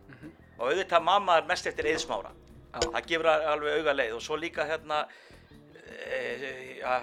Og 0.60 0.68
auðvitað 0.70 1.06
mamma 1.06 1.38
er 1.40 1.48
mest 1.50 1.68
eftir 1.70 1.88
eðsmára. 1.94 2.34
Já. 2.72 2.80
Það 2.88 3.08
gefur 3.08 3.30
alveg 3.32 3.80
auga 3.80 3.96
leið 3.96 4.18
og 4.18 4.24
svo 4.24 4.38
líka 4.40 4.66
hérna 4.68 5.02
e, 5.92 6.20
ja, 6.80 7.02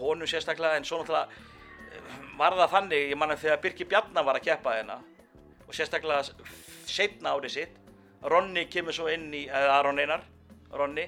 honum 0.00 0.28
sérstaklega 0.28 0.76
en 0.76 0.84
svo 0.84 1.00
náttúrulega 1.00 1.54
var 2.36 2.56
það 2.58 2.72
þannig, 2.74 3.04
ég 3.10 3.18
manna 3.20 3.36
þegar 3.40 3.62
Birgir 3.62 3.88
Bjarnar 3.88 4.26
var 4.26 4.38
að 4.38 4.48
keppa 4.50 4.74
hérna 4.76 4.98
og 5.64 5.72
sérstaklega 5.74 6.20
setna 6.86 7.32
árið 7.32 7.54
sitt 7.54 7.78
Ronni 8.26 8.66
kemur 8.72 8.96
svo 8.96 9.08
inn 9.12 9.30
í, 9.34 9.46
eða 9.46 9.78
Aron 9.78 10.00
Einar 10.02 10.24
Ronni 10.76 11.06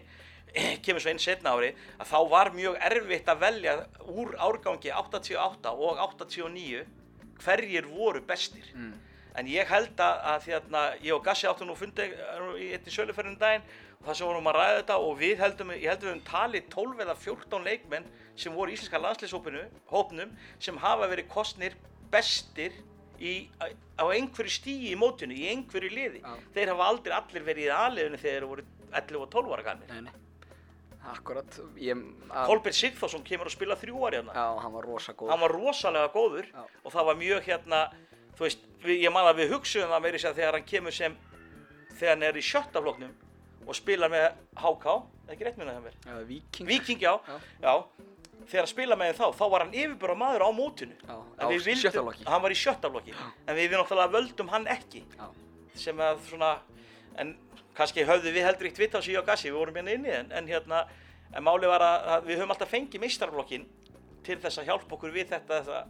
kemur 0.84 1.02
svo 1.02 1.10
inn 1.12 1.20
setna 1.22 1.52
ári 1.56 1.72
að 1.98 2.10
þá 2.12 2.18
var 2.32 2.50
mjög 2.56 2.78
erfitt 2.90 3.28
að 3.28 3.42
velja 3.44 3.74
úr 4.08 4.34
árgangi 4.38 4.90
88 4.94 5.72
og 5.74 6.00
89 6.04 6.86
hverjir 7.44 7.86
voru 7.90 8.20
bestir 8.26 8.64
Mm. 8.74 8.94
en 9.38 9.46
ég 9.46 9.66
held 9.70 10.00
að, 10.02 10.16
að 10.32 10.40
þérna, 10.48 10.80
ég 11.04 11.14
og 11.14 11.22
Gassi 11.24 11.46
áttum 11.46 11.68
nú 11.70 11.76
fundi 11.78 12.02
í 12.58 12.72
einni 12.74 12.90
söluferðin 12.90 13.38
daginn 13.38 13.62
og 14.00 14.08
það 14.08 14.16
sem 14.18 14.26
vorum 14.26 14.48
að 14.50 14.56
ræða 14.58 14.76
þetta 14.80 14.96
og 15.04 15.12
við 15.20 15.38
heldum, 15.42 15.70
ég 15.74 15.88
held 15.90 16.02
við 16.02 16.10
höfum 16.10 16.24
talið 16.26 16.68
12 16.74 17.04
eða 17.04 17.14
14 17.22 17.64
leikmenn 17.68 18.08
sem 18.38 18.54
voru 18.54 18.70
í 18.70 18.74
íslenska 18.78 19.00
landslýshópnum 19.02 20.34
sem 20.58 20.76
hafa 20.82 21.08
verið 21.10 21.28
kostnir 21.30 21.74
bestir 22.10 22.72
í, 23.18 23.48
á, 23.98 24.04
einhverju 24.06 24.50
stíi 24.54 24.92
í 24.92 24.96
mótinu, 24.98 25.34
í 25.34 25.48
einhverju 25.50 25.90
liði. 25.90 26.20
Já. 26.22 26.34
Þeir 26.54 26.70
hafa 26.74 26.86
aldrei 26.92 27.14
allir 27.18 27.46
verið 27.48 27.66
í 27.66 27.72
aðliðinu 27.74 28.20
þegar 28.22 28.36
þeir 28.38 28.48
voru 28.52 28.64
11 28.92 29.22
og 29.22 29.30
12 29.34 29.54
ára 29.56 29.66
gamlir. 29.66 29.90
Akkurat. 31.12 31.58
Kolbjörn 32.48 32.76
Sigþórsson 32.78 33.24
kemur 33.26 33.48
að 33.50 33.54
spila 33.56 33.76
þrjú 33.80 34.02
ári 34.08 34.18
hérna. 34.20 34.34
Já, 34.34 34.46
hann 34.62 34.72
var 34.74 34.84
rosa 34.88 35.12
góð. 35.16 35.30
Hann 35.32 35.40
var 35.44 35.54
rosalega 35.56 36.10
góður 36.14 36.48
Já. 36.52 36.64
og 36.84 36.92
það 36.94 37.08
var 37.10 37.18
mjög 37.22 37.46
hérna, 37.48 37.80
þú 38.38 38.44
veist, 38.46 38.66
við, 38.84 39.00
ég 39.06 39.12
man 39.14 39.28
að 39.30 39.40
við 39.42 39.54
hugsuðum 39.54 39.94
það 39.94 40.04
meiri 40.06 40.18
þegar 40.24 40.58
hann 40.58 40.66
kemur 40.68 40.92
sem, 40.98 41.16
þegar 41.98 42.12
hann 42.14 42.26
er 42.28 42.36
í 42.38 42.44
sjötta 42.44 42.82
flokknum 42.84 43.14
og 43.68 43.74
spilar 43.76 44.08
með 44.12 44.28
HK, 44.56 44.92
ekki 45.32 45.44
rétt 45.48 45.58
minna 45.60 45.74
hjá 45.76 45.82
mér, 45.84 45.96
Já, 46.06 46.20
Víking. 46.28 46.66
Víking 46.70 47.00
já, 47.02 47.10
Já. 47.28 47.38
já, 47.60 47.72
þegar 48.48 48.62
hann 48.64 48.70
spila 48.72 48.96
með 48.96 49.16
þá, 49.18 49.26
þá 49.36 49.44
var 49.52 49.64
hann 49.66 49.74
yfirbara 49.76 50.14
maður 50.16 50.44
á 50.46 50.50
mótinu. 50.56 50.94
Já, 51.04 51.16
á 51.36 51.44
vildum- 51.50 51.82
sjötta 51.82 52.00
flokki. 52.06 52.24
Hann 52.24 52.42
var 52.46 52.50
í 52.54 52.56
sjötta 52.56 52.88
flokki, 52.94 53.12
en 53.46 53.56
við, 53.58 53.68
við 53.68 53.76
náttúrulega 53.82 54.14
völdum 54.14 54.48
hann 54.54 54.66
ekki, 54.72 55.02
Já. 55.18 55.26
sem 55.74 55.96
að 56.00 56.22
svona, 56.30 56.54
en 57.16 57.34
kannski 57.78 58.04
höfðu 58.08 58.32
við 58.34 58.44
heldur 58.48 58.68
eitt 58.70 58.80
vitt 58.82 58.96
á 58.98 59.00
sig 59.00 59.16
og 59.20 59.26
gassi, 59.28 59.48
við 59.52 59.58
vorum 59.60 59.78
hérna 59.78 59.94
inni, 59.94 60.10
en, 60.18 60.32
en 60.34 60.50
hérna, 60.50 60.82
en 61.32 61.44
máli 61.46 61.70
var 61.70 61.84
að, 61.86 62.08
að 62.16 62.28
við 62.32 62.40
höfum 62.42 62.54
alltaf 62.56 62.72
fengið 62.74 63.04
meistarflokkin 63.06 63.64
til 64.26 64.38
þess 64.42 64.58
að 64.62 64.68
hjálpa 64.72 64.96
okkur 64.98 65.14
við 65.14 65.30
þetta, 65.36 65.62
þetta 65.62 65.86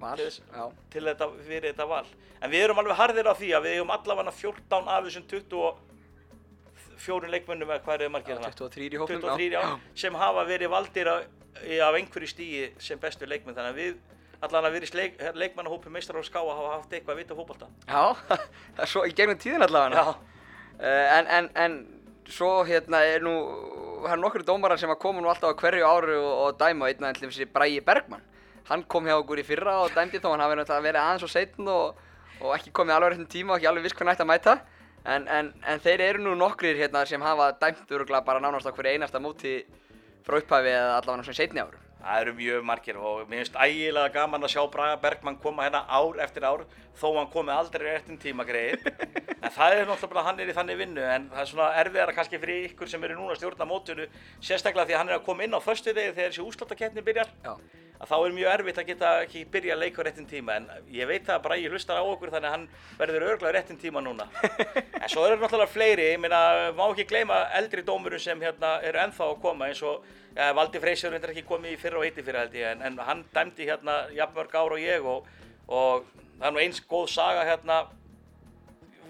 Var. 0.00 0.16
Til 0.16 0.26
þess- 0.30 0.76
til 0.94 1.02
þetta, 1.04 1.26
fyrir 1.44 1.64
þetta 1.74 1.84
val. 1.90 2.06
En 2.40 2.48
við 2.50 2.62
erum 2.64 2.78
alveg 2.80 2.96
harðir 2.96 3.26
á 3.28 3.34
því 3.36 3.50
að 3.52 3.66
við 3.66 3.74
eigum 3.76 3.90
allavega 3.92 4.32
14 4.32 4.86
af 4.88 5.04
þessum 5.04 5.26
24 7.00 7.28
leikmönnum 7.32 7.68
eða 7.72 7.82
hvað 7.84 7.94
er 7.98 8.02
þið 8.06 8.12
margir 8.14 8.38
hana? 8.38 8.50
23 8.56 8.86
í 8.96 9.00
hópnum. 9.00 9.20
23 9.26 9.50
já, 9.56 9.60
sem 10.02 10.16
hafa 10.20 10.44
verið 10.48 10.72
valdir 10.72 11.10
af, 11.12 11.28
af 11.88 11.98
einhverju 12.00 12.28
stíi 12.32 12.62
sem 12.80 13.00
bestu 13.00 13.28
leikmenn. 13.28 13.56
Þannig 13.56 13.72
að 13.72 13.80
við 13.80 13.94
allavega 14.40 14.74
verið 14.78 14.94
leik, 14.96 15.20
leikmannahópi 15.36 15.92
meistar 15.92 16.16
á 16.16 16.22
ská 16.24 16.40
að 16.42 16.52
hafa 16.56 16.74
haft 16.78 16.96
eitthvað 16.96 17.14
að 17.16 17.20
vita 17.22 17.36
fótbolta. 17.38 17.68
Já, 17.84 18.04
það 18.76 18.84
er 18.86 18.92
svo 18.94 19.04
í 19.08 19.12
gegnum 19.16 19.40
tíðin 19.40 19.66
allavega. 19.68 20.00
Já, 20.00 20.39
en, 20.80 21.26
en, 21.26 21.48
en 21.54 21.78
svo 22.30 22.64
hérna 22.64 23.02
er 23.04 23.24
nú, 23.24 23.34
það 24.04 24.14
er 24.14 24.22
nokkru 24.22 24.46
dómarar 24.46 24.80
sem 24.80 24.90
að 24.92 25.00
koma 25.02 25.22
nú 25.22 25.30
alltaf 25.32 25.52
á 25.52 25.60
hverju 25.60 25.86
áru 25.86 26.16
og, 26.18 26.34
og 26.44 26.60
dæma 26.60 26.88
einn 26.88 27.04
aðeins 27.04 27.20
til 27.20 27.30
þessi 27.30 27.48
Bræi 27.52 27.80
Bergmann. 27.84 28.24
Hann 28.70 28.84
kom 28.88 29.08
hjá 29.08 29.16
okkur 29.18 29.42
í 29.42 29.46
fyrra 29.46 29.80
og 29.84 29.94
dæmdi 29.96 30.20
þó 30.22 30.30
hann 30.32 30.44
hafi 30.44 30.58
náttúrulega 30.60 30.86
verið 30.86 31.02
aðeins 31.02 31.26
og 31.26 31.32
setn 31.32 31.70
og, 31.72 32.00
og 32.40 32.54
ekki 32.56 32.72
komið 32.76 32.96
alveg 32.96 33.14
réttum 33.14 33.30
tíma 33.34 33.54
og 33.54 33.58
ekki 33.58 33.70
alveg 33.72 33.88
viss 33.88 33.98
hvernig 33.98 34.14
ætti 34.14 34.26
að 34.26 34.30
mæta. 34.30 34.56
En, 35.10 35.28
en, 35.32 35.52
en 35.64 35.80
þeir 35.80 36.04
eru 36.06 36.24
nú 36.24 36.34
nokkrir 36.38 36.78
hérna 36.78 37.06
sem 37.08 37.22
hafa 37.24 37.50
dæmt 37.60 37.90
öruglega 37.90 38.24
bara 38.24 38.40
nánast 38.40 38.68
á 38.68 38.72
hverju 38.72 38.94
einasta 38.94 39.20
móti 39.20 39.62
frá 40.26 40.38
upphafi 40.38 40.70
eða 40.70 40.98
allavega 41.00 41.26
svona 41.26 41.40
setni 41.40 41.64
árum. 41.64 41.89
Það 42.00 42.20
eru 42.22 42.32
mjög 42.38 42.62
margir 42.64 42.96
og 42.96 43.26
mér 43.28 43.42
finnst 43.42 43.58
ægilega 43.60 44.12
gaman 44.14 44.46
að 44.46 44.54
sjá 44.54 44.62
Braga 44.72 44.96
Bergmann 45.02 45.36
koma 45.42 45.66
hérna 45.66 45.82
ár 45.84 46.20
eftir 46.24 46.46
ár 46.48 46.64
þó 46.96 47.06
hann 47.18 47.28
komi 47.32 47.52
aldrei 47.52 47.84
réttin 47.90 48.20
tíma 48.20 48.46
greið. 48.48 48.86
En 49.40 49.48
það 49.54 49.72
er 49.72 49.86
náttúrulega 49.88 50.12
bara 50.12 50.24
hann 50.26 50.40
er 50.42 50.50
í 50.52 50.54
þannig 50.56 50.76
vinnu 50.76 51.00
en 51.00 51.28
það 51.30 51.40
er 51.40 51.46
svona 51.48 51.68
erfiðara 51.80 52.12
kannski 52.12 52.40
fyrir 52.42 52.66
ykkur 52.66 52.90
sem 52.92 53.04
eru 53.06 53.14
núna 53.16 53.36
stjórna 53.38 53.64
mótinu 53.64 54.04
sérstaklega 54.36 54.90
því 54.90 54.96
að 54.96 55.00
hann 55.00 55.12
er 55.12 55.16
að 55.16 55.24
koma 55.30 55.46
inn 55.46 55.56
á 55.56 55.60
föstu 55.64 55.94
degi 55.96 56.12
þegar 56.12 56.34
þessi 56.34 56.44
úslatakeppni 56.44 57.04
byrjar 57.06 57.30
Já. 57.40 57.54
Að 58.00 58.08
þá 58.08 58.14
er 58.16 58.34
mjög 58.36 58.50
erfitt 58.54 58.78
að 58.80 58.86
geta 58.88 59.08
ekki 59.26 59.42
byrja 59.52 59.74
að 59.74 59.82
leika 59.82 60.00
á 60.00 60.04
réttin 60.06 60.28
tíma 60.28 60.54
en 60.56 60.68
ég 60.94 61.08
veit 61.08 61.26
það 61.26 61.42
bara 61.44 61.58
ég 61.60 61.72
hlustar 61.72 62.00
á 62.00 62.04
okkur 62.04 62.30
þannig 62.32 62.48
að 62.48 62.54
hann 62.54 62.64
verður 62.96 63.26
örglega 63.28 63.52
réttin 63.58 63.80
tíma 63.80 64.00
núna. 64.00 64.26
En 65.00 65.08
svo 65.08 65.26
eru 65.26 65.36
náttúrulega 65.40 65.72
fleiri, 65.72 66.06
ég 66.14 66.20
meina 66.20 66.70
má 66.76 66.86
ekki 66.86 67.06
gleyma 67.08 67.42
eldri 67.58 67.84
dómurum 67.84 68.20
sem 68.20 68.40
hérna 68.40 68.78
eru 68.84 69.02
ennþá 69.04 69.26
að 69.26 69.38
koma 69.44 69.68
eins 69.68 69.82
og 69.84 70.06
ja, 70.36 70.50
Valdi 70.56 70.80
Freysjör 70.80 71.16
er 71.16 71.32
ekki 71.32 71.44
komið 71.48 71.76
í 71.76 71.80
fyrra 71.80 72.00
og 72.00 72.08
í 72.08 72.12
fyrra 72.16 72.46
held 72.46 72.56
ég 72.56 72.72
en, 72.72 72.84
en 72.88 72.98
hann 73.04 73.22
dæmdi 73.34 73.68
hérna 73.68 73.98
jafnmörg 74.16 74.56
ár 74.56 74.76
og 74.76 74.80
ég 74.80 75.04
og, 75.04 75.28
og 75.68 76.08
það 76.38 76.48
er 76.48 76.56
nú 76.56 76.62
eins 76.64 76.80
góð 76.88 77.06
saga 77.12 77.44
hérna. 77.48 77.82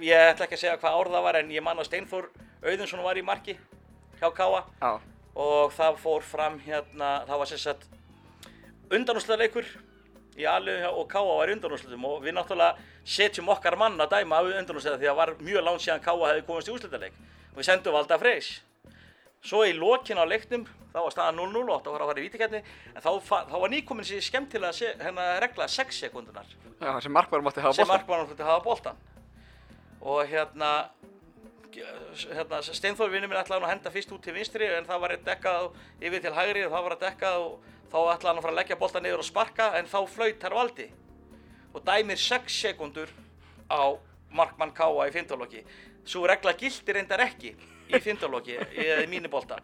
Ég 0.03 0.33
ætla 0.33 0.49
ekki 0.49 0.59
að 0.59 0.65
segja 0.65 0.81
hvað 0.83 0.99
ár 0.99 1.13
það 1.15 1.27
var 1.29 1.41
en 1.43 1.55
ég 1.55 1.67
man 1.67 1.79
að 1.79 1.91
Steinfór 1.91 2.31
Auðunsson 2.65 3.07
var 3.07 3.19
í 3.19 3.27
marki 3.27 3.55
hjá 4.19 4.31
Káa 4.35 4.65
og 5.41 5.73
það 5.77 5.99
fór 6.03 6.27
fram 6.27 6.59
hérna, 6.65 7.21
það 7.29 7.43
var 7.43 7.51
sem 7.51 7.63
sagt 8.91 8.99
undanúsleikur 8.99 9.67
í 10.39 10.47
alveg 10.47 10.87
og 10.91 11.07
Káa 11.11 11.37
var 11.39 11.51
í 11.51 11.55
undanúsleitum 11.55 12.05
og 12.05 12.25
við 12.25 12.35
náttúrulega 12.35 12.77
setjum 13.05 13.49
okkar 13.49 13.77
mann 13.79 14.01
að 14.01 14.17
dæma 14.17 14.41
af 14.41 14.51
undanúsleita 14.51 14.99
því 14.99 15.11
að 15.11 15.17
var 15.17 15.35
mjög 15.41 15.65
langt 15.65 15.83
síðan 15.85 16.03
Káa 16.03 16.31
hefði 16.31 16.47
komast 16.47 16.69
í 16.69 16.75
úrslitaðleik 16.75 17.15
og 17.53 17.59
við 17.59 17.69
sendum 17.69 17.95
Valda 17.95 18.19
Freys 18.19 18.63
svo 19.43 19.65
í 19.65 19.73
lokin 19.73 20.19
á 20.19 20.25
leiknum 20.27 20.67
þá 20.93 20.99
var 21.01 21.13
staðan 21.15 21.39
0-0 21.39 21.71
og 21.71 21.85
það 21.85 21.93
var 21.93 22.03
að 22.03 22.11
fara 22.11 22.21
í 22.21 22.25
vítikætni 22.27 22.63
en 22.95 23.03
þá, 23.03 23.11
þá 23.23 23.57
var 23.63 23.71
nýkomin 23.71 24.07
sér 24.07 24.25
skemmtilega 24.27 24.73
se, 24.77 24.91
hérna, 25.01 25.29
regla 25.41 25.69
6 25.71 26.03
sekundunar 26.05 26.51
Já, 26.81 26.93
sem 27.01 27.15
markmaður 27.15 27.47
mátti 27.47 27.65
hafa 27.65 27.87
markmann 27.87 28.27
hafa 28.27 28.65
boltan 28.65 28.99
og 30.01 30.25
hérna 30.27 30.91
hérna, 31.71 32.59
Steinþór 32.65 33.13
vinnur 33.13 33.31
minn 33.31 33.39
ætlaði 33.39 33.65
að 33.65 33.71
henda 33.71 33.93
fyrst 33.95 34.13
út 34.13 34.23
til 34.25 34.35
vinstri 34.35 34.67
en 34.67 34.89
það 34.89 35.05
var 35.05 35.15
dekkað 35.25 35.69
yfir 36.03 36.25
til 36.25 36.35
hægri 36.35 36.65
og 36.67 36.73
það 36.75 36.87
var 36.87 36.97
að 36.97 37.05
dekkað 37.05 37.45
og 37.45 37.69
þá 37.91 37.99
ætlaði 37.99 38.31
hann 38.31 38.39
að 38.39 38.45
fara 38.45 38.55
að 38.55 38.61
leggja 38.61 38.79
boltan 38.81 39.07
niður 39.07 39.23
og 39.23 39.29
sparka 39.29 39.71
en 39.79 39.91
þá 39.91 39.99
flaut 40.09 40.41
þar 40.43 40.57
valdi. 40.59 40.87
Og 41.75 41.85
dæmir 41.87 42.19
6 42.19 42.61
sekundur 42.63 43.11
á 43.71 43.83
markmann 44.31 44.75
Káa 44.75 45.09
í 45.09 45.15
fintaloki 45.15 45.65
svo 46.07 46.27
regla 46.27 46.55
gildi 46.59 46.95
reyndar 46.95 47.23
ekki 47.25 47.53
í 47.91 48.01
fintaloki 48.03 48.57
í 48.57 48.89
mínibolta 49.11 49.59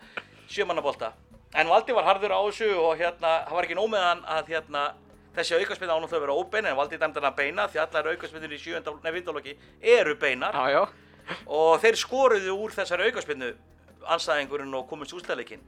sjömannabolta. 0.51 1.13
En 1.57 1.71
valdi 1.71 1.95
var 1.95 2.07
harður 2.11 2.35
á 2.37 2.41
þessu 2.47 2.71
og 2.77 2.99
hérna 2.99 3.33
það 3.47 3.57
var 3.57 3.67
ekki 3.67 3.79
hann 3.79 4.23
að 4.37 4.53
hérna 4.53 4.85
þessi 5.37 5.59
aukaspinna 5.61 5.97
ánum 5.97 6.11
þau 6.11 6.21
vera 6.21 6.37
óbein 6.37 6.67
en 6.67 6.77
valdi 6.77 6.99
dæmdi 6.99 7.21
hann 7.21 7.31
að 7.31 7.39
beina 7.41 7.67
því 7.69 7.83
allar 7.83 8.11
aukaspinnur 8.13 8.53
í 8.53 8.61
fintaloki 9.15 9.57
eru 9.81 10.17
beinar. 10.17 10.55
Já, 10.55 10.71
já. 10.71 10.87
og 11.47 11.81
þeir 11.83 11.99
skoruðu 11.99 12.55
úr 12.55 12.75
þessari 12.75 13.09
aukarspinnu 13.11 13.53
anstæðingurinn 14.07 14.75
og 14.79 14.87
komist 14.91 15.15
úsleðleikin 15.17 15.63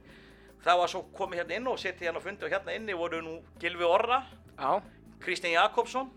það 0.63 0.79
var 0.81 0.91
svo 0.91 1.01
komið 1.15 1.41
hérna 1.43 1.57
inn 1.59 1.67
og 1.71 1.79
setið 1.81 2.07
hérna 2.09 2.19
á 2.19 2.25
fundi 2.25 2.45
og 2.47 2.53
hérna 2.53 2.75
inni 2.75 2.95
voru 2.97 3.21
nú 3.25 3.35
Gilvi 3.61 3.85
Orra 3.87 4.21
Já. 4.59 4.81
Kristinn 5.23 5.53
Jakobsson. 5.55 6.09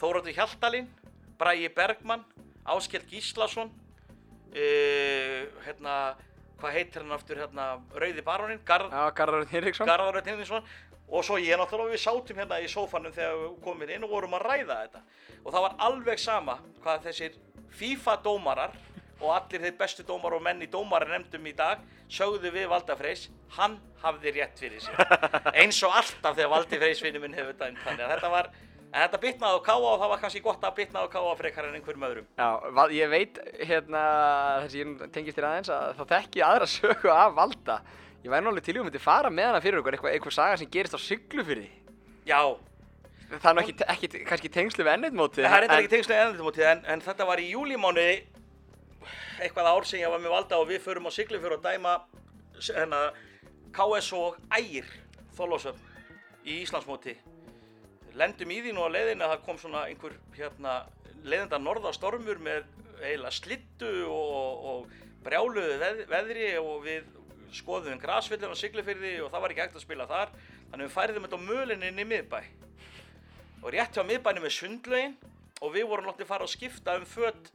Þóróttur 0.00 0.34
Hjaltalín 0.36 0.88
Bragi 1.40 1.68
Bergmann 1.72 2.24
Áskell 2.68 3.04
Gíslason 3.08 3.68
uh, 3.68 5.42
hérna 5.66 5.94
hvað 6.56 6.72
heitir 6.72 7.04
hann 7.04 7.12
aftur 7.16 7.40
hérna 7.42 7.66
Rauði 8.00 8.22
Barónin 8.24 8.62
Garð 8.64 8.92
Já, 8.92 9.02
Garðarinn 9.18 9.50
Hinriksson. 9.52 9.88
Garðar 9.88 10.20
Örn 10.22 10.30
Hinriksson 10.32 10.68
og 11.06 11.22
svo 11.22 11.36
ég 11.38 11.58
náttúrulega 11.60 11.94
við 11.94 12.02
sátum 12.02 12.40
hérna 12.40 12.56
í 12.64 12.68
sófanum 12.70 13.12
þegar 13.14 13.36
við 13.42 13.58
komum 13.62 13.92
inn 13.94 14.06
og 14.06 14.10
vorum 14.16 14.34
að 14.38 14.46
ræða 14.48 14.78
þetta 14.80 15.02
og 15.44 15.52
það 15.52 15.64
var 15.66 15.76
alveg 15.86 16.18
sama 16.22 16.56
hvað 16.82 17.04
þessir 17.06 17.36
FIFA 17.76 18.16
dómarar 18.24 18.72
og 19.20 19.30
allir 19.32 19.62
þeir 19.64 19.76
bestu 19.80 20.04
dómar 20.04 20.34
og 20.36 20.42
menn 20.44 20.60
í 20.62 20.68
dómarar 20.70 21.08
nefndum 21.14 21.46
í 21.48 21.54
dag 21.56 21.80
sögðu 22.12 22.50
við 22.52 22.66
Valda 22.68 22.96
Freys 22.98 23.28
hann 23.56 23.78
hafði 24.02 24.34
rétt 24.36 24.58
fyrir 24.60 24.82
sér 24.84 24.98
eins 25.62 25.78
og 25.86 25.94
alltaf 25.96 26.36
þegar 26.36 26.52
Valdi 26.52 26.80
Freys 26.82 27.00
vinnu 27.04 27.22
minn 27.24 27.36
hefur 27.38 27.56
dæmt 27.60 27.80
þannig 27.86 28.04
að 28.06 28.12
þetta 28.16 28.30
var 28.34 28.50
en 28.86 29.00
þetta 29.02 29.20
bitnaði 29.24 29.56
á 29.58 29.66
káa 29.66 29.78
og 29.80 29.96
það 30.02 30.12
var 30.12 30.20
kannski 30.22 30.42
gott 30.44 30.62
að 30.68 30.76
bitnaði 30.82 31.08
á 31.08 31.14
káa 31.16 31.32
frekar 31.40 31.68
en 31.70 31.78
einhverjum 31.80 32.04
öðrum 32.10 32.28
Já, 32.38 32.50
ég 33.00 33.10
veit 33.12 33.40
hérna, 33.66 34.02
þessi 34.66 34.82
ég 34.84 35.06
tengist 35.16 35.40
þér 35.40 35.48
aðeins 35.50 35.72
að 35.74 35.96
þá 35.98 36.04
þekki 36.12 36.42
ég 36.42 36.46
aðra 36.50 36.68
sögu 36.76 37.10
af 37.12 37.34
Valda. 37.36 37.80
Ég 38.22 38.30
væri 38.32 38.42
náttúrulega 38.46 38.66
til 38.68 38.76
í 38.76 38.80
að 38.80 38.86
myndi 38.88 39.00
fara 39.02 39.30
með 39.30 39.48
hana 39.50 39.60
fyrir 39.64 39.80
okkur, 39.82 39.96
eitthvað, 39.98 40.14
eitthvað 40.16 40.34
saga 40.38 40.56
sem 40.60 40.70
gerist 40.72 40.96
á 40.96 41.00
Siglufyrði. 41.02 41.68
já, 42.26 42.40
Það 43.26 43.46
er 43.50 43.54
nú 43.58 43.62
ekki, 43.64 43.74
ekki 43.90 44.08
kannski 44.30 44.48
tengslu 44.54 44.84
við 44.86 44.92
ennitmótið. 44.96 45.44
það 45.48 45.56
er 45.56 45.64
eitthvað 45.66 45.80
ekki 45.82 45.92
tengslega 45.96 46.24
ennendumótið 46.28 46.66
en, 46.70 46.82
en 46.94 47.00
þetta 47.02 47.26
var 47.26 47.40
í 47.42 47.46
júlímánuði 47.50 48.12
eitthvað 49.40 49.70
ár 49.72 49.86
sem 49.88 50.00
ég 50.00 50.10
var 50.12 50.20
með 50.22 50.34
valda 50.36 50.58
og 50.60 50.68
við 50.70 50.80
förum 50.86 51.08
á 51.08 51.12
Siglufjörð 51.16 51.58
og 51.58 51.64
dæma 51.64 51.94
s- 52.60 52.72
hérna, 52.74 53.00
KS 53.76 54.12
og 54.16 54.36
Ægir 54.56 54.86
Þorlósöfn 55.36 55.82
í 56.46 56.60
Íslandsmóti. 56.64 57.16
Lendum 58.16 58.50
í 58.54 58.60
því 58.64 58.72
nú 58.72 58.86
á 58.86 58.90
leiðinu 58.94 59.26
að 59.26 59.32
það 59.34 59.44
kom 59.44 59.58
svona 59.60 59.82
einhver 59.90 60.14
hérna, 60.36 60.76
leiðenda 61.26 61.58
norðastormur 61.60 62.38
með 62.40 62.64
eiginlega 63.02 63.34
slittu 63.36 63.90
og, 64.08 64.64
og 64.70 64.94
brjáluðu 65.26 65.76
veð, 65.82 66.04
veðri 66.08 66.46
og 66.62 66.84
við 66.86 67.10
skoðum 67.52 68.00
grasvillin 68.00 68.54
á 68.54 68.56
Siglufjörði 68.56 69.12
og 69.24 69.30
það 69.34 69.42
var 69.44 69.52
ekki 69.52 69.64
hægt 69.66 69.76
að 69.76 69.84
spila 69.84 70.06
þar. 70.08 70.32
Þannig 70.70 70.88
við 70.88 70.94
færðum 70.96 71.26
þetta 71.26 71.36
á 71.36 71.46
mölinni 71.50 71.90
inn 71.92 72.00
í 72.02 72.06
miðbæ. 72.08 72.40
Og 73.62 73.70
rétt 73.74 73.96
hjá 73.96 74.04
miðbænum 74.06 74.44
er 74.48 74.54
sundlaugin 74.54 75.14
og 75.60 75.72
við 75.74 75.86
vorum 75.90 76.08
látið 76.10 76.28
fara 76.30 76.46
að 76.46 76.52
skipta 76.56 76.96
um 76.98 77.04
föt 77.08 77.52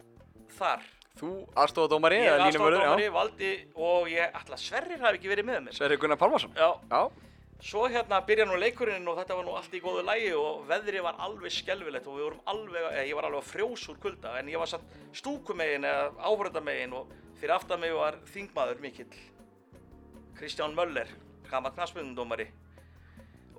þar. 0.57 0.85
Þú 1.19 1.31
aðstofadómari 1.59 2.21
Ég 2.21 2.29
eða 2.29 2.45
aðstofdómari, 2.47 2.77
línumörður, 2.77 3.11
valdi 3.15 3.51
og 3.75 4.07
ég 4.11 4.37
ætla 4.39 4.55
að 4.57 4.63
Sverrir 4.63 5.03
hafi 5.03 5.19
ekki 5.19 5.31
verið 5.31 5.47
með 5.49 5.59
mér. 5.65 5.75
Sverri 5.75 5.97
Gunnar 6.01 6.19
Pálmarsson. 6.21 6.53
Já, 6.55 6.69
Já. 6.91 7.01
svo 7.61 7.83
hérna 7.91 8.21
byrja 8.25 8.47
nú 8.49 8.55
leikurinn 8.57 9.09
og 9.11 9.19
þetta 9.19 9.37
var 9.37 9.45
nú 9.45 9.57
allt 9.57 9.75
í 9.75 9.81
góðu 9.83 10.05
lægi 10.07 10.31
og 10.39 10.63
veðri 10.69 11.03
var 11.03 11.19
alveg 11.21 11.53
skelfilegt 11.53 12.07
og 12.07 12.17
við 12.17 12.25
vorum 12.29 12.47
alveg, 12.53 12.87
eða 12.93 13.05
ég 13.09 13.19
var 13.19 13.27
alveg 13.27 13.43
að 13.43 13.51
frjós 13.51 13.83
úr 13.91 13.99
kulda 14.01 14.37
en 14.39 14.49
ég 14.49 14.63
var 14.63 14.71
samt 14.71 14.95
stúkumegin 15.13 15.85
eða 15.85 16.07
áhörðamegin 16.25 16.97
og 16.97 17.13
fyrir 17.37 17.53
aftan 17.59 17.83
mig 17.83 17.93
var 17.93 18.17
þingmaður 18.33 18.81
mikill 18.81 19.13
Kristján 20.39 20.73
Möller, 20.73 21.11
gammal 21.51 21.75
knastmyndundómari 21.75 22.47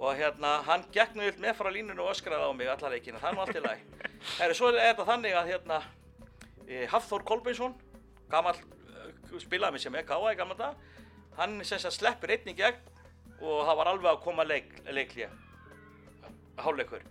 og 0.02 0.18
hérna 0.18 0.56
hann 0.66 0.82
gekk 0.90 1.14
nú 1.14 1.28
með 1.38 1.58
frá 1.60 1.70
línunum 1.70 2.08
og 2.08 2.14
öskraði 2.16 2.48
á 2.48 2.52
mig 2.58 2.70
alla 2.72 2.90
leikina, 2.90 3.22
það 3.22 3.28
er 3.28 3.36
nú 3.36 3.44
allt 3.44 3.58
í 3.58 3.62
læg 3.62 3.84
Herri, 4.40 4.56
svo 4.58 4.72
er 4.72 4.80
þetta 4.80 5.06
þannig 5.12 5.36
að 5.38 5.50
hérna 5.52 5.78
eh, 5.78 6.01
Hafþór 6.92 7.25
Kolbeinsson 7.29 7.75
gammal 8.33 8.57
uh, 8.57 9.38
spilaði 9.42 9.77
mig 9.77 9.85
sem 9.85 9.96
er 9.98 10.07
káa 10.09 10.33
í 10.33 10.38
gamla 10.38 10.57
dag 10.59 10.88
hann 11.38 11.61
sem 11.64 11.81
sagt 11.81 11.98
sleppur 11.98 12.33
einn 12.33 12.53
í 12.53 12.57
gegn 12.57 12.81
og 13.42 13.64
það 13.66 13.79
var 13.81 13.90
alveg 13.90 14.11
að 14.12 14.20
koma 14.22 14.44
leik, 14.46 14.68
leiklía 14.87 15.29
hálfleikur. 16.62 17.03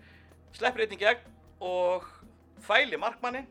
Sleppur 0.56 0.86
einn 0.86 0.96
í 0.96 1.00
gegn 1.02 1.26
og 1.62 2.06
fæli 2.64 3.00
markmannin 3.02 3.50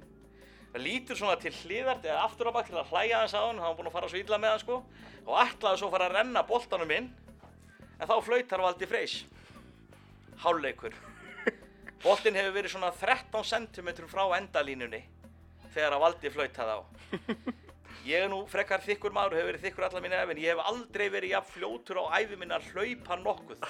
það 0.71 0.85
lítur 0.85 1.19
svona 1.19 1.37
til 1.43 1.53
hliðar 1.65 1.99
eða 2.05 2.25
aftur 2.25 2.51
á 2.51 2.55
bak 2.55 2.69
til 2.69 2.79
að 2.79 2.93
hlæja 2.95 3.23
hans 3.23 3.35
á 3.35 3.43
hann 3.43 3.59
hann 3.59 3.67
var 3.67 3.77
búinn 3.79 3.91
að 3.91 3.97
fara 3.99 4.11
svo 4.11 4.21
illa 4.21 4.39
með 4.39 4.55
hann 4.55 4.63
sko 4.63 4.81
og 5.27 5.37
ætlaði 5.43 5.81
svo 5.81 5.91
að 5.91 5.95
fara 5.97 6.09
að 6.09 6.17
renna 6.19 6.47
boltanum 6.47 6.95
inn 6.95 7.09
en 8.01 8.09
þá 8.09 8.17
flautar 8.25 8.65
Valdi 8.65 8.89
Freys 8.89 9.17
hálfleikur. 10.41 10.95
Boltin 12.01 12.39
hefur 12.39 12.55
verið 12.55 12.73
svona 12.73 12.95
13 12.97 13.45
cm 13.51 13.91
frá 14.09 14.23
endalínunni 14.39 15.03
þegar 15.75 15.97
að 15.97 16.05
Valdi 16.05 16.33
flautaði 16.35 16.77
á. 16.77 16.81
Ég 18.07 18.25
er 18.25 18.31
nú 18.33 18.39
frekar 18.49 18.81
þykkur 18.81 19.13
maður 19.13 19.35
og 19.35 19.41
hefur 19.41 19.51
verið 19.51 19.65
þykkur 19.67 19.87
alla 19.91 20.01
mínu 20.01 20.17
ef 20.17 20.31
en 20.33 20.39
ég 20.41 20.55
hef 20.55 20.69
aldrei 20.71 21.07
verið 21.13 21.35
jafn 21.35 21.53
fljótur 21.53 21.99
á 22.01 22.05
æfi 22.17 22.39
minna 22.41 22.57
að 22.57 22.71
hlaupa 22.73 23.19
nokkuð. 23.21 23.65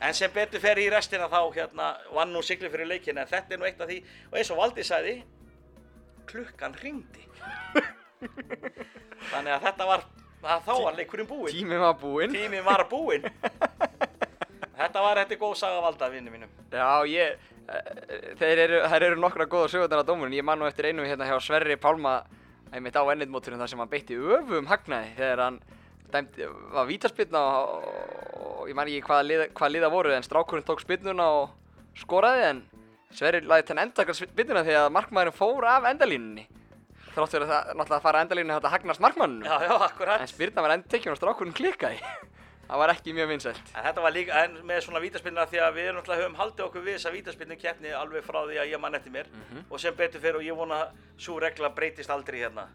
En 0.00 0.14
sem 0.16 0.32
betur 0.32 0.62
fer 0.62 0.80
í 0.80 0.86
restina 0.92 1.28
þá 1.28 1.40
hérna 1.58 1.90
vann 2.16 2.32
nú 2.32 2.40
sigli 2.46 2.70
fyrir 2.72 2.88
leikin 2.88 3.20
en 3.20 3.28
þetta 3.28 3.54
er 3.54 3.60
nú 3.60 3.68
eitt 3.68 3.82
af 3.82 3.90
því 3.90 3.98
og 4.30 4.38
eins 4.40 4.52
og 4.54 4.60
Valdi 4.62 4.86
sagði 4.88 5.16
klukkan 6.30 6.76
hringdi. 6.80 7.26
Þannig 9.30 9.52
að 9.52 9.66
þetta 9.68 9.90
var 9.90 10.06
að 10.46 10.64
þá 10.66 10.72
var 10.86 10.96
leikurinn 10.96 11.28
búinn. 11.28 11.52
Tíminn 11.52 11.82
var 11.82 11.96
búinn. 12.00 12.32
tíminn 12.32 12.64
var 12.64 12.86
búinn. 12.90 13.26
Þetta 14.76 15.02
var 15.02 15.20
þetta 15.22 15.36
er 15.36 15.40
góð 15.40 15.54
saga 15.60 15.84
valda 15.84 16.08
vinnu 16.12 16.32
mínum. 16.32 16.50
Já, 16.72 16.88
ég, 17.08 17.52
þeir 18.38 18.62
eru, 18.66 18.80
eru 18.98 19.18
nokkra 19.18 19.46
góða 19.50 19.70
sögurnar 19.72 20.04
á 20.04 20.08
dómurinn. 20.08 20.36
Ég 20.38 20.46
man 20.46 20.60
nú 20.60 20.68
eftir 20.68 20.90
einu 20.90 21.06
hérna 21.06 21.26
hjá 21.26 21.38
Sverri 21.42 21.76
Pálma, 21.80 22.20
einmitt 22.72 22.96
á 22.98 23.02
ennitmóturinn 23.02 23.60
þar 23.60 23.72
sem 23.72 23.82
hann 23.82 23.90
beitti 23.90 24.18
öfum 24.18 24.68
hagnaði 24.70 25.14
þegar 25.18 25.42
hann 25.44 25.58
dæmdi, 26.12 26.48
var 26.74 26.86
vítaspilna 26.86 27.42
og, 27.42 27.86
og 28.42 28.70
ég 28.70 28.78
man 28.78 28.90
ekki 28.90 29.06
hvaða 29.08 29.26
liða, 29.26 29.48
hvaða 29.56 29.72
liða 29.74 29.90
voru 29.92 30.14
en 30.14 30.26
strákurinn 30.26 30.66
tók 30.66 30.82
spilnuna 30.84 31.26
og 31.40 31.98
skoraði 31.98 32.46
en 32.50 32.62
Sverri 33.16 33.40
laði 33.46 33.68
þann 33.68 33.82
endakar 33.86 34.18
spilnuna 34.18 34.64
því 34.66 34.78
að 34.80 34.92
markmaðurinn 34.96 35.36
fór 35.36 35.66
af 35.70 35.86
endalínunni. 35.88 36.46
Þrátt 37.14 37.32
fyrir 37.32 37.46
að 37.46 37.52
það, 37.52 37.68
náttúrulega 37.78 37.98
að 37.98 38.06
fara 38.06 38.18
af 38.18 38.26
endalínunni 38.26 38.56
þetta 38.58 38.72
hagnast 38.74 39.02
markmanninu. 39.04 39.46
já, 39.46 39.56
já, 39.62 39.74
akkurat 39.86 40.20
En 40.20 40.30
spyrna 40.30 40.64
var 40.66 40.74
endur 40.74 40.92
tekjum 40.92 41.14
og 41.14 41.20
strákurinn 41.20 41.56
klikkaði. 41.56 42.02
Það 42.66 42.80
var 42.82 42.90
ekki 42.90 43.12
mjög 43.14 43.28
vinsælt. 43.30 43.68
En 43.76 43.84
þetta 43.86 44.02
var 44.02 44.14
líka, 44.14 44.38
en 44.42 44.56
með 44.66 44.80
svona 44.82 45.00
vítaspinnina 45.02 45.44
því 45.46 45.60
að 45.62 45.76
við 45.76 45.90
náttúrulega 45.94 46.22
höfum 46.22 46.38
haldið 46.40 46.64
okkur 46.64 46.82
við 46.82 46.96
þessa 46.96 47.12
vítaspinnu 47.14 47.56
keppni 47.60 47.92
alveg 47.94 48.24
frá 48.26 48.40
því 48.42 48.58
að 48.58 48.72
ég 48.72 48.82
mann 48.82 48.98
eftir 48.98 49.14
mér 49.14 49.30
og 49.70 49.78
sem 49.80 49.94
betur 49.94 50.22
fyrir 50.24 50.40
og 50.40 50.46
ég 50.46 50.58
vona 50.58 50.80
svo 51.14 51.38
regla 51.38 51.70
breytist 51.76 52.10
aldrei 52.10 52.40
hérna 52.40 52.66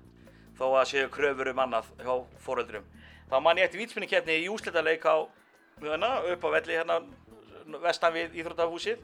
þó 0.56 0.66
að 0.80 0.88
séu 0.94 1.10
kröfur 1.12 1.52
um 1.52 1.60
annað 1.60 1.92
hjá 2.00 2.14
fóröldrum. 2.46 2.88
Þá 3.28 3.38
mann 3.44 3.60
ég 3.60 3.68
eftir 3.68 3.84
vítaspinnu 3.84 4.08
keppni 4.08 4.40
í 4.46 4.48
úslitaleik 4.54 5.04
á 5.04 5.28
hérna, 5.82 6.14
upp 6.32 6.48
á 6.48 6.50
velli 6.56 6.78
hérna 6.80 7.02
vestan 7.84 8.16
við 8.16 8.40
Íþróttahúsið 8.40 9.04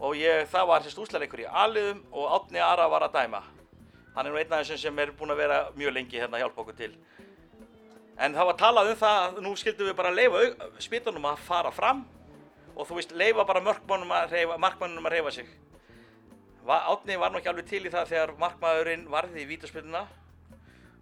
og 0.00 0.16
ég, 0.16 0.46
það 0.48 0.68
var 0.70 0.82
sérst 0.86 0.98
úslaleikur 1.02 1.44
í 1.44 1.48
Aliðum 1.48 2.06
og 2.10 2.32
Átni 2.38 2.62
Ara 2.62 2.88
var 2.88 3.04
að 3.04 3.18
dæma. 3.20 3.42
Hann 4.16 4.26
er 4.26 4.32
nú 4.32 4.40
einn 4.40 4.52
af 4.52 4.64
þessum 4.64 4.80
sem 4.80 4.98
er 4.98 5.12
búinn 5.16 5.32
að 5.32 5.44
vera 5.44 5.58
mjög 5.76 5.94
lengi 5.96 6.20
hérna 6.20 6.38
að 6.38 6.46
hjálpa 6.46 6.64
okkur 6.64 6.78
til. 6.80 6.90
En 8.22 8.34
það 8.36 8.48
var 8.52 8.58
talað 8.60 8.90
um 8.92 8.98
það 9.00 9.20
að 9.22 9.38
nú 9.42 9.52
skildum 9.58 9.88
við 9.88 9.96
bara 9.98 10.12
leifa 10.14 10.42
spýtunum 10.82 11.24
að 11.32 11.40
fara 11.42 11.72
fram 11.74 12.04
og 12.76 12.86
þú 12.88 12.98
veist, 13.00 13.14
leifa 13.18 13.44
bara 13.48 13.60
markmannum 13.60 14.12
að 14.14 14.36
reyfa, 15.12 15.32
sig. 15.34 15.48
Átni 16.62 17.18
var 17.18 17.32
nú 17.32 17.40
ekki 17.40 17.50
alveg 17.50 17.66
til 17.68 17.82
í 17.82 17.90
það 17.90 18.12
þegar 18.12 18.34
markmaðurinn 18.38 19.08
varði 19.10 19.42
í 19.42 19.48
vítaspyrnuna 19.50 20.04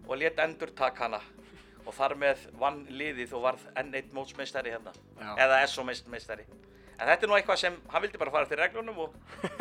og 0.07 0.17
let 0.17 0.41
endur 0.41 0.73
taka 0.75 1.05
hana 1.05 1.21
og 1.85 1.93
þar 1.93 2.17
með 2.17 2.41
vann 2.59 2.81
liðið 2.89 3.37
og 3.37 3.45
varð 3.45 3.69
enn 3.77 3.93
eitt 3.97 4.11
mótsmeistari 4.13 4.73
hérna, 4.73 4.93
Já. 5.21 5.31
eða 5.45 5.61
SO 5.69 5.85
meistari. 5.85 6.45
En 6.97 7.07
þetta 7.07 7.25
er 7.25 7.29
nú 7.29 7.37
eitthvað 7.37 7.61
sem 7.61 7.77
hann 7.93 8.03
vildi 8.03 8.19
bara 8.21 8.33
fara 8.33 8.49
eftir 8.49 8.61
reglunum 8.61 9.05
og 9.05 9.15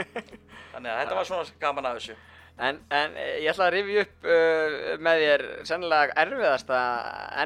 þannig 0.73 0.91
að 0.91 0.99
þetta 1.03 1.21
var 1.21 1.29
svona 1.29 1.61
gaman 1.61 1.89
að 1.93 2.01
þessu. 2.01 2.17
En, 2.59 2.79
en 2.93 3.15
ég 3.41 3.47
ætla 3.53 3.67
að 3.71 3.75
rifja 3.77 4.03
upp 4.05 4.27
uh, 4.29 4.75
með 5.01 5.23
þér 5.25 5.45
sennilega 5.71 6.17
erfiðasta 6.25 6.81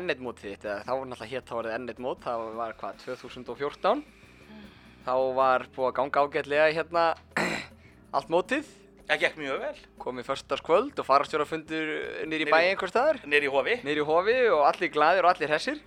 N1 0.01 0.23
mótið 0.25 0.49
þitt, 0.55 0.65
þá 0.87 0.91
var 0.91 1.05
náttúrulega 1.11 1.31
hétt 1.35 1.49
þá 1.51 1.55
var 1.59 1.69
það 1.69 1.77
N1 1.85 2.01
mót, 2.07 2.23
það 2.25 2.47
var 2.59 2.73
hvað, 2.81 3.03
2014 3.05 4.05
Þá 5.05 5.13
var 5.37 5.67
búið 5.77 5.87
að 5.91 5.95
ganga 6.01 6.25
ágætlega 6.25 6.67
hérna 6.79 7.05
allt 8.17 8.31
mótið, 8.33 8.73
Það 9.05 9.19
gekk 9.21 9.35
mjög 9.37 9.59
vel, 9.61 9.81
komið 10.01 10.25
föstudagskvöld 10.31 11.01
og 11.03 11.05
farastjórafundur 11.05 11.91
nýri 12.25 12.47
í 12.47 12.49
bæ 12.49 12.55
Niðri- 12.55 12.69
einhver 12.71 12.89
staðar. 12.89 13.19
nýr 13.29 13.45
í 13.45 13.51
hofi. 13.53 13.75
Nýri 13.85 14.01
í 14.01 14.07
hofi 14.09 14.37
og 14.49 14.63
allir 14.65 14.91
glaðir 14.95 15.27
og 15.29 15.35
allir 15.35 15.51
hressir. 15.53 15.83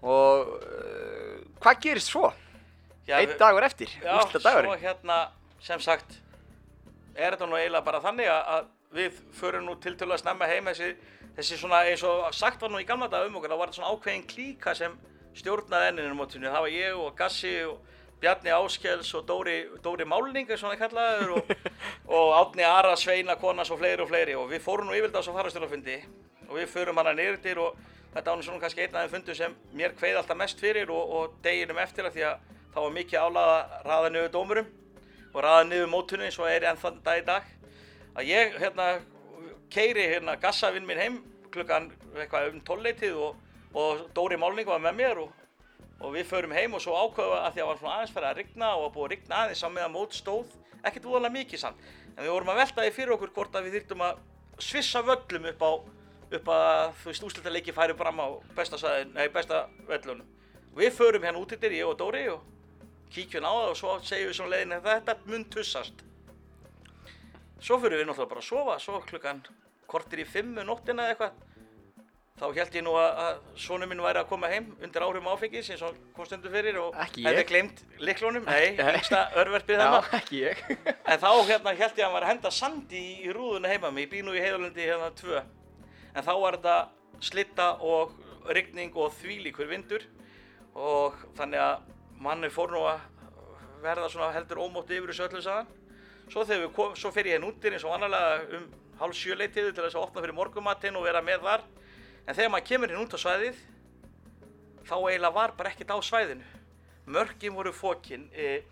Og 0.00 0.54
uh, 0.56 1.34
hvað 1.60 1.82
gerist 1.84 2.08
svo? 2.08 2.30
Já, 3.04 3.18
Einn 3.20 3.34
dagur 3.40 3.66
eftir, 3.68 3.92
Já, 4.00 4.14
úrslita 4.16 4.40
dagurinn 4.46 4.72
svo 4.72 4.80
hérna, 4.80 5.18
sem 5.64 5.80
sagt, 5.84 6.16
er 7.18 7.34
þetta 7.34 7.50
nú 7.50 7.58
eiginlega 7.58 7.84
bara 7.84 8.02
þannig 8.04 8.30
að, 8.32 8.70
við 8.94 9.20
förum 9.36 9.66
nú 9.66 9.74
til 9.82 9.92
að 9.98 10.16
snemma 10.22 10.48
heim 10.48 10.70
þessi, 10.70 10.94
þessi 11.36 11.58
svona 11.60 11.82
eins 11.90 12.04
og 12.06 12.30
sagt 12.36 12.62
var 12.62 12.72
nú 12.72 12.80
í 12.80 12.86
gamla 12.88 13.10
dag 13.12 13.26
um 13.28 13.36
okkur, 13.36 13.52
þá 13.52 13.58
var 13.58 13.72
þetta 13.72 13.80
svona 13.80 13.92
ákveðin 13.92 14.26
klíka 14.30 14.74
sem 14.78 14.94
stjórnaði 15.36 15.92
enninu 15.92 16.16
mótinu, 16.16 16.48
það 16.48 16.64
var 16.64 16.74
ég 16.74 17.02
og 17.02 17.12
Gassi 17.18 17.54
og 17.66 17.84
Bjarni 18.18 18.50
Áskels 18.50 19.12
og 19.14 19.26
Dóri, 19.28 19.58
Dóri 19.82 20.06
Málning, 20.08 20.48
er 20.50 20.58
svona 20.58 20.78
kallaður 20.78 21.36
og, 21.36 21.52
og 22.18 22.32
Átni 22.34 22.64
Ara, 22.66 22.96
Sveina, 22.98 23.36
Konas 23.38 23.70
og 23.70 23.78
fleiri 23.78 24.02
og 24.02 24.10
fleiri. 24.10 24.34
Og 24.34 24.48
við 24.50 24.64
fórum 24.64 24.88
nú 24.88 24.96
yfirlega 24.96 25.22
á 25.22 25.26
svo 25.26 25.36
farastjórafundi 25.36 26.00
og 26.48 26.56
við 26.56 26.66
förum 26.72 26.98
hana 26.98 27.12
niður 27.14 27.62
og 27.62 27.78
þetta 28.14 28.34
nú 28.34 28.42
svona 28.42 28.62
kannski 28.64 28.82
einn 28.82 28.96
af 28.96 29.06
þeim 29.06 29.14
fundum 29.14 29.38
sem 29.38 29.54
mér 29.76 29.94
kveið 29.94 30.18
alltaf 30.22 30.40
mest 30.40 30.58
fyrir 30.58 30.90
og, 30.90 31.14
og 31.14 31.38
deginum 31.44 31.78
eftir 31.78 32.08
að 32.08 32.16
því 32.16 32.26
að 32.26 32.46
þá 32.74 32.78
var 32.80 32.94
mikið 32.96 33.26
álaga 33.26 33.54
að 33.58 33.86
raða 33.86 34.12
niður 34.14 34.32
dómurum 34.34 34.70
og 35.32 35.42
raða 35.44 35.64
niður 35.68 35.90
mótunni 35.92 36.28
eins 36.28 36.38
og 36.40 36.48
er 36.50 36.66
enn 36.68 36.80
þann 36.80 37.00
dag 37.04 37.20
í 37.20 37.26
dag. 37.26 37.50
Að 38.18 38.30
ég 38.30 38.56
hérna 38.62 38.86
keiri 39.72 40.06
hérna 40.12 40.36
gassavinn 40.40 40.86
minn 40.88 41.00
heim 41.00 41.18
klukkan 41.52 41.90
eitthvað 42.16 42.52
um 42.52 42.62
tólleitið 42.64 43.18
og, 43.26 43.36
og 43.74 44.06
Dóri 44.16 44.38
Málning 44.40 44.68
var 44.68 44.80
með 44.84 44.96
mér 45.00 45.20
og, 45.24 45.34
og 46.00 46.14
við 46.16 46.28
förum 46.30 46.54
heim 46.56 46.74
og 46.76 46.82
svo 46.84 46.96
ákveða 46.96 47.44
að 47.44 47.52
því 47.54 47.64
að 47.64 47.70
var 47.70 47.80
svona 47.82 47.98
aðeins 47.98 48.14
fyrir 48.16 48.30
að 48.30 48.40
rigna 48.40 48.72
og 48.76 48.86
var 48.86 48.94
búið 48.96 49.06
að 49.06 49.14
rigna 49.14 49.42
aðeins 49.42 49.64
á 49.64 49.68
meðan 49.68 49.94
mót 49.94 50.16
stóð 50.16 50.56
ekkert 50.82 51.08
úðalega 51.10 51.36
mikið 51.36 51.62
samt. 51.64 51.86
En 52.16 52.24
við 52.24 52.32
vorum 52.32 52.52
að 52.52 52.60
velta 52.62 52.84
því 52.84 52.96
fyrir 52.96 53.14
okkur 53.16 53.34
hvort 53.36 53.56
að 53.58 53.68
við 53.68 53.78
þyrftum 53.78 54.04
að 54.08 54.20
svissa 54.58 55.04
völlum 55.06 55.48
upp 55.52 55.64
á 55.64 55.70
upp 56.28 56.50
að 56.52 56.90
þú 57.00 57.08
veist 57.08 57.24
úslita 57.24 57.52
leiki 57.52 57.72
færi 57.72 57.94
fram 57.96 58.20
á 58.20 58.28
besta, 58.56 58.76
besta 59.32 59.62
völlunum. 59.88 60.26
Við 60.76 60.92
förum 60.94 61.24
hérna 61.24 61.40
út 61.40 61.52
yfir, 61.56 61.72
ég 61.78 61.88
og 61.88 61.96
Dóri 61.98 62.26
og 62.28 62.42
kíkjum 63.14 63.46
á 63.46 63.52
það 63.52 63.70
og 63.70 63.78
svo 63.80 63.96
segjum 64.04 64.30
við 64.30 64.38
svona 64.38 64.54
leiðin 64.54 64.76
að 64.78 64.88
þetta 64.88 65.16
mun 65.26 65.44
tussast. 65.52 66.04
Svo 67.58 67.80
fyrir 67.82 68.00
við 68.00 68.08
náttúrulega 68.08 68.32
bara 68.32 68.42
að 68.44 68.48
sofa 68.48 68.78
svo 68.82 69.00
klukkan 69.06 69.42
kortir 69.90 70.22
í 70.22 70.26
fimmu 70.28 70.64
nóttina 70.66 71.08
eða 71.08 71.14
eitthvað. 71.14 71.44
Þá 72.38 72.44
held 72.54 72.76
ég 72.76 72.84
nú 72.86 72.92
að, 72.94 73.08
að 73.18 73.38
sonu 73.58 73.86
minn 73.90 74.02
væri 74.02 74.20
að 74.20 74.28
koma 74.30 74.50
heim 74.52 74.68
undir 74.78 75.02
áhrifum 75.02 75.30
áfengis 75.32 75.70
eins 75.72 75.80
og 75.82 75.96
kom 76.14 76.28
stundu 76.28 76.52
fyrir 76.52 76.76
og 76.78 76.94
hefði 77.16 77.42
glemt 77.48 77.80
liklunum, 77.98 78.46
nei, 78.46 78.76
yngsta 78.78 79.24
örverfið 79.42 79.82
ég. 80.36 80.60
En 81.10 81.18
þá 81.18 81.32
hérna 81.48 81.72
held 81.80 81.98
ég 81.98 82.04
að 82.04 82.04
hann 82.04 82.14
var 82.14 82.28
að 82.28 82.30
henda 82.30 82.52
sandi 82.54 83.02
í, 83.24 83.32
rúðuna 83.34 83.72
heima 83.72 83.90
mig, 83.90 84.14
nú 84.22 84.36
í 84.36 84.44
heiðalundi 84.44 84.86
hérna 84.86 85.10
tvö. 85.18 85.42
En 86.14 86.22
þá 86.22 86.32
var 86.44 86.60
þetta 86.60 86.78
slitta 87.26 87.68
og 87.82 88.14
rigning 88.54 88.94
og 88.94 89.10
þvílíkur 89.18 89.72
vindur. 89.72 90.06
Og 90.78 91.18
þannig 91.34 91.64
að 91.64 91.88
manni 92.22 92.50
fór 92.52 92.72
nú 92.74 92.82
að 92.88 93.00
verða 93.82 94.10
svona 94.10 94.32
heldur 94.34 94.62
ómótt 94.64 94.90
yfir 94.90 95.12
þessu 95.12 95.26
öllu 95.28 95.42
saðan. 95.44 95.70
Svo 96.28 96.44
þegar 96.44 96.64
við 96.64 96.72
kom, 96.76 96.94
svo 96.98 97.12
fer 97.14 97.28
ég 97.28 97.38
hérna 97.38 97.48
útir 97.48 97.74
eins 97.74 97.86
og 97.86 97.94
annarlega 97.94 98.58
um 98.58 98.68
hálf 98.98 99.16
sjöleitiðu 99.16 99.72
til 99.72 99.84
þess 99.84 99.96
að 99.96 100.04
opna 100.04 100.24
fyrir 100.24 100.36
morgumatinn 100.36 100.98
og 100.98 101.06
vera 101.06 101.22
með 101.24 101.46
þar. 101.46 101.66
En 102.26 102.36
þegar 102.36 102.52
maður 102.52 102.68
kemur 102.70 102.92
hérna 102.92 103.04
út 103.06 103.14
á 103.14 103.18
svæðið, 103.22 103.60
þá 104.88 104.96
eiginlega 104.98 105.36
var 105.38 105.54
bara 105.56 105.72
ekkert 105.72 105.94
á 105.94 105.98
svæðinu. 106.04 106.48
Mörkin 107.08 107.54
voru 107.56 107.72
fókin, 107.72 108.26
e, 108.34 108.64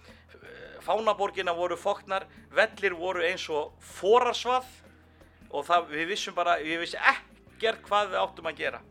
fánaborgina 0.85 1.55
voru 1.57 1.79
fóknar, 1.81 2.27
vellir 2.53 2.97
voru 2.99 3.25
eins 3.25 3.47
og 3.49 3.73
fórarsvað 3.81 4.67
og 5.51 5.65
það, 5.65 5.89
við 5.95 6.11
vissum 6.13 6.37
bara, 6.37 6.59
við 6.61 6.83
vissi 6.83 6.99
ekkert 7.01 7.87
hvað 7.87 8.13
við 8.13 8.21
áttum 8.21 8.51
að 8.51 8.61
gera. 8.61 8.83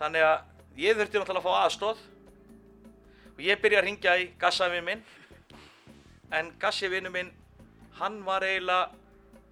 Þannig 0.00 0.24
að 0.24 0.80
ég 0.80 0.96
þurfti 0.96 1.20
náttúrulega 1.20 1.42
að 1.42 1.50
fá 1.50 1.66
aðstóð 1.66 2.06
og 3.40 3.46
ég 3.48 3.60
byrja 3.62 3.80
að 3.80 3.86
ringja 3.86 4.14
í 4.20 4.24
gassavinn 4.40 4.84
minn 4.84 5.04
en 6.36 6.50
gassavinn 6.60 7.08
minn, 7.12 7.30
hann 7.96 8.18
var 8.26 8.44
eiginlega 8.44 8.90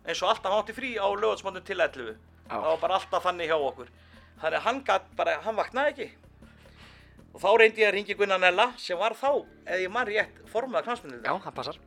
eins 0.05 0.21
og 0.23 0.33
alltaf 0.33 0.57
átti 0.59 0.75
frí 0.77 0.91
á 1.01 1.09
lögatsmóndum 1.09 1.65
til 1.65 1.81
11. 1.81 2.11
Já. 2.13 2.53
Það 2.53 2.67
var 2.67 2.81
bara 2.83 2.99
alltaf 2.99 3.25
þannig 3.25 3.49
hjá 3.49 3.57
okkur. 3.57 3.89
Þannig 4.43 4.59
að 4.59 4.67
hann 4.67 4.81
gat 4.85 5.07
bara, 5.17 5.37
hann 5.45 5.57
vaknaði 5.57 5.93
ekki. 5.95 6.09
Og 7.33 7.41
þá 7.43 7.49
reyndi 7.61 7.83
ég 7.83 7.89
að 7.89 7.95
ringi 7.97 8.17
Gunnar 8.19 8.43
Nella 8.43 8.67
sem 8.81 9.01
var 9.01 9.17
þá, 9.17 9.31
eða 9.65 9.81
ég 9.83 9.93
man 9.93 10.09
rétt, 10.09 10.43
formað 10.53 10.85
knastmyndið. 10.89 11.25
Já, 11.25 11.33
hann 11.33 11.57
passar 11.57 11.81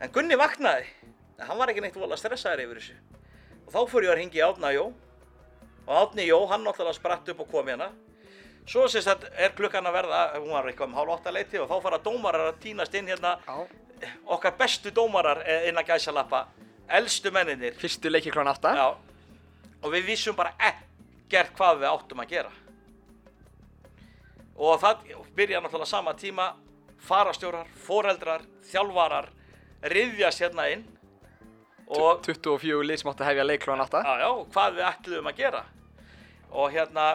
En 0.00 0.12
Gunni 0.14 0.38
vaknaði, 0.38 0.86
en 1.36 1.48
hann 1.50 1.58
var 1.58 1.70
ekki 1.72 1.82
neitt 1.84 1.98
vola 1.98 2.16
stressaður 2.18 2.62
yfir 2.64 2.80
þessu. 2.80 2.94
Og 3.66 3.74
þá 3.74 3.80
fór 3.90 4.06
ég 4.06 4.14
að 4.14 4.20
ringi 4.22 4.42
Átna 4.46 4.70
Jó. 4.72 4.86
Og 5.84 5.92
Átni 5.98 6.24
Jó, 6.30 6.38
hann 6.48 6.64
náttúrulega 6.64 6.96
spratt 6.96 7.28
upp 7.34 7.42
og 7.44 7.50
kom 7.52 7.68
hérna. 7.68 7.90
Svo 8.68 8.84
að 8.86 9.28
er 9.36 9.54
klukkan 9.56 9.86
að 9.86 9.96
verða, 9.96 10.24
hún 10.38 10.52
var 10.52 10.68
eitthvað 10.68 10.90
um 10.90 10.98
hálf 10.98 11.14
átta 11.16 11.32
leiti 11.34 11.58
og 11.58 11.68
þá 11.70 11.76
fara 11.82 11.98
dómarar 12.04 12.52
að 12.52 12.60
tínast 12.62 12.94
inn 12.94 13.08
hérna, 13.10 13.38
Já. 13.46 13.66
Okkar 14.32 14.54
bestu 14.56 14.90
dómarar 14.94 15.42
eh, 15.44 15.68
innan 15.68 15.84
gæsalappa, 15.84 16.46
elstu 16.88 17.30
menninir. 17.34 17.74
Fyrstu 17.80 18.10
leiki 18.10 18.32
klón 18.32 18.48
8 18.48 18.72
Já, 18.76 18.86
og 19.82 19.92
við 19.92 20.06
vissum 20.12 20.36
bara 20.36 20.54
ekkert 20.70 21.52
hvað 21.58 21.82
við 21.82 21.90
áttum 21.90 22.22
að 22.24 22.32
gera. 22.34 22.52
Og 24.60 24.80
það 24.80 25.04
byrja 25.36 25.60
náttúrulega 25.60 25.88
sama 25.88 26.14
tíma, 26.16 26.50
farastjórar, 27.00 27.68
foreldrar, 27.80 28.44
þjálfarar, 28.70 29.30
riðjast 29.92 30.44
hérna 30.44 30.68
inn. 30.74 30.86
Og 31.90 32.20
24 32.22 32.84
lið 32.86 33.00
sem 33.00 33.10
átti 33.10 33.24
að 33.24 33.32
hefja 33.32 33.46
leik 33.48 33.64
klón 33.64 33.82
8 33.82 34.02
já, 34.06 34.12
já, 34.22 34.28
hvað 34.54 34.76
við 34.76 34.88
ætluðum 34.90 35.30
að 35.30 35.40
gera. 35.40 35.62
Og 36.50 36.74
hérna, 36.74 37.06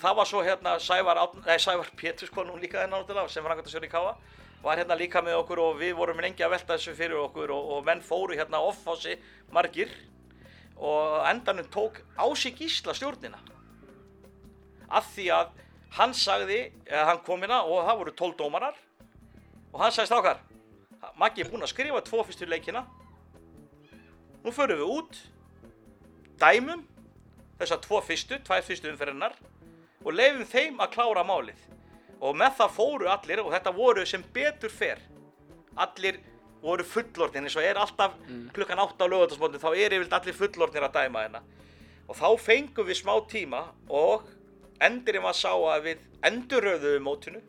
það 0.00 0.16
var 0.16 0.28
svo 0.28 0.42
hérna 0.44 0.76
Sævar, 0.82 1.20
nei, 1.46 1.56
Sævar 1.60 1.90
Péturs 1.96 2.32
konum 2.32 2.60
líka 2.60 2.80
hérna 2.80 2.98
náttúrulega 2.98 3.28
sem 3.32 3.44
var 3.44 3.54
angandastjóri 3.54 3.90
í 3.90 3.92
Káa 3.92 4.14
var 4.62 4.80
hérna 4.80 4.96
líka 4.98 5.22
með 5.24 5.38
okkur 5.40 5.62
og 5.62 5.78
við 5.80 5.94
vorum 5.96 6.20
lengi 6.20 6.44
að 6.44 6.54
velta 6.54 6.76
þessu 6.76 6.94
fyrir 6.96 7.20
okkur 7.22 7.52
og, 7.54 7.70
og 7.76 7.86
menn 7.86 8.02
fóru 8.04 8.36
hérna 8.36 8.60
off 8.64 8.82
á 8.84 8.92
sig 9.00 9.20
margir. 9.52 9.92
Og 10.76 11.24
endanum 11.28 11.68
tók 11.72 12.00
Ási 12.16 12.52
Gísla 12.56 12.94
stjórnina. 12.96 13.40
Af 14.88 15.08
því 15.14 15.26
að 15.36 15.50
hann 15.96 16.14
sagði, 16.16 16.60
eða 16.88 17.08
hann 17.10 17.24
kom 17.24 17.40
hérna 17.40 17.62
og 17.64 17.84
það 17.88 18.00
voru 18.02 18.14
12 18.20 18.38
dómarar. 18.40 18.78
Og 19.72 19.82
hann 19.82 19.92
sagði 19.92 20.12
strákar 20.12 20.46
Maggi 21.16 21.40
er 21.40 21.48
búinn 21.48 21.64
að 21.64 21.72
skrifa 21.72 22.02
tvo 22.04 22.20
fyrstu 22.28 22.48
leikina. 22.48 22.84
Nú 24.44 24.52
förum 24.52 24.80
við 24.82 24.90
út 24.92 25.20
dæmum 26.40 26.84
þessar 27.60 27.80
tvo 27.84 28.00
fyrstu, 28.04 28.36
tvær 28.44 28.64
fyrstu 28.64 28.92
umferðinnar 28.92 29.36
og 30.00 30.16
leifum 30.16 30.46
þeim 30.48 30.80
að 30.80 30.92
klára 30.94 31.24
málið. 31.26 31.60
Og 32.20 32.36
með 32.36 32.56
það 32.58 32.74
fóru 32.76 33.08
allir 33.12 33.42
og 33.44 33.52
þetta 33.52 33.72
voru 33.76 34.04
sem 34.08 34.24
betur 34.34 34.72
fer 34.72 35.00
allir 35.80 36.20
voru 36.60 36.84
fullorðin 36.84 37.46
eins 37.48 37.56
og 37.56 37.64
er 37.64 37.78
alltaf 37.80 38.16
klukkan 38.52 38.82
8 38.82 39.00
á 39.00 39.06
lögatarsmótinu 39.08 39.62
þá 39.62 39.70
er 39.70 39.94
yfirleitt 39.96 40.16
allir 40.18 40.36
fullorðnir 40.36 40.86
að 40.88 40.96
dæma 40.98 41.24
hérna. 41.24 41.42
Og 42.08 42.18
þá 42.18 42.28
fengum 42.40 42.88
við 42.88 43.00
smá 43.00 43.14
tíma 43.30 43.62
og 43.88 44.26
endurinn 44.80 45.24
var 45.24 45.36
sá 45.36 45.52
að 45.52 45.86
við 45.88 46.04
endurröðuðum 46.28 47.06
mótinu. 47.06 47.40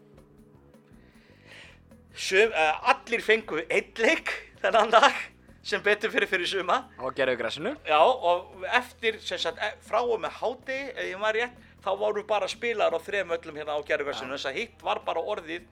Sum, 2.11 2.51
uh, 2.51 2.91
allir 2.91 3.23
fengu 3.23 3.63
einn 3.71 3.91
leik 3.99 4.31
þennan 4.61 4.91
dag 4.91 5.15
sem 5.63 5.81
betur 5.83 6.11
fyrir 6.11 6.27
fyrir 6.27 6.49
suma. 6.49 6.87
Á 6.99 7.05
gerðu 7.15 7.37
græsinu. 7.39 7.75
Já, 7.87 7.99
og 7.99 8.63
eftir, 8.75 9.19
sem 9.19 9.39
sagt, 9.39 9.59
e- 9.61 9.77
frá 9.87 10.01
og 10.01 10.19
með 10.21 10.39
háti, 10.39 10.79
ef 10.95 11.05
ég 11.05 11.19
maður 11.21 11.39
rétt, 11.39 11.70
þá 11.83 11.91
voru 11.97 12.23
bara 12.27 12.47
spilar 12.51 12.93
á 12.93 12.99
þrem 13.01 13.31
öllum 13.37 13.55
hérna 13.57 13.77
á 13.77 13.81
gerðugarsinu, 13.87 14.35
þess 14.37 14.49
að 14.51 14.57
hitt 14.59 14.83
var 14.85 15.01
bara 15.05 15.21
orðið 15.21 15.63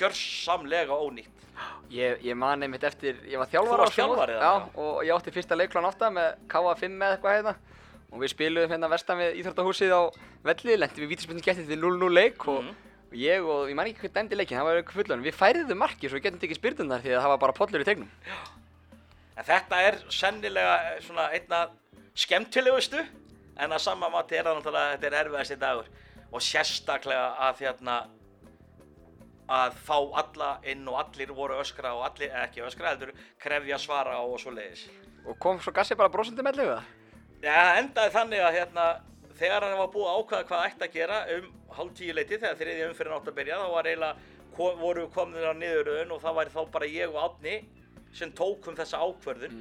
gjörsamlega 0.00 0.96
ónýtt. 0.96 1.36
Ég, 1.92 2.22
ég 2.24 2.36
man 2.38 2.62
einmitt 2.64 2.84
eftir, 2.88 3.18
ég 3.28 3.36
var 3.36 3.48
Þú 3.50 3.52
þjálfari 3.58 3.82
varst 3.82 3.98
þjálfari 3.98 4.36
Já, 4.40 4.52
og 4.80 5.00
ég 5.04 5.12
átti 5.12 5.32
fyrsta 5.34 5.58
leiklan 5.58 5.84
átta 5.90 6.08
með 6.14 6.38
KA5 6.48 6.86
eða 6.88 7.16
eitthvað 7.16 7.34
hérna. 7.36 7.54
Og 8.10 8.22
við 8.24 8.32
spiluðum 8.32 8.72
hérna 8.72 8.88
vestan 8.90 9.18
við 9.20 9.36
Íþróttahúsið 9.42 9.92
á 9.92 10.02
velli, 10.48 10.76
lendum 10.80 11.04
við 11.04 11.12
vítaspilnum 11.12 11.44
getið 11.44 11.68
til 11.68 11.78
0-0 11.82 12.08
leik 12.16 12.46
og 12.48 12.62
Mhm. 12.64 12.70
og 13.10 13.18
ég 13.18 13.44
og, 13.44 13.68
ég 13.68 13.74
man 13.76 13.86
ekki 13.90 14.06
hvað 14.06 14.14
dæmdi 14.16 14.36
leikin, 14.38 14.58
það 14.58 14.64
var 14.64 14.80
eitthvað 14.80 14.98
fullon. 15.02 15.22
Við 15.26 15.34
færiðum 15.36 15.78
marki 15.78 16.08
svo 16.08 16.16
við 16.16 16.22
getum 16.24 16.40
tekið 16.40 16.58
spyrnundar 16.60 17.02
því 17.04 17.10
að 17.12 17.20
það 17.22 17.32
var 17.34 17.38
bara 17.44 17.52
pollur 17.60 17.80
í 17.80 17.84
tegnum. 17.84 18.08
En 19.36 19.44
þetta 19.44 19.76
er 19.82 19.98
sennilega 20.08 20.74
eh, 20.94 21.00
svona 21.00 21.28
einna 21.34 21.60
skemmtilegustu, 22.14 23.04
en 23.64 23.74
að 23.76 23.84
sama 23.84 24.08
mati 24.12 24.38
er 24.38 24.48
það 24.48 24.58
náttúrulega, 24.58 24.94
þetta 24.94 25.10
er 25.10 25.18
erfiðasti 25.24 25.58
dagur. 25.60 25.90
Og 26.30 26.44
sérstaklega 26.46 27.26
að 27.48 27.62
hérna, 27.64 27.96
að 29.50 29.78
fá 29.86 29.96
alla 30.22 30.50
inn 30.70 30.88
og 30.88 31.00
allir 31.00 31.34
voru 31.34 31.58
öskra 31.60 31.92
og 31.98 32.06
allir, 32.06 32.32
ekki 32.44 32.62
öskra, 32.66 32.94
heldur 32.94 33.14
krefja 33.42 33.78
svara 33.82 34.18
og 34.22 34.38
svo 34.40 34.54
leiðis. 34.54 34.86
Og 35.26 35.38
kom 35.42 35.60
svo 35.60 35.74
Gassi 35.74 35.98
bara 35.98 36.12
brosandi 36.12 36.44
með 36.46 36.62
það? 36.62 36.90
Já, 37.40 37.54
það 37.56 37.78
endaði 37.80 38.14
þannig 38.14 38.44
að 38.44 38.58
hérna, 38.58 38.84
þegar 39.40 39.66
hann 39.66 39.80
var 39.80 39.90
búið 39.94 40.10
að 40.10 40.20
ákvaða 40.20 40.46
hvað 40.50 40.66
ætti 40.68 40.86
að 40.86 40.94
gera 40.98 41.20
um 41.36 41.50
hálf 41.76 41.92
tíu 41.96 42.14
leiti 42.14 42.38
þegar 42.38 42.58
þriðja 42.60 42.88
umfyrir 42.90 43.16
átt 43.16 43.30
að 43.30 43.36
byrja 43.38 43.58
þá 43.60 43.68
var 43.74 43.88
eiginlega, 43.88 44.30
kom, 44.56 44.80
voru 44.80 45.06
komin 45.14 45.46
á 45.46 45.54
niðuröðun 45.56 46.14
og 46.14 46.22
það 46.24 46.38
væri 46.40 46.54
þá 46.54 46.60
bara 46.74 46.90
ég 46.90 47.14
og 47.14 47.20
Átni 47.24 47.56
sem 48.16 48.32
tókum 48.36 48.76
þessa 48.78 49.00
ákvörðun 49.00 49.60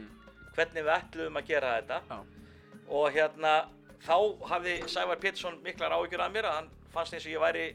hvernig 0.55 0.85
við 0.85 0.93
ætluðum 0.95 1.39
að 1.39 1.49
gera 1.49 1.75
þetta 1.77 1.99
Já. 2.09 2.17
og 2.97 3.13
hérna 3.15 3.53
þá 4.05 4.15
hafði 4.49 4.75
Sævar 4.87 5.21
Pétursson 5.21 5.59
miklar 5.63 5.95
áhyggjur 5.95 6.23
af 6.23 6.33
mér 6.33 6.49
að 6.49 6.59
hann 6.59 6.69
fannst 6.93 7.15
eins 7.15 7.25
og 7.27 7.33
ég 7.33 7.43
væri 7.43 7.65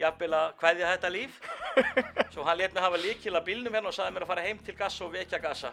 jafnvel 0.00 0.36
að 0.36 0.54
kveðja 0.60 0.92
þetta 0.94 1.10
líf. 1.14 1.40
Svo 2.34 2.46
hann 2.46 2.58
let 2.58 2.74
mig 2.74 2.82
hafa 2.82 3.00
líkil 3.00 3.34
að 3.34 3.48
bílnum 3.48 3.76
hérna 3.76 3.90
og 3.90 3.96
sagði 3.96 4.16
mér 4.16 4.26
að 4.26 4.32
fara 4.32 4.46
heim 4.46 4.62
til 4.64 4.76
Gassa 4.78 5.04
og 5.06 5.12
vekja 5.14 5.40
Gassa. 5.42 5.72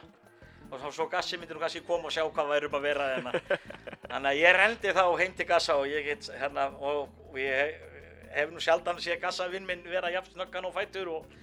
Og 0.72 0.80
þá 0.80 0.88
svo 0.95 1.07
Gassi 1.12 1.36
myndi 1.36 1.55
nú 1.55 1.59
kannski 1.59 1.82
koma 1.84 2.07
og 2.07 2.14
sjá 2.16 2.24
hvað 2.24 2.51
væri 2.53 2.68
um 2.70 2.76
að 2.78 2.86
vera 2.86 3.07
hérna. 3.09 3.32
Þannig 4.12 4.30
að 4.30 4.39
ég 4.39 4.55
rendi 4.55 4.93
þá 4.95 5.03
heim 5.20 5.34
til 5.36 5.47
Gassa 5.49 5.78
og 5.82 5.88
ég 5.89 6.05
get 6.07 6.30
hérna 6.39 6.68
og, 6.80 7.18
ég 7.36 7.74
hef 8.32 8.53
nú 8.53 8.64
sjaldan 8.64 9.01
séð 9.03 9.20
Gassa 9.26 9.49
vinn 9.51 9.68
minn 9.68 9.84
vera 9.84 10.12
jafn 10.14 10.32
snöggan 10.36 10.70
og 10.70 10.76
fættur 10.78 11.12
og, 11.12 11.34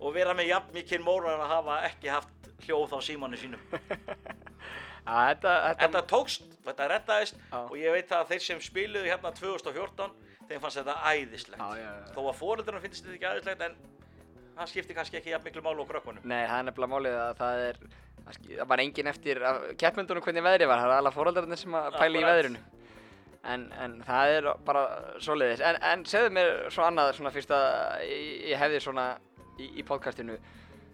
og 0.00 0.14
vera 0.16 0.32
með 0.36 0.54
jafn 0.54 0.72
mikinn 0.76 1.04
móra 1.04 1.34
en 1.34 1.44
að 1.44 1.52
hafa 1.52 1.80
ekki 1.90 2.12
haft 2.14 2.50
hljóð 2.64 2.96
á 2.96 2.98
símanu 3.04 3.36
sínum 3.36 3.60
þetta, 5.08 5.52
þetta, 5.66 5.82
Þetta 5.84 6.02
tókst, 6.12 6.48
þetta 6.68 6.88
reddaðist 6.94 7.38
Já. 7.42 7.58
og 7.60 7.76
ég 7.80 7.94
veit 7.96 8.16
að 8.18 8.32
þeir 8.32 8.42
sem 8.46 8.64
spiluðu 8.64 9.10
hérna 9.10 9.32
2014 9.36 10.16
þeim 10.48 10.62
fannst 10.64 10.80
þetta 10.80 10.96
æðislegt 11.12 11.60
Já, 11.62 11.68
já, 11.80 11.88
já. 11.92 12.10
þó 12.16 12.20
að 12.24 12.36
fóreldrarna 12.42 12.82
finnst 12.84 13.04
þetta 13.04 13.16
ekki 13.18 13.30
æðislegt 13.32 13.64
en 13.68 13.78
það 14.58 14.70
skiptir 14.72 14.98
kannski 14.98 15.20
ekki 15.20 15.34
jafn 15.34 15.48
miklu 15.48 15.62
málu 15.66 15.84
á 15.84 15.90
krökkunum 15.92 16.24
Nei, 16.28 16.42
það 16.48 16.58
er 16.58 16.66
nefnilega 16.68 16.92
málið 16.94 17.18
að 17.22 17.32
það 17.38 17.62
er, 17.68 17.78
það 18.32 18.66
var 18.72 18.82
engin 18.84 19.12
eftir 19.12 19.42
keppmyndunum 19.80 20.24
hvernig 20.26 20.46
veðrið 20.48 20.70
var, 20.72 20.82
það 20.82 20.92
er 20.94 21.02
alla 21.02 21.14
fóröldarnir 21.14 21.60
sem 21.60 21.78
að 21.78 21.96
pæla 22.00 22.18
í 22.18 22.26
veðrinu. 22.28 22.64
En, 23.48 23.62
en 23.80 23.92
það 24.04 24.32
er 24.34 24.48
bara 24.66 24.82
svoleiðis. 25.24 25.62
En, 25.64 25.78
en 25.92 26.02
segðu 26.10 26.32
mér 26.36 26.50
svo 26.74 26.82
annað 26.84 27.12
svona 27.16 27.30
fyrst 27.32 27.52
að 27.54 28.02
ég 28.10 28.58
hefði 28.60 28.80
svona 28.84 29.04
í, 29.62 29.68
í 29.78 29.84
podcastinu. 29.86 30.36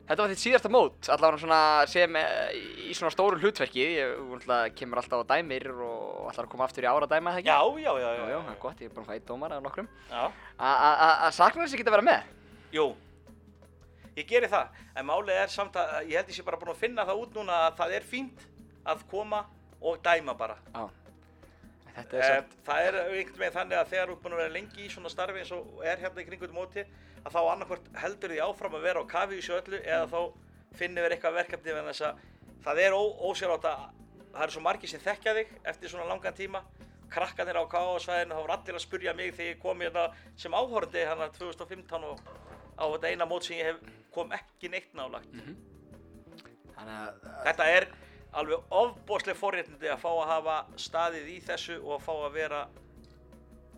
Þetta 0.04 0.20
var 0.20 0.32
þitt 0.34 0.42
síðasta 0.42 0.68
mót, 0.68 1.06
allavega 1.08 1.40
svona 1.40 1.58
sem 1.88 2.16
eh, 2.20 2.56
í, 2.90 2.90
svona 2.92 3.12
stóru 3.14 3.38
hlutverki, 3.40 3.84
ég 3.96 4.74
kemur 4.76 5.00
alltaf 5.00 5.22
á 5.24 5.30
dæmir 5.32 5.64
og 5.72 6.26
ætlar 6.28 6.44
að 6.44 6.50
koma 6.52 6.66
aftur 6.66 6.84
í 6.84 6.90
ára 6.90 7.08
dæma 7.08 7.32
það 7.32 7.40
ekki? 7.40 7.48
Já, 7.48 7.60
já, 7.80 7.92
já, 8.02 8.10
Já, 8.18 8.26
já, 8.34 8.36
það 8.44 8.50
er 8.52 8.58
gott, 8.66 8.82
ég 8.84 8.90
er 8.90 8.94
búinn 8.98 9.06
að 9.06 9.14
fæta 9.14 9.30
dómar 9.30 9.54
af 9.56 9.62
nokkrum. 9.64 9.88
já. 10.10 10.24
Að 10.60 11.30
sakna 11.38 11.64
þess 11.64 11.76
að 11.78 11.80
geta 11.80 11.94
vera 11.96 12.04
með? 12.10 12.26
Jú, 12.76 12.84
ég 14.18 14.28
geri 14.28 14.50
það 14.52 14.82
en 15.00 15.08
málið 15.08 15.40
er 15.40 15.54
samt 15.56 15.78
að 15.80 15.94
ég 16.12 16.18
held 16.20 16.28
ég 16.34 16.36
sé 16.36 16.44
bara 16.50 16.60
búin 16.60 16.74
að 16.74 16.82
finna 16.84 17.06
það 17.08 17.22
út 17.24 17.38
núna 17.40 17.62
að 17.70 17.80
það 17.80 17.96
er 17.96 18.06
fínt 18.12 18.44
að 18.92 19.06
koma 19.10 19.40
og 19.80 19.98
dæma 20.04 20.36
bara 20.38 20.58
Já. 20.74 20.84
Þetta 21.94 22.16
er 22.18 22.22
Eh, 22.24 22.36
samt, 22.36 22.54
Það 22.66 22.84
er 22.88 22.96
einhvern 23.00 23.40
veginn 23.40 23.54
þannig 23.56 23.78
að 23.80 23.90
þegar 23.94 24.08
þú 24.10 24.14
er 24.18 24.22
búin 24.24 24.32
að 24.36 24.40
vera 24.44 24.54
lengi 24.58 24.84
í 24.84 24.88
svona 24.92 25.10
starfi 25.12 25.40
eins 25.40 25.52
og 25.54 25.82
er 25.86 26.00
hérna 26.02 26.22
í 26.22 26.26
kringu 26.28 26.44
þetta 26.48 26.56
móti 26.60 26.84
að 27.24 27.34
þá 27.34 27.40
annarkvort 27.50 27.90
heldur 28.02 28.32
því 28.32 28.40
áfram 28.44 28.78
að 28.78 28.86
vera 28.88 29.02
á 29.04 29.12
kafi 29.14 29.36
í 29.36 29.40
þessu 29.40 29.58
öllu 29.58 29.80
eða 29.82 30.08
þá 30.12 30.20
finnir 30.78 31.06
við 31.06 31.16
eitthvað 31.16 31.38
verkefni 31.38 31.74
en 31.74 31.90
þess 31.90 32.06
að 32.08 32.24
það 32.64 32.80
er 32.84 32.96
ósérátt 32.98 33.68
að 33.70 33.84
það 34.34 34.46
eru 34.46 34.56
svo 34.56 34.64
margir 34.64 34.90
sem 34.90 35.02
þekkja 35.04 35.34
þig 35.38 35.52
eftir 35.72 35.92
svona 35.92 36.08
langan 36.10 36.36
tíma. 36.36 36.64
Krakkanir 37.14 37.60
á 37.60 37.64
KA-svæðinu, 37.70 38.34
þá 38.34 38.40
voru 38.40 38.54
allir 38.56 38.78
að 38.78 38.82
spurja 38.82 39.12
mig 39.14 39.34
þegar 39.36 39.50
ég 39.52 39.60
kom 39.62 39.82
hérna 39.84 40.06
sem 40.40 40.56
áhorandi 40.56 41.04
hérna 41.04 41.28
2015 41.36 42.06
og 42.08 42.22
á 42.74 42.84
þetta 42.90 43.12
eina 43.12 43.28
mót 43.30 43.46
sem 43.46 43.60
ég 43.60 43.68
hef 43.68 43.92
kom 44.14 44.32
ekki 44.34 44.70
neitt 44.72 44.96
nálagt. 44.98 45.30
þannig 46.74 46.96
að, 46.96 47.28
Þetta 47.46 47.68
er 47.70 47.86
alveg 48.34 48.74
ofbóðsleg 48.80 49.38
forréttindi 49.38 49.92
að 49.92 50.02
fá 50.02 50.10
að 50.10 50.30
hafa 50.32 50.56
staðið 50.80 51.28
í 51.30 51.38
þessu 51.46 51.76
og 51.84 51.92
að 52.00 52.04
fá 52.08 52.12
að 52.16 52.34
vera 52.34 52.64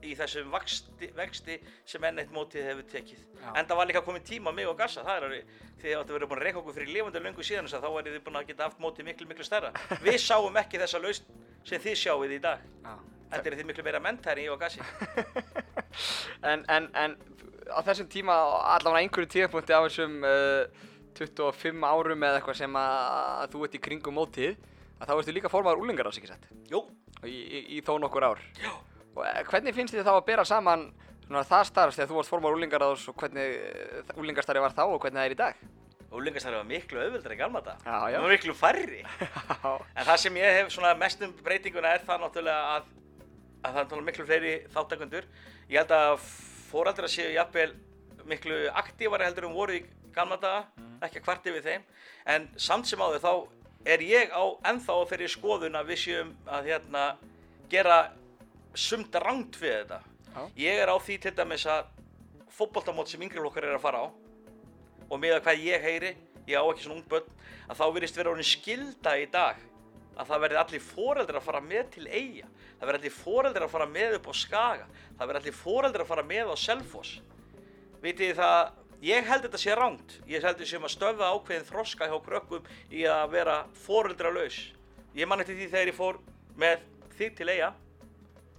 í 0.04 0.14
þessum 0.18 0.50
vexti, 0.52 1.08
vexti 1.16 1.56
sem 1.88 2.04
enn 2.08 2.20
eitt 2.22 2.32
mótið 2.34 2.68
hefur 2.70 2.86
tekið. 2.92 3.20
Já. 3.40 3.48
En 3.54 3.68
það 3.68 3.80
var 3.80 3.90
líka 3.90 4.02
komið 4.06 4.24
tíma 4.30 4.52
mig 4.54 4.68
og 4.68 4.76
Gassa, 4.78 5.04
það 5.06 5.18
er 5.18 5.26
alveg, 5.28 5.52
því 5.80 5.92
að 5.92 6.00
þetta 6.02 6.16
verið 6.16 6.30
búin 6.30 6.40
að 6.40 6.46
reyka 6.48 6.60
okkur 6.62 6.76
fyrir 6.76 6.92
lifandi 6.94 7.22
löngu 7.24 7.46
síðan 7.46 7.68
þess 7.68 7.78
að 7.78 7.86
þá 7.86 7.96
værið 7.96 8.16
þið 8.16 8.24
búin 8.26 8.40
að 8.40 8.48
geta 8.50 8.66
haft 8.68 8.82
mótið 8.82 9.08
miklu, 9.10 9.28
miklu 9.30 9.46
stærra. 9.46 9.70
Við 10.04 10.18
sáum 10.28 10.58
ekki 10.62 10.82
þessa 10.82 11.02
lausn 11.02 11.38
sem 11.66 11.84
þið 11.86 12.00
sjáuð 12.02 12.36
í 12.36 12.40
dag. 12.44 12.66
Þetta 13.32 13.50
er 13.50 13.58
þið 13.60 13.70
miklu 13.70 13.86
meira 13.86 14.02
menntæri 14.02 14.44
en 14.44 14.50
ég 14.50 14.54
og 14.54 14.60
Gassi. 14.60 14.84
En, 16.44 16.60
en, 16.68 16.90
en 16.92 17.14
á 17.72 17.80
þessum 17.86 18.08
tíma, 18.12 18.34
allavega 18.76 19.00
einhverju 19.00 19.30
tíðapunkti 19.32 19.72
á 19.72 19.80
þessum 19.86 20.18
uh, 20.28 20.84
25 21.16 21.86
árum 21.88 22.26
eða 22.28 22.40
eitthvað 22.40 22.58
sem 22.60 22.76
að, 22.76 23.46
þú 23.54 23.62
ert 23.64 23.78
í 23.78 23.80
kringum 23.86 24.18
mótið, 24.18 24.58
að 25.00 25.08
þá 25.08 25.14
ertu 25.16 25.34
líka 25.38 25.52
formaður 25.52 25.86
úlingar 25.86 26.10
ás, 26.10 26.18
ekki 26.20 26.28
sett? 26.28 26.44
Jú, 26.68 26.82
Í, 27.24 27.32
í, 27.32 27.60
í 27.78 27.80
þó 27.84 27.96
nokkur 28.02 28.26
ár. 28.28 28.42
Já. 28.60 28.74
Eh, 29.24 29.42
hvernig 29.48 29.74
finnst 29.76 29.94
þið 29.96 30.06
þá 30.06 30.14
að 30.16 30.26
bera 30.28 30.44
saman 30.44 30.90
það 31.26 31.64
starfs 31.70 31.96
þegar 31.98 32.12
þú 32.12 32.20
varst 32.20 32.30
formaður 32.30 32.60
úlingar 32.60 32.84
ás 32.86 33.08
og 33.10 33.16
hvernig 33.18 34.14
úlingarstarfi 34.20 34.62
var 34.62 34.76
þá 34.76 34.84
og 34.86 35.00
hvernig 35.00 35.20
það 35.20 35.26
er 35.26 35.36
í 35.36 35.40
dag? 35.40 35.66
úlingastæri 36.16 36.56
var 36.56 36.64
miklu 36.64 37.00
auðvöldar. 37.00 37.32
Já, 37.84 37.96
já. 38.10 38.16
Það 38.16 38.22
var 38.22 38.30
miklu 38.30 38.54
færri. 38.54 39.02
En 39.98 40.06
það 40.06 40.20
sem 40.22 40.38
ég 40.40 40.58
hef 40.60 40.70
svona 40.72 40.94
mestum 40.98 41.34
breytinguna 41.44 41.94
er 41.96 42.04
það 42.06 42.22
náttúrulega 42.24 42.76
að, 42.76 42.88
að 43.62 43.66
það 43.66 43.80
er 43.80 43.82
náttúrulega 43.82 44.08
miklu 44.10 44.26
fleiri 44.30 44.54
þáttakundur. 44.74 45.28
Ég 45.68 45.80
held 45.80 45.94
að 45.96 46.14
fóraldra 46.70 47.10
séu 47.10 47.32
jafnvel 47.34 47.72
miklu 48.26 48.60
aktífari 48.74 49.26
heldur 49.26 49.48
um 49.50 49.56
voru 49.56 49.78
í 49.78 49.82
gamla 50.14 50.38
daga, 50.40 50.86
ekki 51.04 51.20
að 51.20 51.26
kvarti 51.26 51.54
við 51.54 51.68
þeim. 51.70 51.86
En 52.32 52.48
samt 52.56 52.88
sem 52.88 53.02
áður 53.02 53.22
þá 53.22 53.32
er 53.86 54.02
ég 54.02 54.32
á 54.34 54.44
ennþá 54.70 54.96
á 54.98 55.08
þeirri 55.10 55.30
skoðun 55.30 55.78
að 55.78 55.92
við 55.92 56.02
séum 56.06 56.32
að 56.46 56.70
hérna 56.72 57.04
gera 57.70 57.98
sumt 58.80 59.16
rangt 59.22 59.58
við 59.60 59.74
þetta. 59.80 60.00
Já. 60.36 60.42
Ég 60.60 60.82
er 60.82 60.92
á 60.92 60.96
því 61.00 61.18
til 61.24 61.32
dæmis 61.36 61.66
að 61.70 61.88
fótboltamót 62.56 63.10
sem 63.10 63.22
yngri 63.24 63.40
flokkar 63.40 63.66
er 63.68 63.76
að 63.76 63.84
fara 63.84 64.04
á 64.04 64.08
og 65.06 65.20
með 65.22 65.36
að 65.36 65.42
hvað 65.46 65.64
ég 65.66 65.84
heyri, 65.86 66.12
ég 66.48 66.58
á 66.58 66.64
ekki 66.66 66.84
svona 66.86 66.98
ung 66.98 67.08
börn, 67.10 67.28
að 67.70 67.78
þá 67.78 67.84
verðist 67.94 68.18
vera 68.18 68.32
orðin 68.32 68.48
skilda 68.48 69.12
í 69.20 69.26
dag 69.30 69.60
að 70.16 70.30
það 70.30 70.42
verði 70.46 70.58
allir 70.62 70.84
foreldrar 70.86 71.38
að 71.40 71.46
fara 71.46 71.60
með 71.62 71.90
til 71.94 72.06
eiga, 72.08 72.48
það 72.78 72.88
verði 72.88 73.00
allir 73.02 73.14
foreldrar 73.18 73.66
að 73.66 73.74
fara 73.74 73.88
með 73.92 74.16
upp 74.18 74.26
á 74.26 74.34
Skaga, 74.40 74.88
það 75.18 75.30
verði 75.30 75.42
allir 75.42 75.56
foreldrar 75.60 76.04
að 76.06 76.10
fara 76.10 76.26
með 76.26 76.52
á 76.52 76.56
Selfoss. 76.64 77.12
Vitið 78.02 78.34
það, 78.40 78.60
ég 79.04 79.30
held 79.30 79.46
þetta 79.46 79.60
sé 79.62 79.76
rangt, 79.76 80.18
ég 80.24 80.44
held 80.44 80.56
þetta 80.56 80.70
sem 80.72 80.88
að 80.88 80.94
stöða 80.96 81.32
ákveðin 81.36 81.68
þroska 81.68 82.08
hjá 82.08 82.16
krökkum 82.24 82.70
í 82.90 83.04
að 83.12 83.26
vera 83.36 83.56
foreldralaus. 83.84 84.60
Ég 85.16 85.28
man 85.28 85.44
eftir 85.44 85.58
því 85.60 85.68
þegar 85.74 85.92
ég 85.92 85.98
fór 86.00 86.22
með 86.56 86.86
þig 87.18 87.36
til 87.36 87.50
eiga 87.52 87.74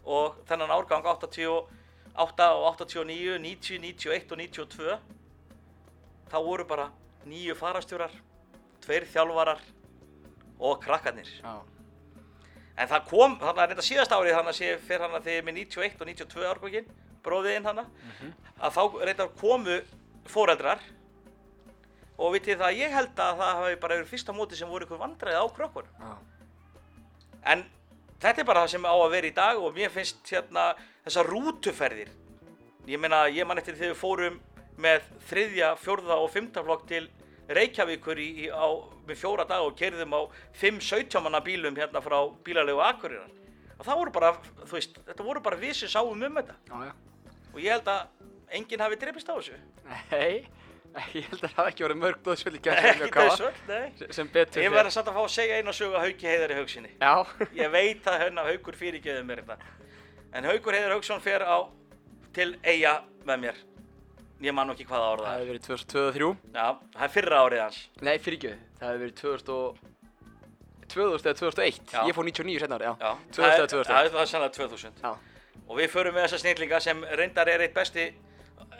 og 0.07 0.37
þennan 0.47 0.71
árgang 0.71 1.05
88 1.05 2.47
og 2.55 2.65
89, 2.79 3.37
90, 3.43 3.79
91 3.83 4.31
og 4.31 4.39
92 4.39 4.97
þá 6.31 6.37
voru 6.43 6.65
bara 6.67 6.89
nýju 7.27 7.55
farastjórar, 7.59 8.13
tveir 8.83 9.07
þjálfarar 9.11 9.59
og 10.63 10.79
krakkarnir. 10.83 11.29
Já. 11.43 11.59
En 12.77 12.89
það 12.91 13.07
kom, 13.09 13.35
þannig 13.41 13.61
að 13.61 13.71
reynda 13.71 13.85
síðast 13.85 14.13
árið 14.13 14.35
þannig 14.37 14.53
að 14.53 14.59
sé 14.59 14.73
fyrir 14.85 15.03
hann 15.05 15.17
að 15.17 15.27
þið 15.27 15.39
með 15.47 15.55
91 15.63 16.01
og 16.01 16.09
92 16.11 16.49
árgókin, 16.51 16.91
bróðiðinn 17.25 17.67
hann, 17.67 17.81
að 18.61 18.75
þá 18.77 18.81
reynda 19.01 19.27
komu 19.41 19.79
fóreldrar 20.29 20.83
og 22.17 22.33
vitið 22.35 22.61
það, 22.61 22.77
ég 22.81 22.93
held 22.93 23.19
að 23.23 23.41
það 23.41 23.61
hafi 23.61 23.79
bara 23.81 23.97
verið 23.97 24.11
fyrsta 24.11 24.35
móti 24.35 24.59
sem 24.59 24.69
voru 24.69 24.87
ykkur 24.87 25.01
vandræði 25.01 25.41
á 25.41 25.45
krökkur. 25.57 25.89
Já. 25.99 26.13
En 27.53 27.65
þetta 28.21 28.41
er 28.41 28.47
bara 28.49 28.63
það 28.65 28.73
sem 28.75 28.87
á 28.87 28.95
að 28.95 29.11
vera 29.15 29.29
í 29.29 29.35
dag 29.37 29.61
og 29.61 29.75
mér 29.75 29.93
finnst 29.93 30.33
hérna 30.33 30.69
þessar 31.05 31.29
rútuferðir 31.31 32.11
ég 32.87 33.01
meina, 33.01 33.25
ég 33.31 33.47
man 33.47 33.59
eftir 33.59 33.75
þegar 33.75 33.93
við 33.93 34.01
fórum 34.01 34.39
með 34.77 35.07
þriðja, 35.29 35.71
fjórða 35.81 36.19
og 36.21 36.29
fymta 36.31 36.63
flokk 36.63 36.85
til 36.89 37.07
Reykjavíkur 37.47 38.19
í, 38.19 38.27
í, 38.43 38.47
á, 38.51 38.67
með 39.07 39.19
fjóra 39.21 39.45
dag 39.47 39.63
og 39.63 39.75
kerðum 39.79 40.15
á 40.19 40.21
5-17 40.59 41.23
manna 41.23 41.39
bílum 41.43 41.77
hérna 41.79 42.01
frá 42.03 42.17
bílalegu 42.43 42.81
Akureyrar. 42.83 43.31
Og 43.77 43.85
það 43.87 43.99
voru 44.01 44.13
bara, 44.17 44.31
þú 44.65 44.73
veist, 44.73 44.99
þetta 45.07 45.25
voru 45.27 45.43
bara 45.45 45.59
við 45.61 45.77
sem 45.79 45.91
sáum 45.91 46.11
um 46.27 46.39
þetta. 46.41 46.57
Já, 46.67 46.89
já. 46.89 47.31
Og 47.53 47.59
ég 47.63 47.71
held 47.71 47.91
að 47.93 48.25
enginn 48.59 48.83
hafi 48.83 48.99
drefist 48.99 49.31
á 49.31 49.35
þessu. 49.37 49.59
Nei, 50.11 50.43
ég 51.17 51.27
held 51.29 51.41
að 51.41 51.47
það 51.47 51.57
hafi 51.59 51.71
ekki 51.73 51.85
verið 51.87 51.99
mörg 52.01 52.19
döðsfjöld 52.27 52.57
í 52.57 52.61
gerð 52.67 52.87
Ekki 52.91 53.09
þessu, 53.17 53.49
nei. 53.67 54.11
sem 54.17 54.29
betur 54.33 54.63
Ég 54.63 54.71
verði 54.73 54.91
samt 54.95 55.09
að 55.11 55.17
fá 55.17 55.23
að 55.23 55.33
segja 55.37 55.57
einu 55.61 55.73
sögu 55.77 55.97
að 55.99 56.05
Hauki 56.07 56.29
Heiðar 56.31 56.53
í 56.53 56.57
haugsinni. 56.59 56.91
Já, 57.01 57.13
Ég 57.61 57.71
veit 57.73 58.07
að 58.11 58.19
hennar 58.25 58.49
Haukur 58.51 58.77
fyrirgeði 58.79 59.23
mér 59.29 59.41
þetta. 59.43 59.57
En 60.37 60.47
Haukur 60.51 60.77
Heiðar 60.77 60.95
Hauksson 60.97 61.21
fer 61.25 61.45
á 61.45 61.57
til 62.37 62.49
eiga 62.63 62.95
með 63.27 63.43
mér. 63.47 63.61
Ég 64.45 64.53
man 64.53 64.69
ekki 64.69 64.85
hvaða 64.85 65.05
ára 65.11 65.21
það 65.21 65.27
það 65.27 65.33
er. 65.33 65.37
hefði 65.37 65.51
verið 65.51 65.67
2023 65.67 66.31
Já, 66.53 66.67
það 66.93 67.05
er 67.07 67.13
fyrra 67.17 67.37
árið 67.47 67.61
hans. 67.63 67.77
Nei, 68.05 68.15
fyrirgjöð, 68.21 68.57
það 68.77 68.91
hefði 68.91 69.01
verið 69.07 69.15
2000 69.21 69.53
og 69.57 69.79
2000 70.93 71.25
eða 71.31 71.39
2001 71.41 71.79
Já. 71.93 72.01
Ég 72.07 72.15
fór 72.15 72.27
99 72.27 72.61
senna 72.61 72.77
ári, 72.77 72.85
já, 72.87 72.93
Já, 73.01 73.09
2000 73.33 73.47
eða 73.47 73.55
það 73.57 73.63
er- 73.63 73.71
2001 73.73 73.89
Það 73.89 74.05
er- 74.05 74.11
það 74.13 74.21
er 74.21 74.29
sannlega 74.31 74.53
2000. 74.57 75.01
Já, 75.03 75.15
Og 75.67 75.75
við 75.81 75.89
förum 75.91 76.13
með 76.15 76.23
þessa 76.27 76.37
snillinga 76.39 76.77
sem 76.79 77.01
reyndar 77.19 77.49
er 77.51 77.59
eitt 77.65 77.73
besti, 77.75 78.05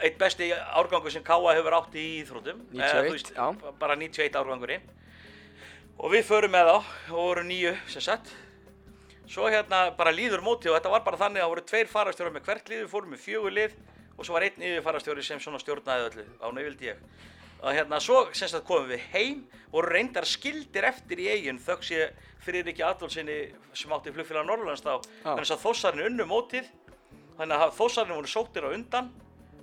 eitt 0.02 0.18
besti 0.20 0.50
árgangur 0.54 1.14
sem 1.14 1.24
Káa 1.26 1.56
hefur 1.58 1.76
átt 1.78 1.96
í 1.98 2.06
íþrótum. 2.22 2.62
91, 2.74 3.32
já. 3.36 3.72
Bara 3.80 3.96
91 3.98 4.38
árgangurinn. 4.38 4.84
Og 5.98 6.14
við 6.14 6.28
förum 6.28 6.54
með 6.54 6.70
þá 6.70 6.76
og 6.78 7.16
voru 7.18 7.46
nýju 7.48 7.74
sem 7.90 8.04
sagt. 8.06 8.34
Svo 9.28 9.50
hérna 9.52 9.90
bara 9.98 10.14
líður 10.14 10.44
mótið 10.46 10.72
og 10.72 10.78
þetta 10.78 10.92
var 10.94 11.04
bara 11.04 11.20
þannig 11.20 11.42
að 11.42 11.46
það 11.46 11.54
voru 11.54 11.64
tveir 11.72 11.90
farastjórar 11.92 12.36
með 12.36 12.46
hvert 12.48 12.70
lið, 12.72 12.84
við 12.84 12.92
fórum 12.94 13.12
með 13.12 13.24
fjögur 13.26 13.56
lið 13.58 13.74
og 14.18 14.26
svo 14.26 14.38
var 14.38 14.46
einn 14.48 14.64
yfirfarastjóri 14.70 15.26
sem 15.26 15.42
svona 15.42 15.60
stjórnaði 15.62 16.06
öllu, 16.08 16.26
á 16.40 16.48
nöyvildi 16.54 16.90
ég. 16.90 17.02
Og 17.58 17.74
hérna 17.74 18.00
svo 18.02 18.22
sem 18.38 18.50
sagt 18.50 18.66
komum 18.70 18.88
við 18.92 19.04
heim, 19.12 19.44
voru 19.74 19.92
reyndar 19.92 20.26
skildir 20.30 20.88
eftir 20.88 21.22
í 21.22 21.28
eigin 21.34 21.60
þöggs 21.62 21.92
ég 21.96 22.26
fyrir 22.46 22.70
ekki 22.70 22.86
Adolfsinni 22.86 23.38
sem 23.76 23.94
átti 23.94 24.14
flugfélag 24.16 24.46
Norrlands 24.48 24.86
þá, 24.86 25.02
Já. 25.02 25.32
þannig 25.34 25.54
að 25.56 25.64
þósarinn 25.66 26.06
unnu 26.08 26.28
mótið, 26.30 26.70
þannig 27.40 27.66
að 27.66 27.74
þósarinn 27.82 28.20
voru 28.20 28.32
sóttir 28.32 28.70
á 28.70 28.70
undan, 28.72 29.10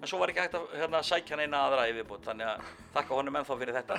en 0.04 0.10
svo 0.10 0.20
var 0.20 0.30
ekki 0.32 0.42
hægt 0.44 0.56
að 0.58 0.72
hérna, 0.76 1.00
sækja 1.04 1.38
neina 1.40 1.62
aðra 1.64 1.86
yfirbútt, 1.88 2.24
þannig 2.26 2.50
að 2.50 2.72
þakka 2.92 3.18
honum 3.18 3.38
ennþá 3.40 3.56
fyrir 3.60 3.78
þetta. 3.78 3.98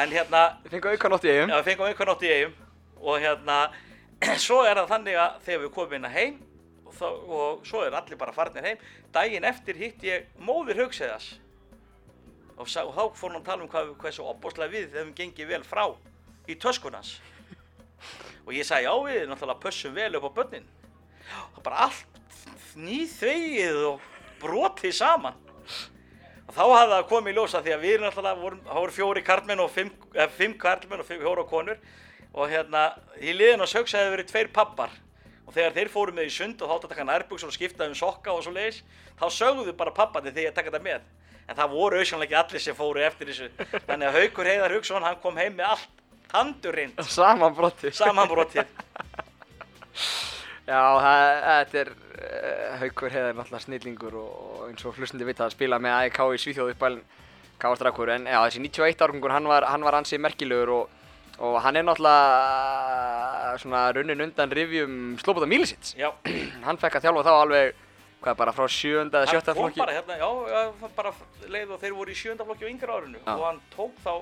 En 0.00 0.14
hérna, 0.14 0.42
við 0.64 0.76
fengum 0.76 0.94
auka 0.94 1.10
nótt 1.12 1.26
í 1.26 1.32
eigum 1.34 1.52
Já, 1.52 1.56
við 1.58 1.66
fengum 1.68 2.08
nátt 2.08 2.24
í 2.24 2.30
eigum 2.32 2.54
og 2.98 3.20
hérna, 3.22 3.58
svo 4.46 4.62
er 4.64 4.80
það 4.80 4.92
þannig 4.94 5.18
að 5.22 5.36
þegar 5.46 5.62
við 5.64 5.74
komum 5.76 5.98
inn 5.98 6.08
að 6.08 6.16
heim 6.16 6.38
og, 6.88 6.94
þá, 6.96 7.06
og 7.38 7.68
svo 7.68 7.84
er 7.84 7.98
allir 8.00 8.20
bara 8.20 8.34
farnir 8.34 8.66
heim, 8.66 8.82
daginn 9.14 9.46
eftir 9.48 9.78
hitt 9.78 10.06
ég 10.08 10.32
móðir 10.40 10.82
Haugseðas 10.82 11.28
og, 12.56 12.64
og 12.66 12.94
þá 12.96 13.02
fór 13.20 13.32
hann 13.34 13.40
að 13.42 13.48
tala 13.50 13.66
um 13.66 13.70
hvað, 13.70 13.92
hvað 14.00 14.16
svo 14.16 14.30
opbóðslega 14.32 14.74
við 14.74 14.96
þeim 14.96 15.12
gengið 15.20 15.52
vel 15.52 15.64
frá 15.66 15.84
í 16.48 16.56
töskunans 16.58 17.18
og 18.46 18.54
ég 18.56 18.66
sagði 18.66 18.88
já 18.88 18.94
við 19.04 19.26
náttúrulega 19.28 19.62
pössum 19.62 19.94
vel 19.94 20.14
upp 20.16 20.30
á 20.32 20.36
börnin. 20.40 20.68
Og 21.54 21.62
bara 21.62 21.88
allt 21.88 22.76
nýþvegið 22.78 23.82
og 23.90 24.06
brotið 24.42 24.94
saman. 24.96 25.36
Og 26.48 26.54
þá 26.56 26.62
hafði 26.62 26.94
það 26.94 27.08
komið 27.10 27.32
í 27.32 27.36
ljósa 27.36 27.60
því 27.64 27.74
að 27.74 27.84
við 27.84 27.98
náttúrulega 28.02 28.40
vorum, 28.40 28.62
það 28.64 28.80
voru 28.80 28.96
fjóri 28.96 29.24
karlmenn 29.26 29.64
og 29.64 29.70
fimm, 29.74 29.90
eh, 30.14 30.30
fimm 30.38 30.54
karlmenn 30.60 31.02
og 31.04 31.10
fjóra 31.10 31.44
konur. 31.48 31.82
Og 32.32 32.48
hérna 32.48 32.86
í 33.20 33.34
liðin 33.36 33.64
á 33.64 33.68
sögs 33.68 33.92
hefði 33.96 34.14
verið 34.16 34.32
tveir 34.32 34.50
pappar 34.52 34.90
og 35.46 35.54
þegar 35.54 35.76
þeir 35.76 35.92
fóru 35.92 36.12
með 36.12 36.28
í 36.28 36.32
sund 36.32 36.62
og 36.62 36.68
þá 36.68 36.74
átti 36.74 36.88
að 36.88 36.94
taka 36.94 37.08
nærbuksur 37.08 37.48
og 37.48 37.56
skipta 37.56 37.88
um 37.88 37.94
sokka 37.96 38.32
og 38.32 38.42
svo 38.44 38.52
leiðis 38.52 38.82
þá 39.20 39.26
sögðu 39.32 39.72
bara 39.76 39.94
pappandi 39.96 40.32
þegar 40.32 40.50
ég 40.50 40.56
taka 40.56 40.70
þetta 40.70 40.84
með. 40.84 41.06
En 41.48 41.56
það 41.56 41.72
voru 41.72 41.96
auðvitað 41.96 42.26
ekki 42.26 42.36
allir 42.36 42.60
sem 42.60 42.76
fóru 42.76 43.00
eftir 43.00 43.30
þessu. 43.30 43.48
Þannig 43.88 44.08
að 44.08 44.18
Haukur 44.18 44.50
Heiðar 44.50 44.74
Hauksson 44.76 45.06
hann 45.08 45.22
kom 45.22 45.40
heim 45.40 45.56
með 45.56 45.72
allt 45.72 45.98
tandurinn 46.28 46.92
Saman 47.08 47.54
brotti 47.56 47.92
samanbrotið 47.94 48.66
Já, 50.68 50.82
það, 51.00 51.22
þetta 51.46 51.80
er 51.80 51.90
uh, 51.94 52.76
Haukur 52.82 53.14
heiðar 53.14 53.38
náttúrulega 53.38 53.64
snillingur 53.64 54.18
og, 54.20 54.36
eins 54.68 54.84
og 54.84 54.98
hlustandi 54.98 55.24
vita 55.28 55.46
að 55.46 55.54
spila 55.56 55.80
með 55.80 55.96
AEK 56.02 56.20
í 56.36 56.40
Svíþjóð 56.44 56.72
uppælinn 56.74 57.06
Káastrakur 57.58 58.12
en 58.14 58.28
já, 58.28 58.38
þessi 58.44 58.60
91 58.62 59.04
árgangur 59.06 59.34
hann 59.34 59.48
var, 59.50 59.66
hann 59.72 59.86
var 59.86 59.96
ansið 59.98 60.20
merkilegur 60.22 60.74
og, 60.76 60.92
og 61.42 61.56
hann 61.64 61.80
er 61.80 61.86
náttúrulega 61.88 63.56
svona 63.64 63.86
runnin 63.96 64.26
undan 64.28 64.52
rifjum 64.54 64.92
Sloboda 65.22 65.48
Milisits 65.50 65.96
já, 65.98 66.12
hann 66.66 66.78
fekk 66.78 67.00
að 67.00 67.08
þjálfa 67.08 67.24
þá 67.26 67.32
alveg 67.34 67.84
hvað 68.22 68.38
bara 68.42 68.54
frá 68.54 68.66
sjönda 68.70 69.22
eða 69.22 69.30
hann 69.30 69.38
sjötta 69.38 69.54
kom 69.54 69.68
flokki? 69.68 69.82
bara 69.82 69.96
hérna 69.96 70.18
já, 70.18 70.28
já, 70.52 70.90
bara 70.98 71.14
leið 71.48 71.74
og 71.74 71.82
þeir 71.82 71.96
voru 71.96 72.12
í 72.12 72.18
sjöndaflokki 72.18 72.66
á 72.66 72.72
yngra 72.72 72.98
árinu. 72.98 73.18
Já. 73.22 73.32
og 73.34 73.44
hann 73.46 73.60
tók 73.74 73.98
þá 74.04 74.12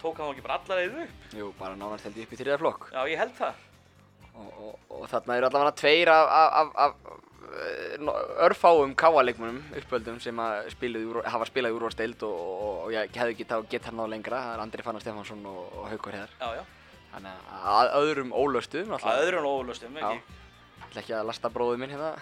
tók 0.00 0.20
hann 0.20 0.30
þá 0.30 0.34
ekki 0.34 0.46
bara 0.46 0.58
alla 0.60 0.78
leið 0.80 1.00
upp? 1.04 1.24
Jú, 1.36 1.50
bara 1.60 1.78
nánast 1.78 2.08
held 2.08 2.20
ég 2.20 2.28
upp 2.28 2.32
í 2.32 2.40
þriða 2.40 2.60
flokk. 2.64 2.88
Já, 2.92 3.02
ég 3.12 3.20
held 3.20 3.34
það 3.36 3.64
og, 4.36 4.52
og, 4.66 4.78
og 5.00 5.08
þarna 5.10 5.38
eru 5.38 5.48
allavega 5.50 5.74
tveir 5.80 6.12
af, 6.12 6.30
af, 6.36 6.52
af, 6.56 6.70
af 6.86 6.94
eh, 7.56 8.06
örfáum 8.46 8.94
káaleikmunum 8.98 9.60
uppöldum 9.80 10.20
sem 10.22 10.40
að 10.42 10.70
úr- 11.02 11.26
hafa 11.26 11.48
spilað 11.48 11.76
úrvarsteild 11.78 12.24
og, 12.28 12.40
ég 12.94 13.12
hefði 13.16 13.38
getað 13.42 13.68
gett 13.72 13.90
hann 13.90 14.02
á 14.02 14.06
lengra. 14.10 14.40
Það 14.46 14.56
er 14.56 14.64
Andri 14.66 14.86
Fannar 14.86 15.04
Stefánsson 15.04 15.44
og, 15.50 15.60
já, 16.40 16.48
já, 16.60 16.64
þannig 17.14 17.52
að 17.60 17.70
að 17.76 17.94
öðrum 18.02 18.34
ólöstum 18.36 18.96
að 18.96 19.22
öðrum 19.26 19.48
ólustum 19.52 19.96
Já. 19.96 20.10
ekki 20.10 20.42
ætla 20.86 21.02
ekki 21.02 21.14
að 21.16 21.28
lasta 21.28 21.50
bróðu 21.52 21.78
minn 21.80 21.92
hérna. 21.92 22.14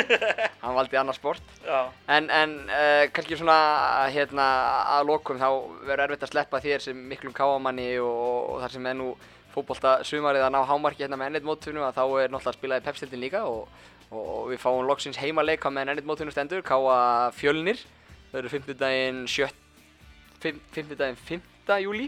Hann 0.62 0.74
valdi 0.74 0.98
annað 0.98 1.18
sport. 1.20 1.52
Já, 1.62 1.80
en, 2.10 2.26
en 2.34 2.54
uh, 2.66 3.04
kannski 3.14 3.38
svona 3.38 3.58
hérna 4.10 4.46
að 4.96 5.10
lokum 5.12 5.38
þá 5.40 5.46
verður 5.86 6.04
erfitt 6.08 6.26
að 6.26 6.32
sleppa 6.32 6.60
þér 6.64 6.84
sem 6.84 7.04
miklum 7.10 7.34
káamanni 7.36 7.92
og, 8.02 8.50
og 8.54 8.64
þar 8.64 8.74
sem 8.74 8.88
er 8.90 8.98
nú 8.98 9.12
fótbolta 9.54 9.98
sumarið 10.06 10.46
að 10.46 10.52
ná 10.54 10.60
hámarki 10.68 11.04
hérna 11.04 11.18
með 11.20 11.32
ennit 11.32 11.46
móttunum 11.46 11.86
að 11.86 11.96
þá 11.98 12.04
er 12.22 12.32
náttúrulega 12.32 12.56
spilað 12.56 12.82
í 12.82 12.86
pepstildin 12.86 13.22
líka 13.22 13.42
og, 13.48 13.68
og, 14.10 14.50
við 14.50 14.60
fáum 14.62 14.86
loksins 14.88 15.20
heimaleika 15.20 15.72
með 15.72 15.94
ennit 15.94 16.08
móttunum 16.08 16.34
stendur 16.34 16.64
káa 16.66 17.30
fjölnir. 17.36 17.82
Þau 18.30 18.38
eru 18.42 18.52
50 18.52 18.78
daginn 18.78 19.24
50 20.40 20.94
daginn 20.96 21.18
5. 21.18 21.80
júli 21.82 22.06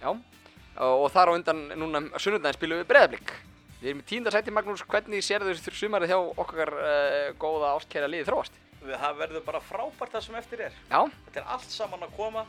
já 0.00 0.10
og, 0.12 1.08
þar 1.12 1.32
á 1.34 1.36
undan 1.36 1.64
núna 1.76 2.04
sunnudaginn 2.16 2.56
spilum 2.56 2.80
við 2.80 2.88
breðablík 2.90 3.34
við 3.82 3.90
erum 3.90 4.02
í 4.02 4.06
tíunda 4.08 4.32
sæti 4.32 4.54
Magnús 4.54 4.84
hvernig 4.86 5.24
sérðu 5.26 5.56
þessu 5.56 5.74
sumarið 5.82 6.14
hjá 6.14 6.18
okkar 6.22 6.70
uh, 6.78 7.28
góða 7.42 7.74
ástkæra 7.76 8.10
liði 8.10 8.28
þróast? 8.30 8.58
Það 8.82 9.18
verður 9.18 9.44
bara 9.46 9.60
frábært 9.62 10.14
það 10.14 10.24
sem 10.24 10.36
eftir 10.38 10.62
er. 10.66 10.78
Já, 10.90 11.00
þetta 11.26 11.40
er 11.42 11.50
allt 11.54 11.70
saman 11.70 12.02
að 12.06 12.14
koma. 12.16 12.42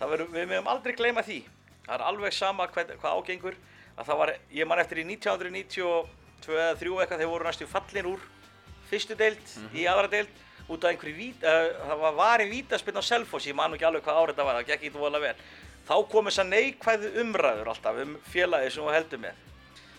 Verður, 0.00 0.28
við 0.32 0.46
meðum 0.48 0.68
aldrei 0.72 0.94
gleyma 0.96 1.24
því 1.24 1.38
það 1.86 1.94
er 1.96 2.04
alveg 2.06 2.36
sama 2.36 2.66
hvað, 2.70 2.94
hvað 3.00 3.16
ágengur. 3.18 3.56
Að 3.96 4.06
það 4.08 4.20
var, 4.22 4.32
ég 4.56 4.68
man 4.68 4.80
eftir 4.80 5.00
í 5.02 5.06
1992 5.08 6.56
eða 6.56 6.76
3 6.80 6.94
eitthvað 7.02 7.20
þeir 7.20 7.32
voru 7.32 7.48
næstu 7.48 7.68
fallin 7.68 8.08
úr 8.14 8.22
fyrstu 8.90 9.16
deild 9.18 9.52
í 9.76 9.84
aðra 9.90 10.08
deild 10.10 10.38
út 10.70 10.84
af 10.86 10.92
einhverju 10.92 11.16
vít, 11.16 11.42
uh, 11.42 11.72
það 11.88 12.02
var 12.04 12.14
varin 12.14 12.50
vítaspinn 12.50 12.98
á 12.98 13.02
Selfoss, 13.02 13.48
ég 13.50 13.56
man 13.58 13.74
ekki 13.74 13.86
alveg 13.88 14.04
hvað 14.06 14.20
árið 14.22 14.38
það 14.38 14.48
var, 14.48 14.58
það 14.60 14.68
gekk 14.68 14.84
ekki 14.86 14.92
voðalega 14.94 15.26
vel. 15.26 15.44
Þá 15.90 15.94
kom 16.12 16.28
þess 16.30 16.42
að 16.42 16.50
neikvæðu 16.54 17.10
umræður 17.24 17.70
alltaf 17.72 17.98
um 18.04 18.12
félagið 18.30 18.74
sem 18.76 18.86
við 18.86 18.96
heldum 18.98 19.24
með. 19.24 19.40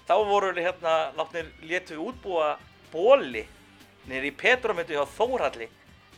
Þá 0.07 0.15
voru 0.31 0.53
hérna, 0.55 0.95
látnir 1.17 1.51
létu 1.67 1.97
við 1.97 2.05
útbúa 2.07 2.53
bóli 2.91 3.43
niður 4.07 4.27
í 4.29 4.33
Petromyndu 4.39 4.95
hjá 4.95 5.03
Þórhalli 5.17 5.67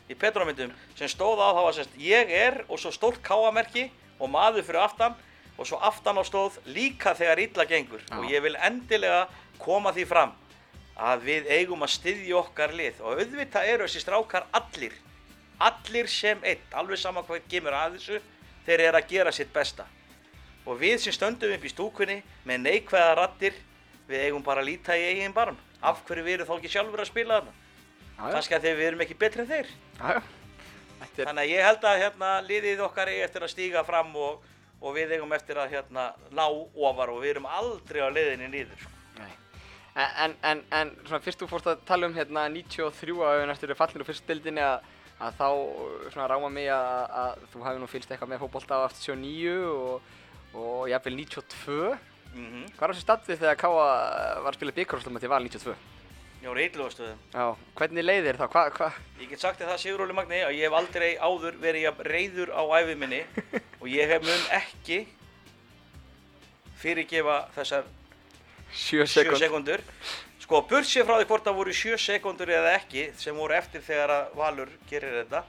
í 0.09 0.15
Petromyndum 0.19 0.71
sem 0.97 1.09
stóð 1.11 1.41
á 1.41 1.49
það 1.49 1.65
var 1.65 1.75
sérst 1.77 1.99
ég 2.01 2.31
er 2.35 2.59
og 2.67 2.79
svo 2.81 2.91
stórt 2.93 3.21
káamerki 3.23 3.89
og 4.19 4.31
maður 4.31 4.65
fyrir 4.67 4.83
aftan 4.83 5.15
og 5.57 5.67
svo 5.69 5.79
aftan 5.81 6.17
á 6.17 6.23
stóð 6.25 6.59
líka 6.65 7.13
þegar 7.17 7.41
illa 7.43 7.65
gengur. 7.69 8.01
Já. 8.09 8.17
og 8.17 8.29
ég 8.31 8.41
vil 8.43 8.55
endilega 8.55 9.27
koma 9.59 9.93
því 9.93 10.05
fram 10.09 10.33
að 10.97 11.25
við 11.25 11.49
eigum 11.49 11.83
að 11.83 11.95
styðja 11.95 12.37
okkar 12.41 12.73
lið. 12.73 13.01
Og 13.01 13.21
auðvitað 13.21 13.69
eru 13.73 13.87
þessi 13.87 14.03
strákar 14.03 14.45
allir 14.51 14.93
allir 15.63 16.07
sem 16.11 16.39
einn, 16.43 16.63
alveg 16.75 16.99
sama 16.99 17.23
hvað 17.25 17.45
kemur 17.51 17.75
að 17.77 17.97
þessu 17.97 18.19
þeir 18.65 18.85
eru 18.87 18.99
að 18.99 19.09
gera 19.11 19.33
sitt 19.35 19.51
besta. 19.53 19.85
Og 20.65 20.79
við 20.79 20.99
sem 21.03 21.15
stöndum 21.15 21.51
upp 21.55 21.65
í 21.65 21.71
stúkunni 21.71 22.21
með 22.47 22.63
neikvæða 22.67 23.17
rattir 23.19 23.57
við 24.07 24.27
eigum 24.27 24.45
bara 24.45 24.63
að 24.63 24.71
líta 24.71 24.95
í 24.97 25.03
eigin 25.11 25.35
barm. 25.35 25.57
Af 25.83 26.03
hverju 26.07 26.23
við 26.23 26.37
erum 26.37 26.49
þá 26.49 26.55
ekki 26.57 26.71
sjálfur 26.71 27.03
að 27.03 27.11
spila 27.11 27.39
þarna? 27.39 27.59
Kannski 28.23 28.55
að 28.55 28.67
þeir 28.67 28.79
við 28.79 28.87
erum 28.87 29.03
ekki 29.03 29.19
betri 29.19 29.43
en 29.43 29.51
þeir. 29.51 29.71
Já, 29.99 30.07
já. 30.15 30.21
Þetta 31.03 31.21
er, 31.21 31.27
þannig 31.27 31.43
að 31.43 31.51
ég 31.51 31.67
held 31.67 31.85
að 31.89 32.01
hérna, 32.03 32.29
liðið 32.47 32.83
okkar 32.85 33.11
eigi 33.11 33.23
eftir 33.25 33.43
að 33.43 33.51
stíga 33.51 33.83
fram 33.83 34.13
og, 34.15 34.45
og 34.83 34.97
við 34.97 35.15
eigum 35.15 35.31
eftir 35.35 35.59
að 35.59 35.77
hérna, 35.77 36.09
ná 36.35 36.43
ofar 36.49 37.13
og 37.13 37.21
við 37.23 37.37
erum 37.37 37.47
aldrei 37.47 38.03
á 38.03 38.09
leiðinni 38.11 38.49
niður 38.51 38.81
sko. 38.81 38.91
En, 39.93 40.33
en, 40.41 40.63
en 40.73 40.89
svona 41.05 41.21
fyrst 41.21 41.43
þú 41.43 41.47
fórst 41.51 41.67
að 41.69 41.83
tala 41.85 42.07
um 42.09 42.15
hérna 42.17 42.47
93 42.49 43.13
að 43.13 43.35
við 43.37 43.43
næstur 43.51 43.73
fallir 43.77 44.01
úr 44.01 44.07
fyrst 44.07 44.25
dildinni 44.25 44.63
að, 44.65 44.87
að 45.21 45.35
þá 45.37 45.49
svona 46.15 46.29
ráma 46.31 46.49
mig 46.49 46.71
að, 46.73 47.03
að 47.21 47.43
þú 47.53 47.61
hafi 47.67 47.83
nú 47.83 47.89
fylgst 47.91 48.13
eitthvað 48.15 48.31
með 48.33 48.41
fótbolta 48.41 48.81
á 48.81 48.89
89 48.89 49.53
og, 49.69 50.09
og 50.57 50.89
jafnvel 50.89 51.15
92 51.21 51.77
mm 52.33 52.63
Hvað 52.73 52.87
er 52.87 52.95
þessi 52.95 53.05
stattið 53.05 53.43
þegar 53.43 53.59
Káa 53.61 53.87
var 54.41 54.49
að 54.49 54.57
spila 54.57 54.77
byggarústum 54.79 55.21
til 55.21 55.29
val 55.29 55.43
92? 55.45 55.92
Var 56.43 56.59
eitthvað 56.59 57.11
Já, 57.31 57.45
hvernig 57.79 58.03
leið 58.03 58.25
þér 58.27 58.37
þá? 58.41 58.47
Hva, 58.51 58.63
hva? 58.75 58.87
Ég 59.21 59.29
get 59.31 59.39
sagt 59.39 59.61
þér 59.61 59.69
það 59.71 59.77
Sigur 59.79 60.01
Óli 60.03 60.15
Magni 60.17 60.41
að 60.43 60.57
ég 60.57 60.67
hef 60.67 60.75
aldrei 60.75 61.13
áður 61.15 61.55
verið 61.61 61.85
jafn 61.85 62.07
reyður 62.09 62.51
á 62.51 62.63
æfi 62.81 62.95
minni 62.99 63.21
og 63.81 63.87
ég 63.87 64.11
hef 64.11 64.25
mun 64.27 64.43
ekki 64.57 64.97
fyrirgefa 66.83 67.37
þessar 67.55 67.87
7 68.73 69.07
7 69.07 69.07
sekund. 69.13 69.39
sekundur. 69.39 69.85
Sko, 70.43 70.59
bursið 70.67 71.07
frá 71.07 71.15
því 71.21 71.29
hvort 71.31 71.47
það 71.47 71.59
voru 71.61 71.77
7 71.79 71.99
sekundur 72.09 72.51
eða 72.51 72.75
ekki 72.81 73.07
sem 73.21 73.39
voru 73.39 73.55
eftir 73.55 73.85
þegar 73.85 74.17
að 74.17 74.37
Valur 74.41 74.75
gerir 74.89 75.21
þetta 75.21 75.45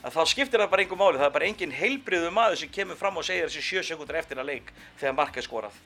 að 0.00 0.16
þá 0.16 0.20
skiptir 0.32 0.62
það 0.62 0.72
bara 0.72 0.84
engum 0.86 1.02
máli, 1.02 1.20
það 1.20 1.28
er 1.28 1.36
bara 1.36 1.48
engin 1.50 1.76
heilbriðu 1.76 2.32
maður 2.32 2.62
sem 2.62 2.72
kemur 2.72 2.96
fram 2.96 3.20
og 3.20 3.26
segir 3.28 3.50
þessi 3.50 3.82
7 3.82 3.88
sekundur 3.92 4.16
eftir 4.16 4.40
að 4.40 4.54
leik 4.54 4.72
þegar 4.96 5.18
mark 5.20 5.36
er 5.36 5.44
skorað. 5.44 5.76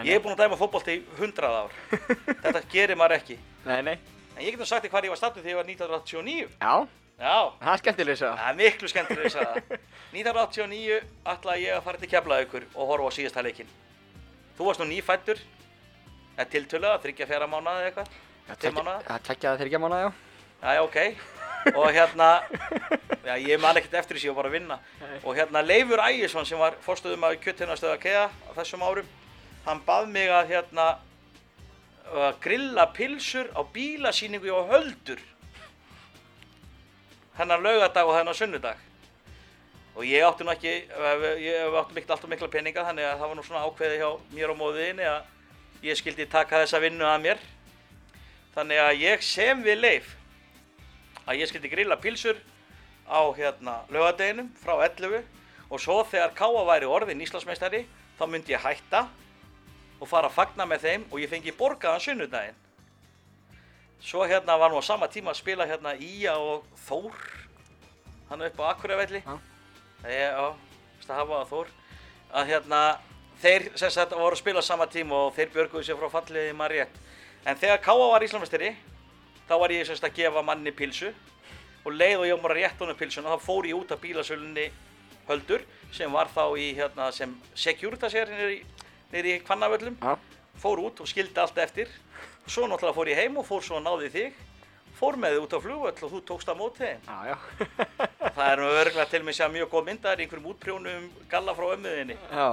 Ég 0.00 0.16
hef 0.16 0.22
búinn 0.24 0.34
að 0.36 0.42
dæma 0.46 0.56
fótbolta 0.56 0.94
í 0.94 1.02
100 1.18 1.44
ár. 1.52 1.74
Þetta 2.42 2.62
gerir 2.72 2.96
maður 2.96 3.18
ekki. 3.18 3.36
Nei, 3.66 3.78
nei. 3.84 3.94
En 4.32 4.40
ég 4.46 4.54
get 4.54 4.62
nú 4.62 4.66
sagt 4.68 4.86
þér 4.86 4.92
hvað 4.94 5.06
ég 5.08 5.12
var 5.12 5.20
stattur 5.20 5.44
þegar 5.44 5.52
ég 5.52 5.60
var 5.60 5.68
1989. 5.68 6.48
Já, 6.62 6.74
Já, 7.22 7.36
það 7.60 7.72
er 7.72 7.80
skemmtileg 7.82 8.16
svo. 8.18 8.30
það 8.34 8.48
er 8.48 8.56
miklu 8.58 8.88
skemmtilega 8.90 9.28
að 9.28 9.34
segja 9.34 9.50
það. 9.52 9.82
1989 10.16 10.96
ætlaði 11.34 11.66
ég 11.66 11.76
að 11.76 11.84
fara 11.86 12.00
til 12.00 12.08
Keflavíkur 12.10 12.64
og 12.72 12.88
horfa 12.88 13.10
á 13.12 13.16
síðasta 13.18 13.44
leikinn. 13.46 13.68
Þú 14.56 14.66
varst 14.66 14.82
nú 14.82 14.88
nýfættur, 14.88 15.42
eða 16.34 16.48
tiltöluða, 16.56 16.96
þryggja 17.04 17.28
fjara 17.30 17.48
mánuða 17.52 17.84
eða 17.84 17.92
eitthvað. 17.92 18.10
Það 18.48 19.22
tveggja 19.28 19.52
það 19.52 19.62
þryggja 19.62 19.82
mánuða, 19.84 20.00
já. 20.02 20.10
Já, 20.62 20.82
ok. 20.82 20.98
Og 21.76 21.86
hérna, 21.94 22.28
já, 23.28 23.34
ég 23.38 23.60
man 23.62 23.78
ekkert 23.78 24.00
eftir 24.02 24.18
þessi, 24.18 24.26
ég 24.26 24.34
var 24.34 24.42
bara 24.42 24.50
að 24.50 24.56
vinna. 24.58 24.80
Og 25.22 25.38
hérna 25.38 25.62
Leifur 25.62 26.02
Ægisson 26.08 26.48
sem 26.48 26.58
var 26.58 26.74
fórstuðum 26.82 27.28
af 27.28 27.36
kjöttinnastöða 27.44 28.00
KEA 28.02 28.24
á 28.26 28.50
þessum 28.58 28.82
árum, 28.88 29.06
hann 29.66 29.82
bað 29.86 30.08
mig 30.10 30.30
að 30.32 30.52
hérna 30.52 30.86
að 32.12 32.38
grilla 32.44 32.86
pilsur 32.92 33.50
á 33.56 33.62
bílasýningu 33.72 34.52
á 34.52 34.62
Höldur. 34.72 35.20
Hennar 37.38 37.62
laugardag 37.62 38.08
og 38.08 38.16
hennar 38.18 38.36
sunnudag. 38.36 38.76
Og 39.96 40.04
ég 40.08 40.24
átti 40.24 40.44
nú 40.44 40.52
ekki 40.52 40.72
ég 41.40 41.76
átti 41.76 41.96
miklu 41.96 42.14
alltaf 42.14 42.28
mikla 42.28 42.48
peninga 42.52 42.84
þannig 42.84 43.06
að 43.06 43.18
það 43.20 43.28
var 43.28 43.38
nú 43.38 43.44
svona 43.46 43.64
ákveði 43.66 44.00
hjá 44.00 44.10
mér 44.32 44.52
og 44.52 44.58
móðinni 44.60 45.08
að 45.08 45.84
ég 45.84 45.98
skildi 46.00 46.28
taka 46.32 46.62
þessa 46.64 46.80
vinnu 46.82 47.06
að 47.08 47.26
mér. 47.26 47.42
Þannig 48.56 48.82
að 48.82 49.00
ég 49.00 49.24
sem 49.24 49.62
við 49.64 49.80
leif 49.80 50.16
að 51.26 51.38
ég 51.40 51.48
skildi 51.48 51.70
grilla 51.72 51.96
pilsur 52.00 52.40
á 53.08 53.20
hérna 53.36 53.82
laugardeginum 53.92 54.50
frá 54.60 54.74
11 54.84 55.22
og 55.72 55.80
svo 55.80 56.02
þegar 56.04 56.34
Káa 56.36 56.64
væri 56.68 56.88
orðin 56.88 57.22
Íslandsmeistari 57.24 57.84
þá 58.18 58.24
myndi 58.28 58.52
ég 58.52 58.64
hætta 58.64 59.06
og 60.02 60.10
fara 60.10 60.26
að 60.26 60.34
fagna 60.34 60.66
með 60.66 60.86
þeim 60.86 61.04
og 61.12 61.20
ég 61.22 61.30
fengi 61.30 61.54
borgaðan 61.54 62.02
sunnudaginn. 62.02 62.58
Svo 64.02 64.26
hérna 64.26 64.56
var 64.58 64.72
nú 64.72 64.80
á 64.82 64.84
sama 64.84 65.06
tíma 65.06 65.30
að 65.30 65.38
spila 65.38 65.66
hérna 65.70 65.94
Ía 65.94 66.34
og 66.34 66.66
Þór, 66.88 67.14
hann 68.32 68.42
upp 68.48 68.58
á 68.58 68.64
Akureyvelli. 68.72 69.22
Já. 69.22 69.38
Já, 70.02 70.48
það 71.06 71.30
það 71.30 71.46
Þór. 71.52 71.70
Að 72.32 72.50
hérna, 72.50 72.80
þeir 73.44 73.68
sem 73.78 73.92
sagt 73.94 74.16
voru 74.16 74.34
að 74.34 74.42
spila 74.42 74.58
á 74.58 74.66
sama 74.66 74.88
tíma 74.90 75.28
og 75.28 75.36
þeir 75.36 75.52
björguðu 75.54 75.86
sér 75.86 76.00
frá 76.00 76.10
falliði 76.16 76.56
maður 76.58 76.80
rétt. 76.80 76.98
En 77.46 77.58
þegar 77.62 77.82
Káa 77.86 78.10
var 78.10 78.26
Íslamesteri, 78.26 78.72
þá 79.46 79.54
var 79.62 79.74
ég 79.74 79.86
sem 79.86 79.98
sagt 79.98 80.10
að 80.10 80.18
gefa 80.18 80.42
manni 80.46 80.74
pilsu 80.74 81.12
og 81.84 81.94
leið 81.94 82.24
og 82.24 82.26
ég 82.26 82.42
var 82.42 82.54
að 82.54 82.62
rétt 82.62 82.82
honum 82.82 82.98
pilsuna, 82.98 83.36
þá 83.36 83.46
fór 83.46 83.70
ég 83.70 83.78
út 83.78 83.94
af 83.94 84.02
bílasölunni 84.02 84.70
Höldur 85.28 85.62
sem 85.94 86.10
var 86.10 86.30
þá 86.34 86.44
í 86.58 86.72
hérna 86.74 87.12
sem 87.14 87.34
Securitas 87.54 88.14
er 88.18 88.30
nýri 88.30 88.62
niður 89.12 89.28
í 89.30 89.34
Hvannavöllum, 89.46 89.98
Já. 90.00 90.16
fór 90.62 90.82
út 90.86 91.02
og 91.04 91.10
skildi 91.10 91.42
allt 91.42 91.60
eftir. 91.62 91.92
Svo 92.46 92.66
náttúrulega 92.66 92.96
fór 92.96 93.12
ég 93.12 93.20
heim 93.22 93.38
og 93.38 93.46
fór 93.46 93.62
svo 93.62 93.78
að 93.78 93.86
náði 93.86 94.10
þig, 94.16 94.40
fór 94.98 95.20
með 95.20 95.36
þig 95.36 95.44
út 95.46 95.54
á 95.54 95.58
flugvöll 95.66 95.94
og 96.08 96.12
þú 96.16 96.22
tókst 96.32 96.50
á 96.50 96.54
móti 96.58 96.82
þeim. 96.82 97.06
Já, 97.06 97.18
já. 97.32 97.36
Það 98.36 98.44
er 98.48 98.64
örgulega 98.66 99.08
til 99.12 99.22
mig 99.26 99.40
að 99.40 99.54
mjög 99.58 99.70
góð 99.72 99.88
myndar 99.90 100.20
einhverjum 100.22 100.50
útprjónum 100.52 101.08
galla 101.30 101.54
frá 101.54 101.70
ömmuðinni. 101.76 102.18
Já, 102.32 102.48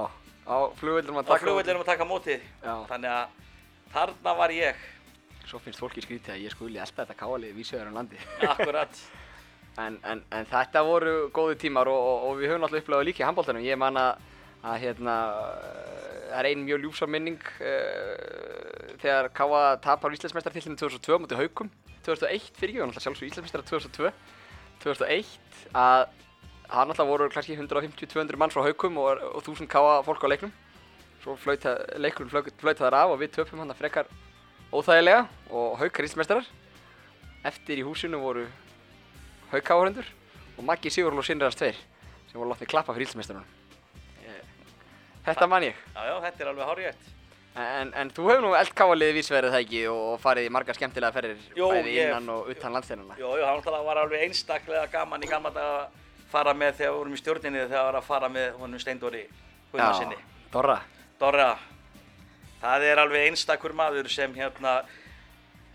á 0.46 0.56
flugvöldum 0.78 1.20
að 1.20 1.30
Á 1.30 1.34
að 1.40 1.84
taka 1.88 2.04
á 2.04 2.12
móti. 2.12 2.40
Já. 2.62 2.74
Þannig 2.90 3.12
að 3.16 3.36
þarna 3.94 4.34
var 4.38 4.54
ég, 4.54 4.88
Svo 5.50 5.58
finnst 5.58 5.80
fólki 5.82 6.02
skrítið 6.04 6.36
að 6.36 6.42
ég 6.44 6.52
skuli 6.54 6.78
elpa 6.78 7.02
þetta 7.02 7.16
káalið 7.18 7.56
vísjöður 7.58 7.88
um 7.90 7.96
landi. 7.98 8.18
akkurat. 8.52 9.00
En, 9.80 9.96
en, 10.06 10.20
en 10.30 10.46
þetta 10.50 10.82
voru 10.86 11.14
góði 11.34 11.56
tímar 11.64 11.88
og, 11.90 11.98
og, 11.98 12.26
og 12.28 12.36
við 12.38 12.52
höfum 12.52 12.66
alltaf 12.66 12.82
upplegað 12.84 13.08
líka 13.08 13.24
í 13.24 13.26
handbóltanum. 13.26 13.64
Ég 13.66 13.80
man 13.80 13.98
að, 13.98 14.28
að 14.60 14.80
hérna, 14.84 15.14
það 16.28 16.38
er 16.40 16.48
ein 16.50 16.64
mjög 16.66 16.82
ljúsa 16.84 17.08
minning 17.08 17.40
uh, 17.40 18.96
þegar 19.00 19.30
Káa 19.36 19.62
tapar 19.84 20.14
Íslandsmeistartillinu 20.16 20.76
2002 20.80 21.20
mútið 21.22 21.40
Haukum. 21.44 21.70
2001 22.04 22.50
fyrir 22.56 22.74
við 22.74 22.82
varum 22.82 22.92
alltaf 22.92 23.06
sjálfsög 23.06 23.30
Íslandsmeistar 23.30 23.64
2002. 23.68 24.10
2001 24.84 25.30
að 25.76 26.08
það 26.70 26.90
náttúrulega 26.90 27.10
voru 27.10 27.28
kannski 27.32 27.56
150-200 27.56 28.40
mann 28.40 28.52
frá 28.52 28.62
Haukum 28.64 28.98
og, 29.00 29.22
og 29.32 29.42
1000 29.42 29.70
Káa 29.70 30.00
fólk 30.06 30.24
á 30.24 30.32
leiknum. 30.32 30.52
Svo 31.20 31.36
flaut 31.36 31.64
það, 31.64 31.80
leikurinn 32.00 32.32
flaut, 32.32 32.50
flaut 32.60 32.80
það 32.80 32.96
af 32.96 33.14
og 33.14 33.20
við 33.20 33.34
töpum 33.36 33.60
hann 33.60 33.72
að 33.72 33.80
frekar 33.80 34.10
óþægilega 34.72 35.26
og 35.50 35.78
Haukar 35.80 36.08
Íslandsmeistarar. 36.08 36.48
Eftir 37.48 37.80
í 37.80 37.86
húsinu 37.86 38.20
voru 38.20 38.44
Haukáhrendur 39.52 40.08
og 40.56 40.66
Maggi 40.68 40.92
Sigurló 40.92 41.24
Sinrars 41.24 41.56
tveir 41.56 41.80
sem 42.28 42.36
voru 42.36 42.52
látnið 42.52 42.72
klappa 42.72 42.96
fyrir 42.96 43.08
Íslandsmeistarunum. 43.08 43.59
Þetta 45.26 45.48
man 45.50 45.66
ég. 45.66 45.80
Já, 45.94 46.02
já, 46.08 46.14
þetta 46.26 46.44
er 46.44 46.52
alveg 46.52 46.70
hárétt. 46.70 47.08
En, 47.60 47.90
en 47.98 48.10
þú 48.14 48.28
hefur 48.30 48.44
nú 48.44 48.52
eld 48.54 48.70
káaliðið 48.78 49.16
vísverið 49.18 49.54
það 49.54 49.64
ekki 49.64 49.80
og 49.90 50.20
farið 50.22 50.46
í 50.46 50.52
margar 50.54 50.76
skemmtilega 50.78 51.16
ferðir 51.16 51.40
bæði 51.56 51.96
innan 52.04 52.30
og 52.30 52.50
utan 52.52 52.76
landsteinuna. 52.76 53.16
Jú, 53.18 53.32
jú, 53.40 53.48
það 53.66 53.88
var 53.88 54.00
alveg 54.04 54.22
einstaklega 54.28 54.86
gaman 54.92 55.26
í 55.26 55.30
gamla 55.30 55.50
dag 55.56 55.72
að 55.80 55.98
fara 56.30 56.54
með 56.54 56.78
þegar 56.78 56.92
við 56.92 57.00
vorum 57.00 57.16
í 57.16 57.20
stjórninni 57.20 57.64
þegar 57.66 57.88
var 57.88 57.98
að 57.98 58.06
fara 58.06 58.30
með 58.30 58.56
honum 58.62 58.82
Steindóri 58.82 59.24
Gunnarsinni. 59.72 60.18
Dorra. 60.54 60.78
Dorra, 61.18 61.50
það 62.62 62.86
er 62.86 63.02
alveg 63.02 63.26
einstakur 63.28 63.74
maður 63.76 64.08
sem 64.14 64.34
hérna 64.38 64.78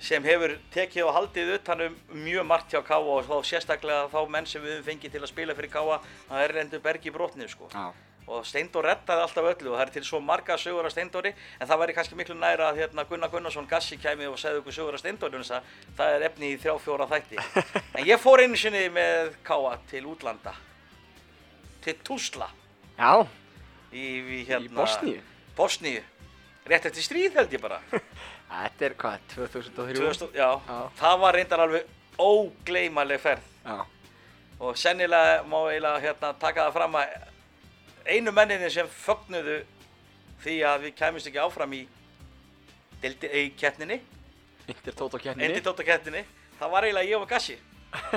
sem 0.02 0.24
hefur 0.28 0.56
tekið 0.74 1.08
og 1.08 1.14
haldið 1.16 1.54
utan 1.56 1.86
um 1.86 1.93
mjög 2.26 2.48
margt 2.48 2.74
hjá 2.74 2.82
Káa 2.84 3.04
og 3.04 3.28
þá 3.28 3.36
sérstaklega 3.48 4.10
þá 4.12 4.20
menn 4.32 4.48
sem 4.50 4.64
við 4.64 4.76
höfum 4.78 4.88
fengið 4.89 5.14
til 5.16 5.22
að 5.22 5.32
spila 5.32 5.56
fyrir 5.56 5.72
Káa 5.72 6.00
það 6.28 6.41
er 6.43 6.54
reyndu 6.58 6.82
bergi 6.84 7.14
brotnið 7.16 7.54
sko 7.54 7.70
Já. 7.72 7.86
Og 8.26 8.45
Steindór 8.47 8.88
rettaði 8.89 9.21
alltaf 9.21 9.47
öllu 9.51 9.71
og 9.71 9.78
það 9.78 9.84
er 9.86 9.91
til 9.93 10.05
svo 10.07 10.19
marga 10.23 10.55
sögur 10.57 10.88
af 10.88 10.93
Steindóri 10.95 11.32
en 11.59 11.67
það 11.69 11.82
væri 11.84 11.95
kannski 11.97 12.17
miklu 12.17 12.36
næra 12.39 12.71
að 12.71 12.80
hérna, 12.82 13.05
Gunnar 13.09 13.30
Gunnarsson 13.30 13.67
Gassi 13.69 13.99
kæmi 14.01 14.26
og 14.26 14.39
segði 14.41 14.63
okkur 14.63 14.73
sögur 14.73 14.97
af 14.97 15.03
Steindóri 15.03 15.38
en 15.38 15.45
það 15.97 16.15
er 16.15 16.26
efni 16.30 16.53
í 16.55 16.57
þrjá 16.61 16.80
fjóra 16.82 17.07
þætti 17.11 17.38
en 17.99 18.07
ég 18.07 18.21
fór 18.21 18.41
einu 18.41 18.57
sinni 18.57 18.88
með 18.93 19.36
Káa 19.45 19.76
til 19.91 20.05
útlanda 20.09 20.55
til 21.86 21.97
Tuzla 22.03 22.49
Já, 22.97 23.28
í, 23.91 24.05
í, 24.39 24.41
hérna, 24.47 24.65
í 24.65 24.73
Bosníu. 24.73 25.21
Bosníu 25.57 26.01
rétt 26.65 26.89
eftir 26.89 27.05
stríð 27.05 27.38
held 27.38 27.53
ég 27.53 27.61
bara 27.61 27.82
Þetta 28.55 28.86
er 28.88 28.93
hvað, 28.97 29.23
2003? 29.36 29.93
2000, 29.99 30.34
já, 30.38 30.49
Já. 30.65 30.82
það 30.97 31.21
var 31.21 31.36
reyndar 31.36 31.63
alveg 31.65 31.93
ógleymaleg 32.21 33.21
ferð 33.21 33.47
Já. 33.65 33.78
og 34.61 34.78
sennilega 34.80 35.41
má 35.45 35.57
eiginlega 35.69 36.03
hérna, 36.07 36.34
taka 36.39 36.67
það 36.69 36.78
fram 36.80 36.99
að 37.01 37.15
einu 38.06 38.34
menninni 38.36 38.70
sem 38.74 38.89
fögnuðu 39.03 39.62
því 40.43 40.58
að 40.70 40.88
við 40.88 40.97
kæmumst 40.99 41.30
ekki 41.30 41.41
áfram 41.41 41.74
í, 41.74 41.86
deildi, 43.01 43.32
í 43.32 43.47
keppninni, 43.58 44.01
Indir 44.66 44.95
Tóto 44.97 45.20
kjarninni. 45.22 45.53
Inditóta 45.53 45.86
keppninni, 45.86 46.24
það 46.60 46.72
var 46.74 46.88
eiginlega 46.88 47.10
ég 47.12 47.22
og 47.22 47.30
Gassi. 47.30 47.58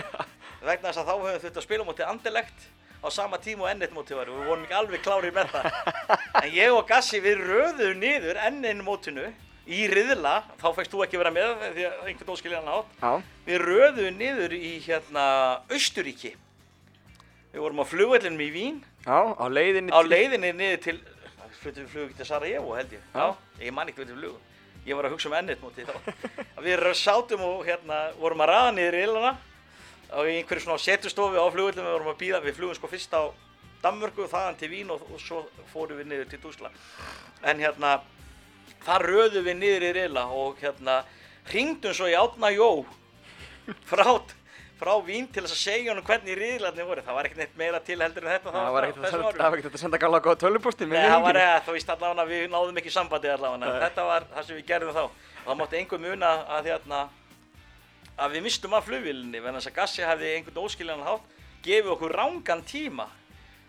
Vegna 0.69 0.91
þess 0.91 1.03
að 1.03 1.09
þá 1.09 1.13
höfum 1.13 1.27
við 1.29 1.43
þurft 1.43 1.61
að 1.61 1.67
spila 1.67 1.87
mútið 1.87 2.09
andelegt 2.09 2.65
á 2.99 3.09
sama 3.15 3.39
tíma 3.39 3.67
og 3.67 3.71
ennett 3.71 3.93
mútið 3.95 4.19
var 4.19 4.31
og 4.33 4.39
við 4.41 4.49
vorum 4.49 4.65
ekki 4.65 4.79
alveg 4.79 5.05
klárið 5.05 5.37
með 5.37 5.53
það. 5.53 5.69
En 6.43 6.49
ég 6.55 6.73
og 6.73 6.89
Gassi 6.89 7.21
við 7.23 7.45
röðum 7.45 8.01
niður 8.01 8.41
ennin 8.49 8.83
mótinu 8.87 9.29
í 9.69 9.85
riðla, 9.93 10.35
þá 10.57 10.69
fækst 10.79 10.95
þú 10.95 11.05
ekki 11.05 11.21
vera 11.21 11.33
með 11.35 11.53
því 11.77 11.87
að 11.91 12.09
einhvern 12.09 12.35
óskiljan 12.35 12.71
átt. 12.73 12.93
Já. 13.03 13.13
Við 13.45 13.65
röðum 13.69 14.21
niður 14.23 14.55
í 14.57 14.73
hérna 14.87 15.25
Austuríki. 15.69 16.33
Við 17.53 17.61
vorum 17.65 17.85
á 17.85 17.91
flugvellinum 17.91 18.41
í 18.45 18.49
Vín, 18.55 18.81
Já, 19.09 19.21
á 19.41 19.45
leiðinni 19.49 19.89
á 19.89 20.01
leiðinni 20.05 20.53
niður 20.53 20.81
til, 20.85 20.97
fluttum 21.63 21.87
við 21.87 21.93
flugum 21.95 22.17
til 22.19 22.27
Sarajevo 22.29 22.75
held 22.77 22.93
ég. 22.93 23.05
Já. 23.15 23.27
ég 23.63 23.73
man 23.73 23.89
ekki 23.89 24.03
hvernig 24.03 24.19
við 24.19 24.21
flugum. 24.21 24.43
Ég 24.85 24.99
var 24.99 25.09
að 25.09 25.15
hugsa 25.15 25.31
um 25.31 25.37
ennett 25.39 25.63
móti 25.65 25.87
þá. 25.89 25.95
við 26.67 26.85
sátum 26.97 27.45
og 27.47 27.63
hérna 27.65 28.01
vorum 28.19 28.45
að 28.45 28.53
ræða 28.53 28.75
niður 28.77 28.99
í 28.99 29.05
illana 29.07 29.33
á 30.13 30.19
einhverju 30.25 30.65
svona 30.65 30.81
setustofi 30.81 31.41
á 31.41 31.49
flugvellinu, 31.49 31.87
við 31.87 31.97
vorum 31.97 32.13
að 32.13 32.21
býða, 32.21 32.43
við 32.45 32.57
flugum 32.61 32.77
sko 32.77 32.93
fyrst 32.93 33.17
á 33.17 33.33
Danmörku, 33.83 34.27
þaðan 34.29 34.57
til 34.59 34.71
Vín 34.73 34.93
og, 34.93 35.05
og 35.09 35.21
svo 35.23 35.43
fórum 35.73 36.01
við 36.01 36.09
niður 36.11 36.31
til 36.33 36.41
Dúsla. 36.43 36.73
En 37.47 37.61
hérna, 37.63 38.01
þar 38.85 39.07
röðum 39.09 39.47
við 39.47 39.59
niður 39.61 39.87
í 39.89 39.93
rilla 40.03 40.25
og 40.35 40.59
hérna 40.61 41.03
hringdum 41.49 41.95
svo 41.97 42.09
í 42.11 42.17
Átna 42.19 42.51
Jó 42.53 42.85
frá, 43.89 44.19
frá 44.79 44.93
Vín 45.05 45.27
til 45.33 45.43
þess 45.45 45.55
að 45.57 45.63
segja 45.65 45.93
honum 45.93 46.05
hvernig 46.07 46.39
riðlarnir 46.39 46.87
voru. 46.87 47.03
Það 47.03 47.15
var 47.19 47.29
ekkert 47.29 47.41
neitt 47.43 47.57
meira 47.59 47.81
til 47.85 47.99
heldur 48.03 48.25
en 48.27 48.33
þetta 48.35 48.53
Það 48.55 48.73
var 48.73 48.87
ekkert 48.89 49.05
að 49.05 49.79
senda- 49.83 49.97
að 49.99 50.03
gamla 50.05 50.21
góða 50.21 50.41
tölvupústi 50.45 50.87
Nei, 50.89 50.99
það 51.09 51.23
var 51.23 51.35
eða, 51.43 51.61
þú 51.67 51.73
veist 51.77 51.89
allavega 51.95 52.23
að 52.23 52.29
við 52.33 52.45
náðum 52.53 52.79
ekki 52.83 52.93
sambandi 52.95 53.29
allavega, 53.33 53.81
þetta 53.85 54.05
var 54.07 54.29
það 54.35 54.47
sem 54.47 54.57
við 54.57 54.67
gerðum 54.71 54.95
þá. 54.95 55.03
Og 55.09 55.47
það 55.49 55.59
mátti 55.63 55.79
einhver 55.81 55.99
muna 56.05 56.31
að 56.59 56.71
hérna, 56.71 57.01
að 58.19 58.33
við 58.35 58.43
mistum 58.49 58.75
af 58.75 58.87
flugvílinni 58.89 59.41
vennig 59.43 59.63
þess 59.63 59.71
að 59.71 59.77
Gassi 59.79 60.03
hefði 60.03 60.31
einhvern 60.37 60.63
óskiljan 60.65 61.05
hátt 61.07 61.37
gefið 61.63 61.93
okkur 61.95 62.15
rángan 62.19 62.63
tíma 62.67 63.07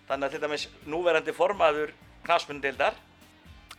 þannig 0.10 0.26
að 0.26 0.32
til 0.36 0.42
dæmis 0.46 0.64
núverandi 0.90 1.36
formaður 1.38 1.92
knastmyndeildar 2.26 2.94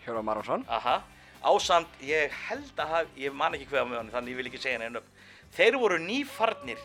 Hjóra 0.05 0.23
Maronsson. 0.23 0.65
aha, 0.69 1.03
ásamt 1.43 1.99
ég 2.07 2.31
held 2.49 2.79
að 2.79 2.89
haf, 2.95 3.07
ég 3.17 3.35
man 3.35 3.55
ekki 3.55 3.67
hvað 3.71 3.89
með 3.91 3.97
hann 4.01 4.11
þannig 4.15 4.31
ég 4.35 4.37
vil 4.41 4.47
ekki 4.51 4.63
segja 4.63 4.91
upp 4.95 5.11
þeir 5.57 5.79
voru 5.83 5.99
nýfarnir 5.99 6.79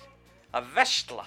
að 0.56 0.70
vesla 0.78 1.26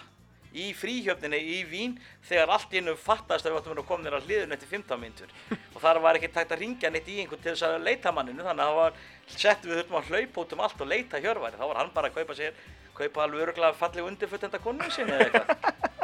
í 0.58 0.70
fríhjöfninni 0.72 1.38
í 1.38 1.58
Vín 1.68 1.98
þegar 2.24 2.54
allt 2.54 2.72
einu 2.72 2.94
fattast 2.96 3.44
að 3.44 3.52
við 3.52 3.58
áttum 3.60 3.74
að 3.74 3.76
vera 3.76 3.88
komin 3.90 4.16
að 4.16 4.26
hliðinu 4.26 4.56
eftir 4.56 4.70
15 4.72 5.02
minntur 5.02 5.34
og 5.74 5.78
þar 5.82 6.00
var 6.06 6.18
ekki 6.18 6.32
tægt 6.32 6.54
að 6.56 6.62
ringja 6.64 6.90
neitt 6.94 7.10
í 7.12 7.18
einhvern 7.20 7.42
til 7.44 7.52
þess 7.52 7.66
að 7.68 7.84
leita 7.84 8.14
manninu 8.16 8.46
þannig 8.46 8.64
að 8.64 8.72
það 8.72 8.80
var 8.80 8.98
sett 9.36 9.68
við 9.68 9.76
þurftum 9.76 10.00
að 10.00 10.10
hlaupa 10.12 10.44
út 10.44 10.56
um 10.56 10.64
allt 10.64 10.84
og 10.84 10.92
leita 10.94 11.20
hjörværi 11.20 11.60
þá 11.60 11.66
var 11.66 11.82
hann 11.82 11.92
bara 11.94 12.08
að 12.08 12.16
kaupa 12.16 12.38
sér 12.38 12.56
kaupa 12.98 13.22
alveg 13.22 13.44
öruglega 13.46 13.76
falleg 13.78 14.08
undirfuttenda 14.08 14.58
konu 14.62 14.90
sinni 14.90 15.14
eða 15.14 15.28
eitthvað. 15.28 15.98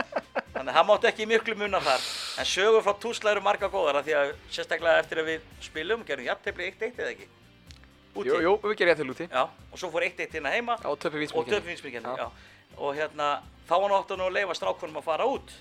Þannig 0.54 0.70
að 0.70 0.76
það 0.76 0.86
mátti 0.90 1.08
ekki 1.10 1.26
miklu 1.26 1.56
munar 1.58 1.82
þar. 1.82 2.04
En 2.38 2.46
sögur 2.46 2.84
frá 2.86 2.94
túsla 3.02 3.32
eru 3.32 3.42
marga 3.42 3.70
góðar 3.72 3.98
af 3.98 4.06
því 4.06 4.14
að 4.20 4.34
sérstaklega 4.54 5.02
eftir 5.02 5.22
að 5.22 5.30
við 5.32 5.48
spilum 5.66 6.04
gerum 6.06 6.28
jafntefli 6.28 6.68
1-1 6.70 7.00
eða 7.02 7.10
ekki? 7.10 7.26
Úti. 8.14 8.30
Jú, 8.30 8.38
jú, 8.44 8.52
við 8.62 8.76
gerum 8.78 9.00
til 9.00 9.08
úti. 9.10 9.26
Já, 9.26 9.42
og 9.50 9.80
svo 9.80 9.90
fór 9.90 10.06
1-1 10.06 10.38
inn 10.38 10.46
að 10.46 10.54
heima 10.54 10.76
og 10.86 11.00
Já. 12.06 12.22
já. 12.22 12.53
Og 12.78 12.96
hérna 12.96 13.28
þá 13.68 13.74
var 13.80 13.94
náttúrulega 13.94 14.28
að 14.28 14.36
leifa 14.38 14.58
strákunum 14.58 15.00
að 15.00 15.06
fara 15.06 15.28
út. 15.28 15.54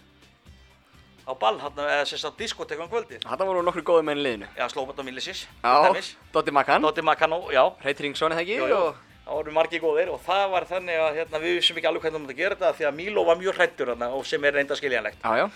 Á 1.23 1.31
ball 1.39 1.55
hérna 1.61 1.85
eða 1.87 2.05
sem 2.09 2.19
sagt 2.19 2.37
diskotekum 2.41 2.89
kvöldið. 2.91 3.23
Þetta 3.23 3.47
voru 3.47 3.63
nokkru 3.63 3.83
góði 3.87 4.03
menn 4.09 4.19
í 4.19 4.25
liðinu. 4.25 4.49
já, 4.57 4.65
Slóbat 4.69 4.99
og 4.99 5.05
Millisis 5.07 5.45
Já, 5.63 5.93
Dotti 6.33 6.51
Makan, 6.51 6.81
Dótti 6.83 7.01
Makano, 7.01 7.45
já. 7.51 7.63
Reit 7.83 7.99
Ringsson 8.03 8.35
eða 8.35 8.43
ekki? 8.43 8.57
Jú, 8.59 8.67
jú. 8.67 8.81
og 8.83 8.97
það 9.23 9.37
voru 9.39 9.53
margir 9.55 9.79
góðir 9.79 10.09
og 10.11 10.19
það 10.25 10.49
var 10.51 10.65
þannig 10.67 10.99
að 10.99 11.15
hérna, 11.21 11.39
við 11.39 11.55
vissum 11.55 11.77
ekki 11.79 11.87
alveg 11.87 12.03
hvernig 12.03 12.19
við 12.19 12.25
mátti 12.25 12.37
gera 12.41 12.57
þetta 12.59 12.73
því 12.75 12.87
að 12.89 12.97
Míló 12.97 13.23
var 13.29 13.39
mjög 13.39 13.55
hrættur 13.55 13.91
hérna, 13.93 14.09
og 14.11 14.25
sem 14.27 14.43
er 14.43 14.57
reynda 14.57 14.75
skiljanlegt. 14.75 15.23
Já, 15.23 15.37
já, 15.39 15.47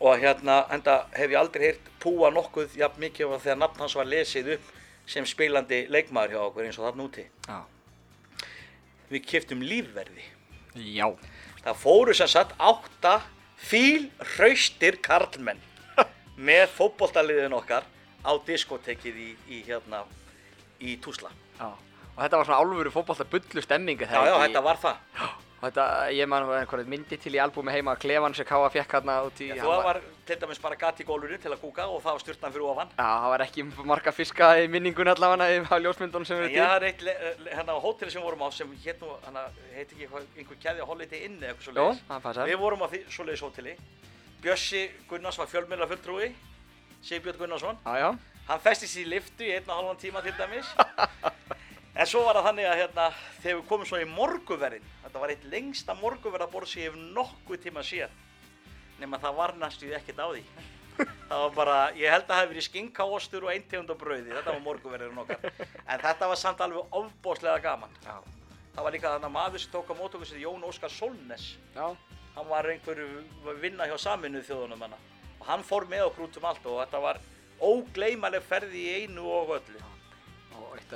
og 0.00 0.22
hérna 0.24 0.56
enda 0.72 0.94
hef 1.12 1.28
ég 1.28 1.38
aldrei 1.42 1.66
heyrt 1.66 1.90
púa 2.00 2.32
nokkuð 2.32 2.72
jafn 2.80 3.04
mikið 3.04 3.34
af 3.36 3.44
þegar 3.44 3.60
nafn 3.60 3.84
hans 3.84 3.96
var 4.00 4.08
lesið 4.08 4.54
upp 4.56 4.72
sem 5.12 5.26
spilandi 5.28 5.82
leikmaður 5.92 6.32
hjá 6.38 6.40
okkur 6.46 6.64
eins 6.70 6.78
og 6.80 6.88
þarna 6.88 7.04
úti. 7.10 7.26
Já, 7.44 7.60
við 9.12 9.26
kiftum 9.28 9.60
lífverði 9.60 10.24
já, 10.74 11.06
það 11.62 11.78
fóru 11.82 12.16
sem 12.16 12.30
sagt 12.30 12.56
átta 12.58 13.20
fíl 13.62 14.08
hraustir 14.34 14.98
karlmenn 15.04 15.60
með 16.48 16.66
fótboltaliðin 16.78 17.54
okkar 17.56 17.86
á 18.22 18.32
diskotekið 18.46 19.16
í, 19.18 19.30
í 19.50 19.62
hérna 19.66 20.04
í 20.82 20.96
Túsla. 21.02 21.30
Já. 21.58 21.70
Og 22.12 22.18
þetta 22.20 22.38
var 22.38 22.48
svona 22.48 22.60
álfuru 22.60 22.92
fótbolta 22.92 23.26
bullu 23.28 23.62
stemminga 23.64 24.08
já, 24.10 24.20
já, 24.28 24.34
þetta 24.44 24.62
var 24.64 24.80
það 24.82 25.32
Og 25.62 25.68
þetta, 25.70 25.82
ég 26.10 26.26
man 26.26 26.42
einhverja 26.56 26.88
myndi 26.90 27.14
til 27.22 27.36
í 27.36 27.38
albúmi 27.38 27.70
heima 27.70 27.92
Klefan 28.02 28.34
sem 28.34 28.46
Káa 28.48 28.66
fekk 28.74 28.96
hérna 28.96 29.14
út 29.28 29.38
í 29.44 29.46
Já, 29.52 29.60
þú 29.62 29.76
var 29.86 30.00
til 30.26 30.36
dæmis 30.40 30.58
bara 30.58 30.74
gati 30.80 31.04
í 31.04 31.06
gólfinu 31.06 31.36
til 31.38 31.52
að 31.54 31.60
kúka 31.62 31.84
og 31.86 32.00
það 32.02 32.16
var 32.16 32.22
styrtan 32.24 32.54
fyrir 32.56 32.64
ofan. 32.72 32.88
Já, 32.98 33.06
það 33.22 33.26
var 33.30 33.44
ekki 33.44 33.64
marga 33.92 34.12
fiska 34.16 34.48
í 34.58 34.66
minningun 34.72 35.12
allavega 35.12 35.62
á 35.70 35.76
ljósmyndunum 35.84 36.26
sem 36.26 36.40
En 36.40 36.42
eru 36.42 36.50
ég 36.50 36.58
til 36.58 36.66
har 36.66 36.82
eitt 36.88 37.04
le- 37.06 37.14
eh, 37.14 37.46
hérna 37.54 37.76
á 37.76 37.84
hóteli 37.84 38.10
sem 38.10 38.18
við 38.22 38.26
vorum 38.26 38.42
á 38.42 38.48
sem 38.50 38.74
hétt 38.82 38.98
nú, 39.06 39.12
hérna, 39.22 39.44
heiti 39.76 39.94
ekki 39.94 40.08
eitthvað, 40.08 40.26
einhver 40.42 40.58
keði 40.66 40.88
Holiday 40.90 41.24
Inn 41.28 41.38
eða 41.38 41.52
eitthvað 41.54 41.68
svo 41.68 41.72
Jó, 41.78 41.86
það 42.10 42.20
passar. 42.26 42.50
Við 42.50 42.58
vorum 42.58 42.82
á 42.82 42.86
því, 42.90 43.00
svoleiðis 43.14 43.44
hóteli. 43.46 43.76
Bjössi 44.42 44.82
Gunnars 45.08 45.38
var 45.38 45.46
fjölmiðla 45.46 45.86
fulltrúi 45.94 46.32
Sigbjörn 47.06 47.38
Gunnarsson. 47.38 47.78
Já, 47.86 47.94
já, 48.02 48.10
Hann 48.48 48.58
festist 48.66 48.96
í 48.98 49.06
liftu 49.06 49.46
í 49.46 49.54
einn 49.54 49.70
og 49.70 49.78
halvan 49.78 49.96
tíma 50.02 50.22
til 50.26 50.34
dæmis 50.34 50.66
En 51.92 52.08
svo 52.08 52.22
var 52.24 52.38
það 52.38 52.46
þannig 52.48 52.68
að 52.70 52.78
hérna, 52.80 53.06
þegar 53.42 53.58
við 53.58 53.66
komum 53.68 53.88
svo 53.88 53.98
í 54.00 54.08
morguverðin 54.08 54.84
Þetta 55.02 55.22
var 55.22 55.32
eitt 55.34 55.48
lengsta 55.52 55.96
morguverðaborð 55.98 56.70
sem 56.70 56.82
ég 56.82 56.92
hef 56.92 57.00
nokkuð 57.18 57.64
tíma 57.66 57.82
séð 57.84 58.14
Nefn 59.02 59.18
það 59.20 59.36
var 59.36 59.52
næstu 59.58 59.90
ekkert 59.96 60.20
á 60.22 60.28
því. 60.30 60.44
Það 61.28 61.40
var 61.42 61.54
bara, 61.56 61.76
ég 61.96 62.12
held 62.12 62.22
að 62.22 62.28
það 62.28 62.38
hefði 62.38 62.52
verið 62.52 62.64
skinkáostur 62.68 63.46
og 63.46 63.50
eintegund 63.50 63.90
og 63.90 63.98
brauði 63.98 64.30
Þetta 64.36 64.52
var 64.52 64.62
morguverðin 64.62 65.22
okkar. 65.24 65.46
En 65.88 66.02
þetta 66.04 66.28
var 66.30 66.38
samt 66.38 66.62
alveg 66.62 66.96
ofbóðslega 67.00 67.62
gaman. 67.64 67.96
Já, 68.04 68.20
Það 68.76 68.86
var 68.86 68.94
líka 68.94 69.14
þannig 69.16 69.34
maður 69.34 69.64
sem 69.64 69.72
tók 69.72 69.90
á 69.90 69.94
mót 69.96 70.14
okkur 70.14 70.28
sem 70.28 70.42
Jón 70.44 70.68
Óskar 70.68 70.92
Solnes. 70.92 71.48
Já, 71.74 71.88
Hann 72.36 72.48
var 72.48 72.68
einhverju 72.72 73.56
vinna 73.60 73.88
hjá 73.90 73.98
saminuð 74.00 74.46
þjóðunum 74.48 74.86
hana 74.86 75.00
Og 75.40 75.48
hann 75.50 75.64
fór 75.66 75.84
með 75.90 76.06
okkur 76.06 76.28
út 76.28 76.38
um 76.40 76.46
allt 76.48 76.68
og 76.70 76.78
þetta 76.80 77.00
var 77.04 77.20
ógleymaleg 77.62 78.46
ferði 78.46 78.84
í 78.86 78.94
einu 79.02 79.26
og 79.28 79.56
öllu 79.58 79.82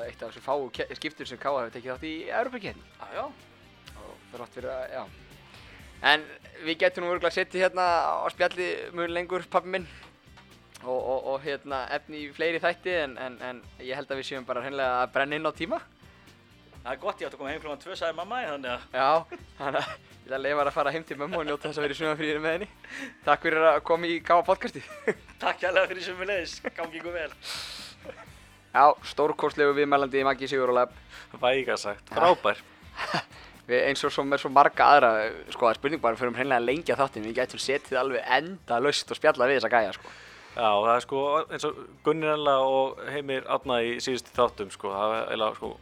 eitt, 0.05 0.23
af- 0.23 0.33
þessu 0.35 0.43
fáu 0.45 0.67
skiptur 0.99 1.27
sem 1.29 1.39
Káa 1.41 1.63
hefur 1.65 1.75
tekið 1.77 1.93
þátt 1.95 2.07
í 2.11 2.15
Europakefni 2.29 2.83
Já, 3.01 3.07
já. 3.17 3.25
Og 3.97 4.13
þrátt 4.35 4.59
fyrir 4.59 4.71
að, 4.75 4.85
já. 4.93 5.05
En 6.07 6.25
við 6.67 6.79
getum 6.83 7.05
nú 7.07 7.15
örgulega 7.15 7.33
setið 7.39 7.63
hérna 7.65 7.87
á 8.21 8.27
spjalli 8.35 8.67
mjög 8.93 9.11
lengur, 9.17 9.47
pappi 9.51 9.73
minn. 9.73 9.87
Og, 10.85 10.99
og, 11.01 11.21
og 11.33 11.41
hérna 11.43 11.87
efni 11.97 12.27
í 12.27 12.33
fleiri 12.37 12.61
þætti 12.63 12.93
en, 13.01 13.15
en, 13.19 13.39
en 13.43 13.63
ég 13.81 13.97
held 13.97 14.11
að 14.13 14.21
við 14.21 14.29
séum 14.29 14.45
bara 14.47 14.61
hreinlega 14.63 14.99
að 15.07 15.13
brenna 15.17 15.39
inn 15.41 15.49
á 15.49 15.53
tíma. 15.57 15.79
Það 16.85 16.93
er 16.93 17.01
gott, 17.03 17.19
ég 17.19 17.27
átti 17.27 17.35
að 17.35 17.41
koma 17.41 17.51
heim 17.51 17.63
klokkan 17.65 17.81
tvö, 17.83 17.97
sagði 17.99 18.15
mamma, 18.21 18.43
þannig 18.47 18.71
að 18.71 18.83
Já, 18.95 19.09
þannig 19.59 19.81
að 19.81 19.89
ég 19.97 20.29
ætla 20.29 20.37
að 20.37 20.45
leifa 20.45 20.67
að 20.69 20.77
fara 20.77 20.93
heim 20.95 21.07
til 21.09 21.17
mömmu 21.19 21.41
og 21.41 21.49
njóta 21.49 21.67
þess 21.67 21.81
að 21.81 21.87
vera 21.87 21.97
í 21.97 21.99
sumarfríðinu 21.99 22.45
með 22.45 22.55
henni. 22.55 22.69
Takk 23.27 23.43
fyrir 23.49 23.67
að 23.73 23.81
koma 23.89 24.07
í 24.13 24.21
Káa 24.23 24.45
podcasti 24.47 24.85
takk 25.43 25.67
Já, 28.77 28.85
stórkostlegu 29.09 29.73
viðmælandi 29.79 30.25
Maggi 30.27 30.49
Sigur 30.51 30.73
og 30.75 30.77
Lab 30.77 30.93
Væga 31.41 31.79
sagt, 31.81 32.13
frábær. 32.13 32.61
Eins 33.89 34.05
og 34.07 34.13
svo 34.15 34.23
með 34.29 34.45
svo 34.45 34.51
marga 34.53 34.91
aðra, 34.93 35.11
sko, 35.51 35.65
það 35.65 35.73
er 35.73 35.79
spurning 35.81 36.03
bara 36.03 36.19
fyrir 36.21 36.31
um 36.31 36.37
hreinlega 36.39 36.63
lengja 36.63 36.97
þáttinn, 37.01 37.25
við 37.27 37.41
getum 37.41 37.63
setið 37.63 37.99
alveg 37.99 38.29
enda 38.37 38.79
laust 38.85 39.11
og 39.11 39.19
spjalla 39.19 39.49
við 39.49 39.59
þessa 39.59 39.73
gæja, 39.73 39.97
sko. 39.97 40.13
Já, 40.57 40.69
það 40.69 40.93
er 40.93 41.03
sko 41.05 41.23
eins 41.53 41.67
og 41.69 41.81
Gunnar 42.05 42.37
Ella 42.37 42.55
og 42.65 43.01
Heimir 43.13 43.49
Átna 43.53 43.81
í 43.85 43.97
síðustu 44.01 44.33
þáttum 44.37 44.71
sko, 44.73 44.93
það 44.95 45.17
er 45.17 45.27
eiginlega 45.27 45.59
sko 45.59 45.73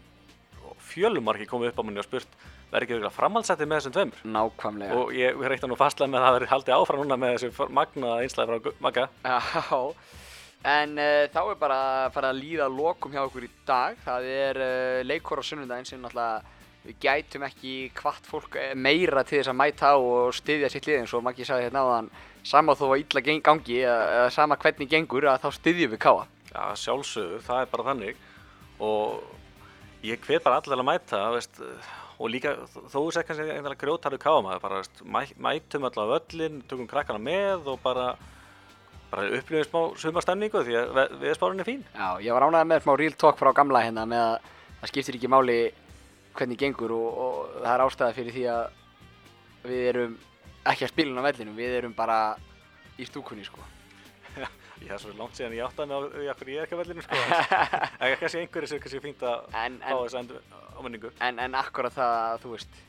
fjölumarki 0.88 1.46
komið 1.50 1.70
upp 1.70 1.78
á 1.78 1.84
manni 1.86 2.02
og 2.02 2.08
spurt 2.08 2.34
verður 2.72 2.86
ekki 2.86 2.96
eitthvað 2.96 3.14
framhaldsætti 3.14 3.68
með 3.70 3.80
þessum 3.80 3.94
tveimur? 3.94 4.24
Nákvæmlega. 4.34 4.98
og 4.98 5.12
ég 5.14 5.44
reikta 5.46 5.70
nú 5.70 5.78
fastlega 5.78 6.10
með 6.10 6.20
að 6.20 6.26
það 6.26 6.36
verður 6.38 6.52
haldið 6.54 6.76
áfram 6.78 7.04
núna 7.04 7.18
með 7.22 7.36
þessu 7.36 7.68
magna 7.70 8.16
einslæði 8.24 8.50
frá 8.50 8.74
Magga. 8.82 9.06
Já, 9.22 9.78
en 10.64 10.98
uh, 10.98 11.24
þá 11.32 11.40
er 11.44 11.60
bara 11.60 11.78
að 12.04 12.10
fara 12.16 12.32
að 12.32 12.40
líða 12.40 12.68
lokum 12.72 13.14
hjá 13.14 13.22
okkur 13.24 13.46
í 13.46 13.52
dag. 13.68 13.96
Það 14.04 14.28
er 14.32 14.60
uh, 14.64 15.00
leikur 15.06 15.40
á 15.40 15.44
sunnundaginn 15.44 15.88
sem 15.88 16.02
náttúrulega 16.02 16.54
við 16.84 17.00
gætum 17.00 17.46
ekki 17.46 17.74
hvart 17.96 18.26
fólk 18.28 18.58
eh, 18.60 18.74
meira 18.76 19.22
til 19.24 19.38
þess 19.38 19.52
að 19.52 19.56
mæta 19.56 19.92
á 19.92 19.96
og 19.96 20.34
styðja 20.36 20.68
sitt 20.72 20.88
lið 20.88 20.98
eins 21.00 21.14
og 21.16 21.24
Maggi 21.24 21.46
sagði 21.48 21.68
hérna 21.68 21.84
áðan 21.86 22.10
sama 22.44 22.74
þó 22.76 22.90
að 22.90 23.04
illa 23.06 23.22
gangi 23.40 23.78
eða, 23.80 24.26
sama 24.34 24.58
hvernig 24.60 24.90
gengur 24.90 25.30
að 25.32 25.46
þá 25.46 25.48
styðjum 25.58 25.94
við 25.94 26.02
káa. 26.04 26.26
Já, 26.50 26.64
sjálfsögðu, 26.82 27.40
það 27.46 27.62
er 27.62 27.70
bara 27.72 27.86
þannig 27.88 28.20
og 28.84 30.04
ég 30.04 30.20
hvet 30.26 30.44
bara 30.44 30.60
allir 30.60 30.76
að 30.76 30.88
mæta 30.90 31.22
veist, 31.32 31.60
og 32.18 32.30
líka 32.30 32.52
þó 32.68 32.98
þú 32.98 33.04
sér 33.14 33.26
kannski 33.26 33.48
einhverja 33.48 33.80
grjótarðu 33.80 34.20
kámaður 34.22 34.62
bara 34.66 34.82
veist, 34.82 35.02
mæ, 35.02 35.20
mætum 35.40 35.88
allar 35.88 36.12
völlin, 36.12 36.60
tökum 36.68 36.90
krakkana 36.90 37.22
með 37.22 37.72
og 37.72 37.80
bara, 37.82 38.12
bara 39.14 39.28
upplifum 39.38 39.70
smá 39.70 39.80
sumarstemningu 40.02 40.64
því 40.66 40.76
að 40.82 40.92
ve- 40.98 41.08
veðurspárin 41.22 41.62
er 41.64 41.68
fín 41.70 41.82
Já, 41.94 42.08
ég 42.26 42.34
var 42.36 42.46
ánægð 42.48 42.68
með 42.72 42.84
smá 42.84 42.94
real 43.00 43.16
talk 43.24 43.38
frá 43.40 43.52
gamla 43.56 43.84
hérna 43.86 44.04
með 44.10 44.24
að 44.26 44.48
það 44.80 44.90
skiptir 44.92 45.18
ekki 45.20 45.30
máli 45.32 45.58
hvernig 46.34 46.58
gengur 46.64 46.92
og, 46.96 47.20
og 47.24 47.36
það 47.62 47.70
er 47.76 47.84
ástæða 47.86 48.16
fyrir 48.18 48.34
því 48.34 48.44
að 48.50 48.64
við 49.70 49.84
erum 49.92 50.16
ekki 50.64 50.84
að 50.86 50.92
spila 50.94 51.22
á 51.22 51.26
vellinum, 51.28 51.56
við 51.56 51.76
erum 51.78 51.94
bara 51.96 52.18
í 52.98 53.06
stúkunni 53.08 53.44
sko. 53.46 53.62
Ég 54.34 54.88
það 54.90 54.94
er 54.96 55.00
svo 55.04 55.12
langt 55.16 55.36
síðan 55.38 55.54
ég 55.54 55.64
áttaði 55.68 55.94
á 55.94 55.98
því 56.02 56.24
að 56.32 56.48
ég 56.50 56.58
er 56.58 56.64
ekki 56.66 56.74
á 56.76 56.80
vellinu 56.80 57.04
sko 57.04 57.18
en 58.02 58.16
kannski 58.20 58.40
einhverju 58.42 58.68
sem 58.72 58.80
kannski 58.82 59.00
fínt 59.04 59.22
að 59.24 59.44
fá 59.54 59.60
en, 59.64 59.76
þess 59.86 60.16
endur 60.18 60.40
áminningu 60.80 61.12
en, 61.22 61.38
en 61.46 61.54
akkurat 61.60 61.94
það 61.94 62.14
að 62.18 62.40
þú 62.42 62.52
veist, 62.56 62.80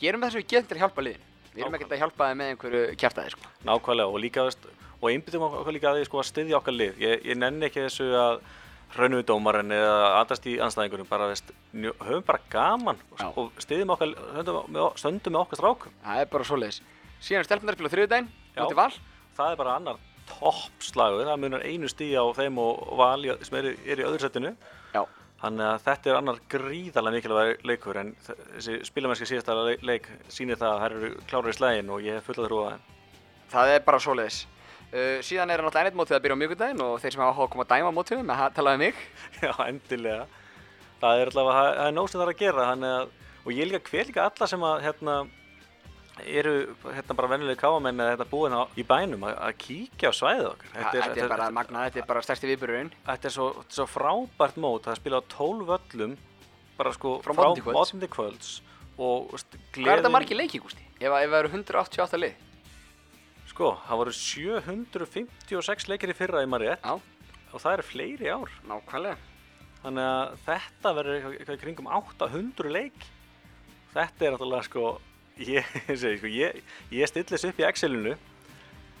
gerum 0.00 0.22
það 0.22 0.32
sem 0.36 0.40
við 0.44 0.48
getum 0.54 0.68
til 0.70 0.76
að 0.78 0.82
hjálpa 0.84 1.04
liðinu. 1.08 1.26
Við 1.56 1.64
erum 1.64 1.76
ekkert 1.80 1.94
að 1.96 2.02
hjálpa 2.04 2.28
þeim 2.30 2.38
með 2.44 2.52
einhverju 2.54 2.82
kjæftæði 3.02 3.34
sko. 3.34 3.50
Nákvæmlega 3.66 4.14
og 4.14 4.22
líka 4.22 4.44
veist, 4.46 4.68
og 5.00 5.10
einbyttum 5.12 5.44
okkur 5.46 5.72
líka 5.76 5.90
að 5.92 6.00
því 6.00 6.08
sko 6.08 6.22
að 6.22 6.28
styðja 6.32 6.58
okkar 6.58 6.74
lið 6.78 6.98
ég, 7.04 7.20
ég 7.30 7.38
nenni 7.38 7.68
ekki 7.68 7.84
þessu 7.86 8.08
að 8.18 8.40
raunum 8.98 9.20
við 9.20 9.26
dómarinn 9.28 9.74
eða 9.76 9.96
andast 10.22 10.46
í 10.48 10.56
anstæðingunum 10.64 11.08
bara 11.10 11.26
veist, 11.28 11.50
höfum 11.76 12.24
bara 12.26 12.40
gaman 12.50 12.96
Já. 13.20 13.26
og 13.36 13.52
styðjum 13.60 13.92
okkar 13.94 14.14
stöndum 14.96 15.34
með, 15.36 15.42
okkar 15.44 15.60
strákum 15.60 15.92
Það 16.06 16.22
er 16.22 16.30
bara 16.32 16.46
svoleiðis. 16.48 16.80
Síðan 17.20 17.42
er 17.44 17.48
stelpunar 17.50 17.76
Já. 18.56 18.64
mútið 18.64 18.78
val. 18.80 18.92
það 19.36 19.52
er 19.52 19.60
bara 19.60 19.76
annar 19.76 20.00
toppslagur 20.28 21.28
það 21.28 21.40
munar 21.44 21.62
einu 21.68 21.88
stíð 21.88 22.16
á 22.18 22.24
þeim 22.36 22.58
og, 22.58 22.82
og 22.92 22.98
val 22.98 23.22
í- 23.28 23.38
sem 23.46 23.58
er, 23.60 23.68
er 23.86 24.02
í 24.02 24.06
öðru 24.08 24.20
setinu 24.24 24.50
Já. 24.94 25.04
þannig 25.44 25.66
að 25.68 25.84
þetta 25.86 26.10
er 26.10 26.18
annar 26.18 26.40
gríðarlega 26.52 27.16
mikilvæg 27.16 27.64
leikur 27.70 28.00
en 28.02 28.10
þessi 28.26 28.80
spilamennski 28.88 29.28
síðasta 29.30 29.56
leik, 29.84 30.08
sýnir 30.32 30.58
það 30.60 30.72
að 30.74 30.82
þær 30.82 30.96
eru 30.98 31.10
klárar 31.30 31.52
í 31.52 31.56
slægin 31.60 31.92
og 31.94 32.02
ég 32.08 32.18
hef 32.18 32.28
fulla 32.32 32.48
trú 32.48 32.62
á 32.64 32.68
þeim 32.72 32.86
Það 33.48 33.70
er 33.76 33.84
bara 33.86 33.98
svoleiðis. 34.04 34.42
Uh, 34.88 35.18
síðan 35.20 35.50
er 35.52 35.60
náttúrulega 35.60 35.84
ennett 35.84 35.98
mótið 36.00 36.16
að 36.16 36.22
byrja 36.24 36.36
á 36.36 36.40
miðvikudaginn 36.40 36.84
og 36.86 36.94
þeir 37.02 37.14
sem 37.14 37.22
hafa 37.24 37.44
að 37.44 37.50
koma 37.52 37.64
að 37.66 37.72
dæma 37.74 37.90
mótið 37.92 38.22
með 38.24 38.44
að 38.44 38.54
tala 38.56 38.76
um 38.76 38.84
mig. 38.84 39.02
Já, 39.44 39.52
endilega. 39.66 40.28
Það 40.98 41.22
er 41.22 41.32
allavega, 41.32 41.58
það 41.58 41.74
það 41.78 41.88
er 41.88 41.96
nóg 41.98 42.08
sem 42.08 42.20
það 42.20 42.26
er 42.26 42.32
að 42.32 42.40
gera, 42.44 42.68
að, 42.72 43.10
og 43.44 43.50
ég 43.52 43.68
líka 43.68 43.92
hver 43.92 44.08
líka 44.08 44.24
alla 44.24 44.48
sem 44.50 44.64
að 44.70 44.86
hérna 44.86 45.18
eru 46.26 46.54
hérna 46.82 47.14
bara 47.14 47.30
venjulegi 47.30 47.60
káamenn 47.60 48.00
eða 48.02 48.14
þetta 48.16 48.26
búin 48.30 48.56
á, 48.56 48.62
í 48.74 48.84
bænum 48.86 49.26
að, 49.28 49.36
að 49.48 49.58
kíkja 49.62 50.10
á 50.10 50.14
svæðið 50.18 50.48
okkar 50.48 50.72
Þetta 50.72 50.90
er, 50.90 51.04
þetta 51.04 51.22
er 51.24 51.32
bara 51.34 51.50
magnað, 51.54 51.84
þetta 51.86 52.00
er 52.02 52.08
bara 52.08 52.22
stærsti 52.26 52.50
viðburðurinn. 52.50 52.90
þetta 53.06 53.30
er 53.30 53.34
svo, 53.34 53.46
svo 53.70 53.86
frábært 53.86 54.58
mót 54.58 54.88
það 54.88 54.98
spila 54.98 55.20
á 55.20 55.24
12 55.36 55.68
völlum 55.68 56.16
bara 56.78 56.94
sko 56.96 57.14
Frá 57.22 57.34
til 57.54 58.10
kvölds. 58.10 58.50
og 58.98 59.32
veist, 59.34 59.58
Hvað 59.74 59.92
er 59.92 60.02
þetta 60.02 60.14
margir 60.14 60.38
leikir, 60.38 60.62
Gústi? 60.64 60.84
Ef 60.98 61.10
það 61.14 61.38
eru 61.42 61.52
188 61.54 62.22
lið? 62.24 62.47
Sko, 63.58 63.72
það 63.88 63.98
voru 64.04 64.12
756 64.14 65.88
leikir 65.90 66.12
í 66.12 66.16
fyrra 66.16 66.44
í 66.46 66.48
Já, 66.48 66.94
og 67.52 67.58
það 67.62 67.72
eru 67.74 67.82
fleiri 67.88 68.30
ár. 68.30 68.50
Nákvæmlega. 68.70 69.16
þannig 69.82 70.04
að 70.04 70.32
þetta 70.46 70.92
verður 70.94 71.26
eitthvað, 71.32 71.60
kringum 71.62 71.86
800 71.90 72.70
leik. 72.74 73.06
Þetta 73.94 74.24
er 74.26 74.34
náttúrulega 74.34 74.66
sko 74.66 75.00
ég, 75.42 75.64
sko, 76.18 76.28
ég, 76.30 76.58
ég 76.94 77.08
stilli 77.10 77.30
þessu 77.34 77.50
upp 77.52 77.62
í 77.62 77.66
Excelinu. 77.68 78.14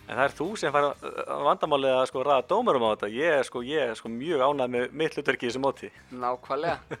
En 0.08 0.16
það 0.16 0.24
er 0.24 0.34
þú 0.38 0.46
sem 0.56 0.72
fær 0.72 0.86
að 0.88 1.42
vandamálið 1.44 1.94
að 1.98 2.06
sko 2.08 2.22
ræða 2.24 2.46
dómarum 2.48 2.86
á 2.88 2.90
þetta. 2.94 3.10
Ég 3.12 3.34
er 3.38 3.44
sko, 3.44 3.62
ég 3.66 3.90
er 3.92 3.98
sko 3.98 4.08
mjög 4.08 4.40
ánægð 4.46 4.72
með 4.74 4.94
mitt 5.02 5.18
hlutverki 5.18 5.46
í 5.46 5.50
þessu 5.50 5.60
móti. 5.62 5.90
Nákvæmlega. 6.16 6.98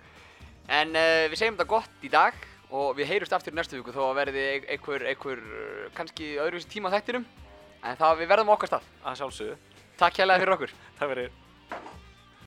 En 0.68 0.92
uh, 0.92 1.24
við 1.32 1.38
segjum 1.40 1.56
þetta 1.56 1.70
gott 1.70 2.04
í 2.04 2.10
dag 2.12 2.36
og 2.68 2.90
við 2.98 3.08
heyrumst 3.08 3.32
aftur 3.32 3.54
í 3.54 3.56
næstu 3.56 3.78
viku 3.80 3.94
þó 3.96 4.02
að 4.10 4.18
verði 4.20 4.42
ein- 4.58 4.66
einhver, 4.74 5.06
einhver 5.08 5.40
uh, 5.40 5.86
kannski 5.96 6.34
öðruvísi 6.36 6.68
tíma 6.74 6.92
þættinum. 6.92 7.24
En 7.82 7.96
það 7.96 8.18
við 8.22 8.28
verðum 8.32 8.48
okkar 8.54 8.68
stað. 8.72 8.82
að 9.04 9.16
sjálfsögðu, 9.20 9.56
Takk 9.98 10.18
hérlega 10.18 10.38
fyrir 10.42 10.54
okkur. 10.54 10.72
það 10.98 11.08
verður 11.08 11.30